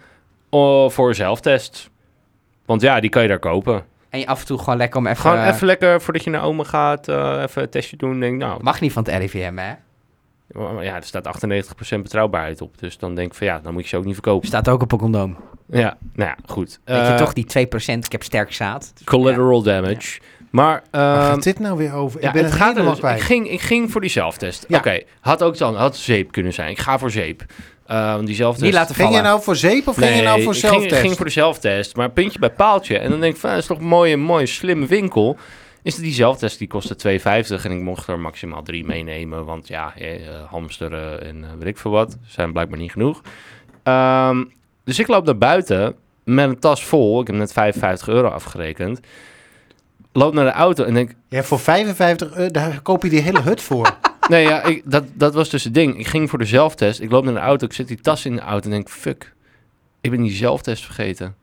oh, 0.49 0.89
voor 0.89 1.15
zelftest. 1.15 1.89
Want 2.65 2.81
ja, 2.81 2.99
die 2.99 3.09
kan 3.09 3.21
je 3.21 3.27
daar 3.27 3.39
kopen. 3.39 3.83
En 4.09 4.19
je 4.19 4.27
af 4.27 4.39
en 4.39 4.45
toe 4.45 4.57
gewoon 4.59 4.77
lekker 4.77 4.99
om 4.99 5.07
even... 5.07 5.17
Gewoon 5.31 5.45
even 5.45 5.67
lekker 5.67 6.01
voordat 6.01 6.23
je 6.23 6.29
naar 6.29 6.43
oma 6.43 6.63
gaat, 6.63 7.07
eh, 7.07 7.41
even 7.41 7.61
een 7.61 7.69
testje 7.69 7.97
doen. 7.97 8.19
Denk, 8.19 8.37
nou, 8.39 8.63
Mag 8.63 8.81
niet 8.81 8.91
van 8.93 9.03
het 9.03 9.15
RIVM, 9.17 9.57
hè? 9.57 9.71
Ja, 10.81 10.95
er 10.95 11.03
staat 11.03 11.25
98% 11.95 12.01
betrouwbaarheid 12.01 12.61
op. 12.61 12.77
Dus 12.79 12.97
dan 12.97 13.15
denk 13.15 13.31
ik 13.31 13.37
van 13.37 13.47
ja, 13.47 13.59
dan 13.59 13.73
moet 13.73 13.83
je 13.83 13.89
ze 13.89 13.97
ook 13.97 14.05
niet 14.05 14.13
verkopen. 14.13 14.47
Staat 14.47 14.69
ook 14.69 14.81
op 14.81 14.91
een 14.91 14.97
condoom. 14.97 15.37
Ja, 15.71 15.97
nou 16.13 16.29
ja, 16.29 16.37
goed. 16.45 16.79
Weet 16.85 16.97
je 16.97 17.03
Eh, 17.03 17.15
toch, 17.15 17.33
die 17.33 17.45
2%, 17.45 18.05
ik 18.05 18.11
heb 18.11 18.23
sterk 18.23 18.53
zaad. 18.53 18.91
Dus, 18.95 19.03
Collateral 19.05 19.61
damage. 19.61 20.19
Maar, 20.49 20.83
Waar 20.91 21.17
ehm, 21.19 21.31
gaat 21.33 21.43
dit 21.43 21.59
nou 21.59 21.77
weer 21.77 21.93
over? 21.93 22.21
ja, 22.21 22.27
ik 22.27 22.33
ben 22.33 22.43
het 22.43 22.51
het 22.51 22.61
gaat 22.61 22.69
er 22.69 22.73
helemaal 22.73 22.91
dus. 22.95 23.03
kwijt. 23.03 23.19
Ik 23.19 23.25
ging, 23.25 23.49
ik 23.49 23.61
ging 23.61 23.91
voor 23.91 24.01
die 24.01 24.09
zelftest. 24.09 24.65
Ja. 24.67 24.77
Oké, 24.77 25.01
had 25.19 25.43
ook 25.43 25.57
dan, 25.57 25.75
had 25.75 25.97
zeep 25.97 26.31
kunnen 26.31 26.53
zijn. 26.53 26.69
Ik 26.69 26.79
ga 26.79 26.99
voor 26.99 27.11
zeep. 27.11 27.45
Ehm 27.85 28.25
die 28.25 28.35
zelftest. 28.35 28.65
Niet 28.65 28.73
laten 28.73 28.95
Ging 28.95 29.15
je 29.15 29.21
nou 29.21 29.41
voor 29.41 29.55
zeep 29.55 29.87
of 29.87 29.95
ging 29.95 30.15
je 30.15 30.21
nou 30.21 30.41
voor 30.43 30.53
ik 30.53 30.59
ging, 30.59 30.71
zelftest? 30.71 30.93
ik 30.95 30.99
ging 30.99 31.15
voor 31.15 31.25
de 31.25 31.31
zelftest, 31.31 31.95
maar 31.95 32.09
puntje 32.09 32.39
bij 32.39 32.49
paaltje. 32.49 32.97
En 32.97 33.09
dan 33.09 33.19
denk 33.19 33.33
ik 33.33 33.39
van, 33.39 33.49
dat 33.49 33.59
is 33.59 33.65
toch 33.65 33.77
een 33.77 33.85
mooie, 33.85 34.17
mooie, 34.17 34.45
slimme 34.45 34.85
winkel. 34.85 35.37
Is 35.83 35.93
het 35.93 36.03
die 36.03 36.13
zelftest, 36.13 36.57
die 36.57 36.67
kostte 36.67 37.19
2,50 37.19 37.63
en 37.63 37.71
ik 37.71 37.81
mocht 37.81 38.07
er 38.07 38.19
maximaal 38.19 38.63
drie 38.63 38.85
meenemen. 38.85 39.45
Want 39.45 39.67
ja, 39.67 39.93
eh, 39.95 40.27
eh, 40.27 40.49
hamsteren 40.49 41.23
en 41.23 41.43
eh, 41.43 41.49
weet 41.57 41.67
ik 41.67 41.77
veel 41.77 41.91
wat, 41.91 42.17
zijn 42.27 42.51
blijkbaar 42.51 42.79
niet 42.79 42.91
genoeg. 42.91 43.21
Ehm, 43.83 44.43
dus 44.83 44.99
ik 44.99 45.07
loop 45.07 45.25
naar 45.25 45.37
buiten 45.37 45.95
met 46.23 46.49
een 46.49 46.59
tas 46.59 46.83
vol. 46.83 47.21
Ik 47.21 47.27
heb 47.27 47.35
net 47.35 47.53
55 47.53 48.07
euro 48.07 48.27
afgerekend. 48.27 48.99
Loop 50.11 50.33
naar 50.33 50.45
de 50.45 50.51
auto 50.51 50.83
en 50.83 50.93
denk, 50.93 51.11
Ja, 51.29 51.43
voor 51.43 51.59
55 51.59 52.35
euro, 52.35 52.51
daar 52.51 52.81
koop 52.81 53.03
je 53.03 53.09
die 53.09 53.21
hele 53.21 53.41
hut 53.41 53.61
voor. 53.61 53.97
nee 54.29 54.43
ja, 54.43 54.63
ik, 54.63 54.81
dat, 54.85 55.03
dat 55.13 55.33
was 55.33 55.49
dus 55.49 55.63
het 55.63 55.73
ding. 55.73 55.97
Ik 55.97 56.07
ging 56.07 56.29
voor 56.29 56.39
de 56.39 56.45
zelftest, 56.45 56.99
ik 56.99 57.11
loop 57.11 57.23
naar 57.23 57.33
de 57.33 57.39
auto, 57.39 57.65
ik 57.65 57.73
zet 57.73 57.87
die 57.87 58.01
tas 58.01 58.25
in 58.25 58.35
de 58.35 58.41
auto 58.41 58.65
en 58.65 58.71
denk, 58.71 58.89
fuck, 58.89 59.33
ik 60.01 60.11
ben 60.11 60.21
die 60.21 60.31
zelftest 60.31 60.85
vergeten. 60.85 61.35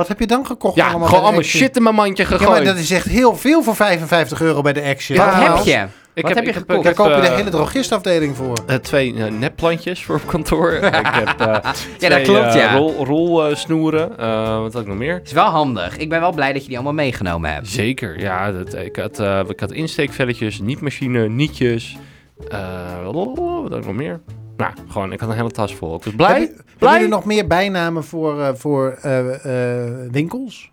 Wat 0.00 0.08
heb 0.08 0.20
je 0.20 0.26
dan 0.26 0.46
gekocht? 0.46 0.76
Ja, 0.76 0.88
allemaal 0.88 1.08
gewoon 1.08 1.22
allemaal 1.24 1.42
shit 1.42 1.76
in 1.76 1.82
mijn 1.82 1.94
mandje 1.94 2.22
Ja, 2.22 2.28
gegooid. 2.28 2.50
maar 2.50 2.64
dat 2.64 2.76
is 2.76 2.90
echt 2.90 3.06
heel 3.06 3.36
veel 3.36 3.62
voor 3.62 3.74
55 3.76 4.40
euro 4.40 4.60
bij 4.60 4.72
de 4.72 4.82
Action. 4.82 5.18
Wat 5.18 5.26
Ja, 5.26 5.54
heb 5.56 5.64
je? 5.64 5.86
Ik 6.14 6.22
Wat 6.26 6.34
heb 6.34 6.44
je 6.44 6.52
gekocht? 6.52 6.82
Daar 6.82 6.90
ik 6.92 6.98
koop 6.98 7.14
je 7.14 7.20
de 7.20 7.26
eh, 7.26 7.34
hele 7.34 7.50
drogistafdeling 7.50 8.36
voor. 8.36 8.58
eh, 8.66 8.76
twee 8.76 9.14
eh, 9.14 9.24
nepplantjes 9.32 10.04
voor 10.04 10.14
op 10.16 10.26
kantoor. 10.26 10.72
ik 10.72 10.82
heb 10.82 11.40
eh 11.40 11.72
Ja, 11.98 12.08
dat 12.08 12.22
klopt, 12.22 12.54
ja. 12.54 12.76
rol, 12.76 13.04
rolsnoeren. 13.04 14.18
Eh, 14.18 14.58
wat 14.60 14.72
had 14.72 14.82
ik 14.82 14.88
nog 14.88 14.96
meer? 14.96 15.20
is 15.24 15.32
wel 15.32 15.44
handig. 15.44 15.96
Ik 15.96 16.08
ben 16.08 16.20
wel 16.20 16.32
blij 16.32 16.52
dat 16.52 16.60
je 16.62 16.66
die 16.68 16.76
allemaal 16.76 16.94
meegenomen 16.94 17.52
hebt. 17.52 17.68
Zeker, 17.68 18.20
ja. 18.20 18.52
Dat, 18.52 18.74
ik, 18.74 18.96
had, 18.96 19.18
eh, 19.18 19.40
ik 19.48 19.60
had 19.60 19.72
insteekvelletjes, 19.72 20.60
niet-machine, 20.60 21.28
nietjes. 21.28 21.96
eh, 22.48 22.58
wat 23.04 23.14
had 23.70 23.78
ik 23.78 23.86
nog 23.86 23.94
meer? 23.94 24.20
Nou, 24.60 24.72
gewoon, 24.88 25.12
ik 25.12 25.20
had 25.20 25.28
een 25.28 25.36
hele 25.36 25.50
tas 25.50 25.74
vol. 25.74 25.94
Ik 25.96 26.04
was 26.04 26.14
blij. 26.14 26.28
Heb 26.30 26.38
je- 26.40 26.46
Hebben 26.54 26.64
blij. 26.78 26.92
jullie 26.92 27.08
nog 27.08 27.24
meer 27.24 27.46
bijnamen 27.46 28.04
voor, 28.04 28.40
eh, 28.42 28.48
voor 28.54 28.98
eh, 29.02 29.84
eh, 29.84 29.92
winkels? 30.10 30.70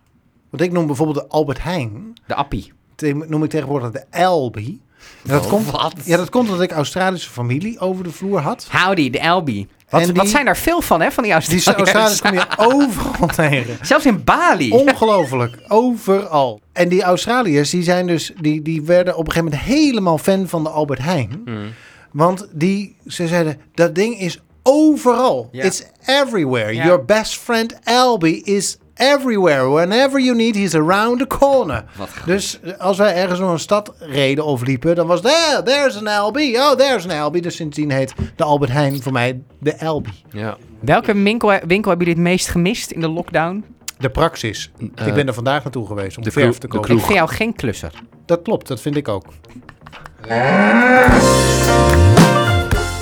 Want 0.50 0.62
ik 0.62 0.72
noem 0.72 0.86
bijvoorbeeld 0.86 1.18
de 1.18 1.28
Albert 1.28 1.62
Heijn. 1.62 2.12
De 2.26 2.34
appie. 2.34 2.72
Te- 2.94 3.24
noem 3.28 3.44
ik 3.44 3.50
tegenwoordig 3.50 3.90
de 3.90 4.04
Albi. 4.10 4.80
En 5.24 5.30
dat, 5.30 5.46
komt, 5.46 5.70
Wat? 5.70 5.94
ja, 6.04 6.16
dat 6.16 6.30
komt 6.30 6.48
omdat 6.48 6.62
ik 6.62 6.72
Australische 6.72 7.30
familie 7.30 7.78
over 7.78 8.04
de 8.04 8.10
vloer 8.10 8.40
had. 8.40 8.68
Howdy, 8.70 9.10
de 9.10 9.18
Elby. 9.18 9.66
Wat, 9.88 10.04
die- 10.04 10.12
wat 10.12 10.28
zijn 10.28 10.44
daar 10.44 10.56
veel 10.56 10.80
van, 10.80 11.00
hè, 11.00 11.10
van 11.10 11.22
die 11.24 11.32
Die 11.38 11.42
Australiërs? 11.42 11.92
Australiërs 11.92 12.20
kom 12.20 12.32
je 12.32 12.44
overal 12.74 13.26
tegen. 13.28 13.86
Zelfs 13.86 14.06
in 14.06 14.24
Bali. 14.24 14.70
Ongelooflijk. 14.72 15.58
Overal. 15.68 16.60
En 16.72 16.88
die 16.88 17.02
Australiërs, 17.02 17.70
die, 17.70 17.82
zijn 17.82 18.06
dus, 18.06 18.32
die, 18.40 18.62
die 18.62 18.82
werden 18.82 19.16
op 19.16 19.26
een 19.26 19.32
gegeven 19.32 19.50
moment 19.58 19.68
helemaal 19.76 20.18
fan 20.18 20.48
van 20.48 20.62
de 20.62 20.68
Albert 20.70 21.02
Heijn. 21.02 21.42
Hmm. 21.44 21.66
Want 22.10 22.48
die, 22.52 22.96
ze 23.06 23.26
zeiden, 23.26 23.60
dat 23.74 23.94
ding 23.94 24.20
is 24.20 24.42
overal. 24.62 25.48
It's 25.52 25.84
everywhere. 26.06 26.74
Your 26.74 27.04
best 27.04 27.38
friend 27.38 27.78
Albie 27.84 28.42
is 28.42 28.78
everywhere. 28.94 29.70
Whenever 29.70 30.20
you 30.20 30.36
need, 30.36 30.54
he's 30.54 30.74
around 30.74 31.18
the 31.18 31.26
corner. 31.26 31.84
Dus 32.26 32.60
als 32.78 32.96
wij 32.96 33.14
ergens 33.14 33.38
door 33.38 33.50
een 33.50 33.58
stad 33.58 33.94
reden 33.98 34.44
of 34.44 34.62
liepen, 34.66 34.94
dan 34.94 35.06
was 35.06 35.20
there, 35.20 35.62
there's 35.62 35.96
an 35.96 36.06
Albie. 36.06 36.56
Oh, 36.56 36.72
there's 36.72 37.04
an 37.04 37.20
Albie. 37.20 37.42
Dus 37.42 37.56
sindsdien 37.56 37.90
heet 37.90 38.14
de 38.36 38.44
Albert 38.44 38.70
Heijn 38.70 39.02
voor 39.02 39.12
mij 39.12 39.40
de 39.58 39.80
Albie. 39.80 40.24
Ja. 40.30 40.56
Welke 40.80 41.14
winkel, 41.14 41.48
winkel 41.48 41.90
hebben 41.90 42.06
jullie 42.06 42.22
het 42.22 42.32
meest 42.32 42.48
gemist 42.48 42.90
in 42.90 43.00
de 43.00 43.08
lockdown? 43.08 43.64
De 43.98 44.10
praxis. 44.10 44.70
Eh, 44.94 45.06
ik 45.06 45.14
ben 45.14 45.26
er 45.26 45.34
vandaag 45.34 45.62
naartoe 45.62 45.86
geweest 45.86 46.16
om 46.16 46.22
de 46.22 46.30
verf 46.30 46.54
te 46.54 46.60
de 46.60 46.66
kopen. 46.66 46.90
Ik 46.90 46.96
kroeg. 46.96 47.06
vind 47.06 47.18
jou 47.18 47.30
geen 47.30 47.54
klusser. 47.54 47.92
Dat 48.26 48.42
klopt, 48.42 48.68
dat 48.68 48.80
vind 48.80 48.96
ik 48.96 49.08
ook. 49.08 49.24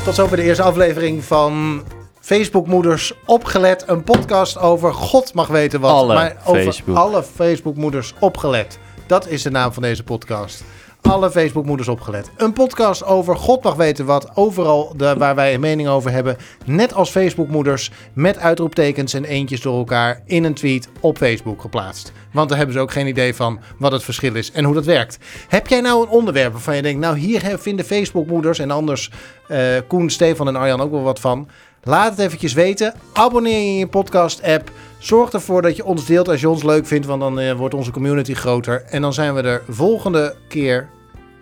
Tot 0.05 0.15
zover 0.15 0.37
de 0.37 0.43
eerste 0.43 0.63
aflevering 0.63 1.25
van 1.25 1.83
Facebookmoeders 2.21 3.13
opgelet. 3.25 3.85
Een 3.87 4.05
podcast 4.05 4.59
over 4.59 4.95
God 4.95 5.35
mag 5.35 5.47
weten 5.47 5.81
wat. 5.81 5.91
Alle 5.91 6.15
maar 6.15 6.37
over 6.45 6.63
Facebook. 6.63 6.97
alle 6.97 7.23
Facebookmoeders 7.23 8.15
opgelet. 8.19 8.79
Dat 9.07 9.29
is 9.29 9.43
de 9.43 9.51
naam 9.51 9.73
van 9.73 9.83
deze 9.83 10.03
podcast. 10.03 10.65
Alle 11.09 11.31
Facebookmoeders 11.31 11.89
opgelet. 11.89 12.31
Een 12.37 12.53
podcast 12.53 13.05
over 13.05 13.37
God 13.37 13.63
mag 13.63 13.75
weten 13.75 14.07
wat. 14.07 14.31
Overal 14.35 14.93
de, 14.97 15.15
waar 15.19 15.35
wij 15.35 15.55
een 15.55 15.61
mening 15.61 15.89
over 15.89 16.11
hebben. 16.11 16.37
Net 16.65 16.95
als 16.95 17.11
Facebookmoeders. 17.11 17.91
Met 18.13 18.39
uitroeptekens 18.39 19.15
en 19.15 19.25
eentjes 19.25 19.61
door 19.61 19.79
elkaar 19.79 20.23
in 20.25 20.45
een 20.45 20.55
tweet 20.55 20.89
op 21.01 21.17
Facebook 21.17 21.61
geplaatst. 21.61 22.13
Want 22.33 22.49
daar 22.49 22.59
hebben 22.59 22.77
ze 22.77 22.83
ook 22.83 22.93
geen 22.93 23.07
idee 23.07 23.35
van 23.35 23.61
wat 23.79 23.93
het 23.93 24.03
verschil 24.03 24.35
is 24.35 24.53
en 24.53 24.65
hoe 24.65 24.75
dat 24.75 24.85
werkt. 24.85 25.19
Heb 25.49 25.67
jij 25.67 25.81
nou 25.81 26.03
een 26.03 26.09
onderwerp 26.09 26.53
waarvan 26.53 26.77
je 26.77 26.83
denkt, 26.83 27.01
nou 27.01 27.19
hier 27.19 27.59
vinden 27.59 27.85
Facebookmoeders 27.85 28.59
en 28.59 28.71
anders 28.71 29.11
eh, 29.49 29.61
Koen, 29.87 30.11
Stefan 30.11 30.49
en 30.49 30.57
Arjan 30.57 30.81
ook 30.81 30.91
wel 30.91 31.03
wat 31.03 31.21
van? 31.21 31.49
Laat 31.83 32.11
het 32.11 32.19
eventjes 32.19 32.53
weten. 32.53 32.95
Abonneer 33.13 33.59
je 33.59 33.67
in 33.67 33.79
je 33.79 33.87
podcast 33.87 34.43
app. 34.43 34.71
Zorg 34.99 35.31
ervoor 35.31 35.63
dat 35.63 35.77
je 35.77 35.85
ons 35.85 36.07
deelt 36.07 36.29
als 36.29 36.41
je 36.41 36.49
ons 36.49 36.63
leuk 36.63 36.87
vindt, 36.87 37.07
want 37.07 37.21
dan 37.21 37.41
eh, 37.41 37.53
wordt 37.53 37.75
onze 37.75 37.91
community 37.91 38.35
groter. 38.35 38.83
En 38.83 39.03
dan 39.03 39.13
zijn 39.13 39.35
we 39.35 39.43
er 39.43 39.63
volgende 39.69 40.37
keer 40.49 40.89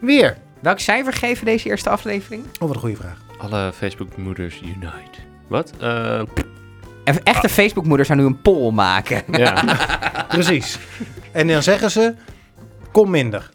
weer. 0.05 0.37
Welk 0.61 0.79
cijfer 0.79 1.13
geven 1.13 1.45
deze 1.45 1.69
eerste 1.69 1.91
aflevering? 1.91 2.45
Oh, 2.45 2.59
wat 2.59 2.75
een 2.75 2.81
goede 2.81 2.97
vraag. 2.97 3.17
Alle 3.39 3.73
Facebook-moeders 3.73 4.61
unite. 4.63 5.19
Wat? 5.49 5.73
Eh, 5.81 6.19
En 7.05 7.23
echte 7.23 7.49
Facebookmoeders 7.49 8.09
zou 8.09 8.21
nu 8.21 8.27
een 8.27 8.41
poll 8.43 8.73
maken. 8.73 9.23
ja. 9.45 9.65
Precies. 10.29 10.79
en 11.33 11.47
dan 11.49 11.63
zeggen 11.63 11.91
ze, 11.91 12.15
kom 12.93 13.11
minder. 13.11 13.51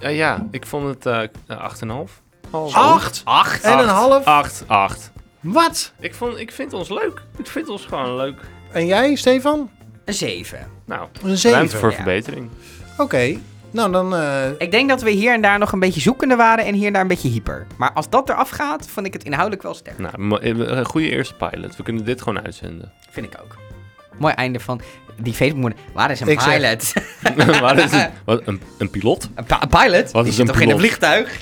Eh, 0.00 0.16
ja, 0.16 0.46
ik 0.50 0.66
vond 0.66 0.86
het 1.04 1.06
eh 1.06 1.68
8,5. 2.06 2.22
Half. 2.50 2.74
Acht 2.74 3.20
Acht. 3.24 3.62
en 3.64 3.78
een 3.78 3.88
half. 3.88 4.24
8, 4.24 4.64
8. 4.66 5.10
Wat? 5.40 5.92
Ik, 6.00 6.14
vond, 6.14 6.38
ik 6.38 6.52
vind 6.52 6.72
ons 6.72 6.88
leuk. 6.88 7.22
Ik 7.36 7.46
vind 7.46 7.68
ons 7.68 7.84
gewoon 7.86 8.16
leuk. 8.16 8.40
En 8.72 8.86
jij, 8.86 9.14
Stefan? 9.14 9.70
Een 10.04 10.14
zeven. 10.14 10.70
Nou, 10.84 11.08
Een 11.22 11.36
zeven. 11.36 11.56
ruimte 11.58 11.76
voor 11.76 11.88
ja. 11.90 11.94
verbetering. 11.94 12.48
Oké. 12.98 13.36
Nou, 13.74 13.92
dan... 13.92 14.14
eh, 14.14 14.44
Ik 14.58 14.70
denk 14.70 14.88
dat 14.88 15.02
we 15.02 15.10
hier 15.10 15.32
en 15.32 15.40
daar 15.40 15.58
nog 15.58 15.72
een 15.72 15.78
beetje 15.80 16.00
zoekende 16.00 16.36
waren 16.36 16.64
en 16.64 16.74
hier 16.74 16.86
en 16.86 16.92
daar 16.92 17.02
een 17.02 17.08
beetje 17.08 17.28
hyper. 17.28 17.66
Maar 17.76 17.92
als 17.92 18.10
dat 18.10 18.28
eraf 18.28 18.48
gaat, 18.50 18.86
vond 18.88 19.06
ik 19.06 19.12
het 19.12 19.24
inhoudelijk 19.24 19.62
wel 19.62 19.74
sterk. 19.74 19.98
Nou, 19.98 20.40
eh, 20.40 20.48
een 20.56 20.84
goede 20.84 21.08
eerste 21.10 21.34
pilot. 21.34 21.76
We 21.76 21.82
kunnen 21.82 22.04
dit 22.04 22.22
gewoon 22.22 22.44
uitzenden. 22.44 22.92
Vind 23.10 23.26
ik 23.26 23.40
ook. 23.42 23.56
Mooi 24.18 24.34
einde 24.34 24.60
van 24.60 24.80
die 25.20 25.32
Facebookmoeder. 25.34 25.78
Waar 25.92 26.10
is 26.10 26.20
een 26.20 26.28
Ik 26.28 26.40
zeg- 26.40 26.56
pilot? 26.56 26.92
maar 27.60 27.78
is 27.78 27.90
het, 27.90 28.10
wat, 28.24 28.40
een, 28.44 28.60
een 28.78 28.90
piloot? 28.90 29.28
een, 29.34 29.44
pa- 29.44 29.62
een 29.62 29.68
pilot? 29.68 30.10
Wat 30.10 30.22
die 30.22 30.30
is 30.32 30.36
zit 30.38 30.48
een 30.48 30.52
toch 30.54 30.62
in 30.62 30.70
een 30.70 30.78
vliegtuig? 30.78 31.40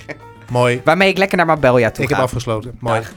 mooi. 0.51 0.81
Waarmee 0.85 1.09
ik 1.09 1.19
lekker 1.19 1.37
naar 1.37 1.47
Marbella 1.47 1.91
toe 1.91 2.03
Ik 2.03 2.09
heb 2.09 2.19
ga. 2.19 2.25
afgesloten. 2.25 2.77
Mooi. 2.79 3.01
Dag. 3.01 3.13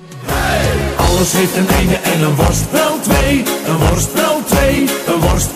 Alles 1.09 1.31
heeft 1.31 1.55
een 1.57 1.67
einde 1.67 1.95
en 1.95 2.21
een 2.21 2.35
worst 2.35 2.71
wel 2.71 2.99
twee. 2.99 3.43
Een 3.67 3.77
worst 3.77 4.13
wel 4.13 4.43
twee. 4.43 4.79
Een 5.07 5.19
worst 5.19 5.53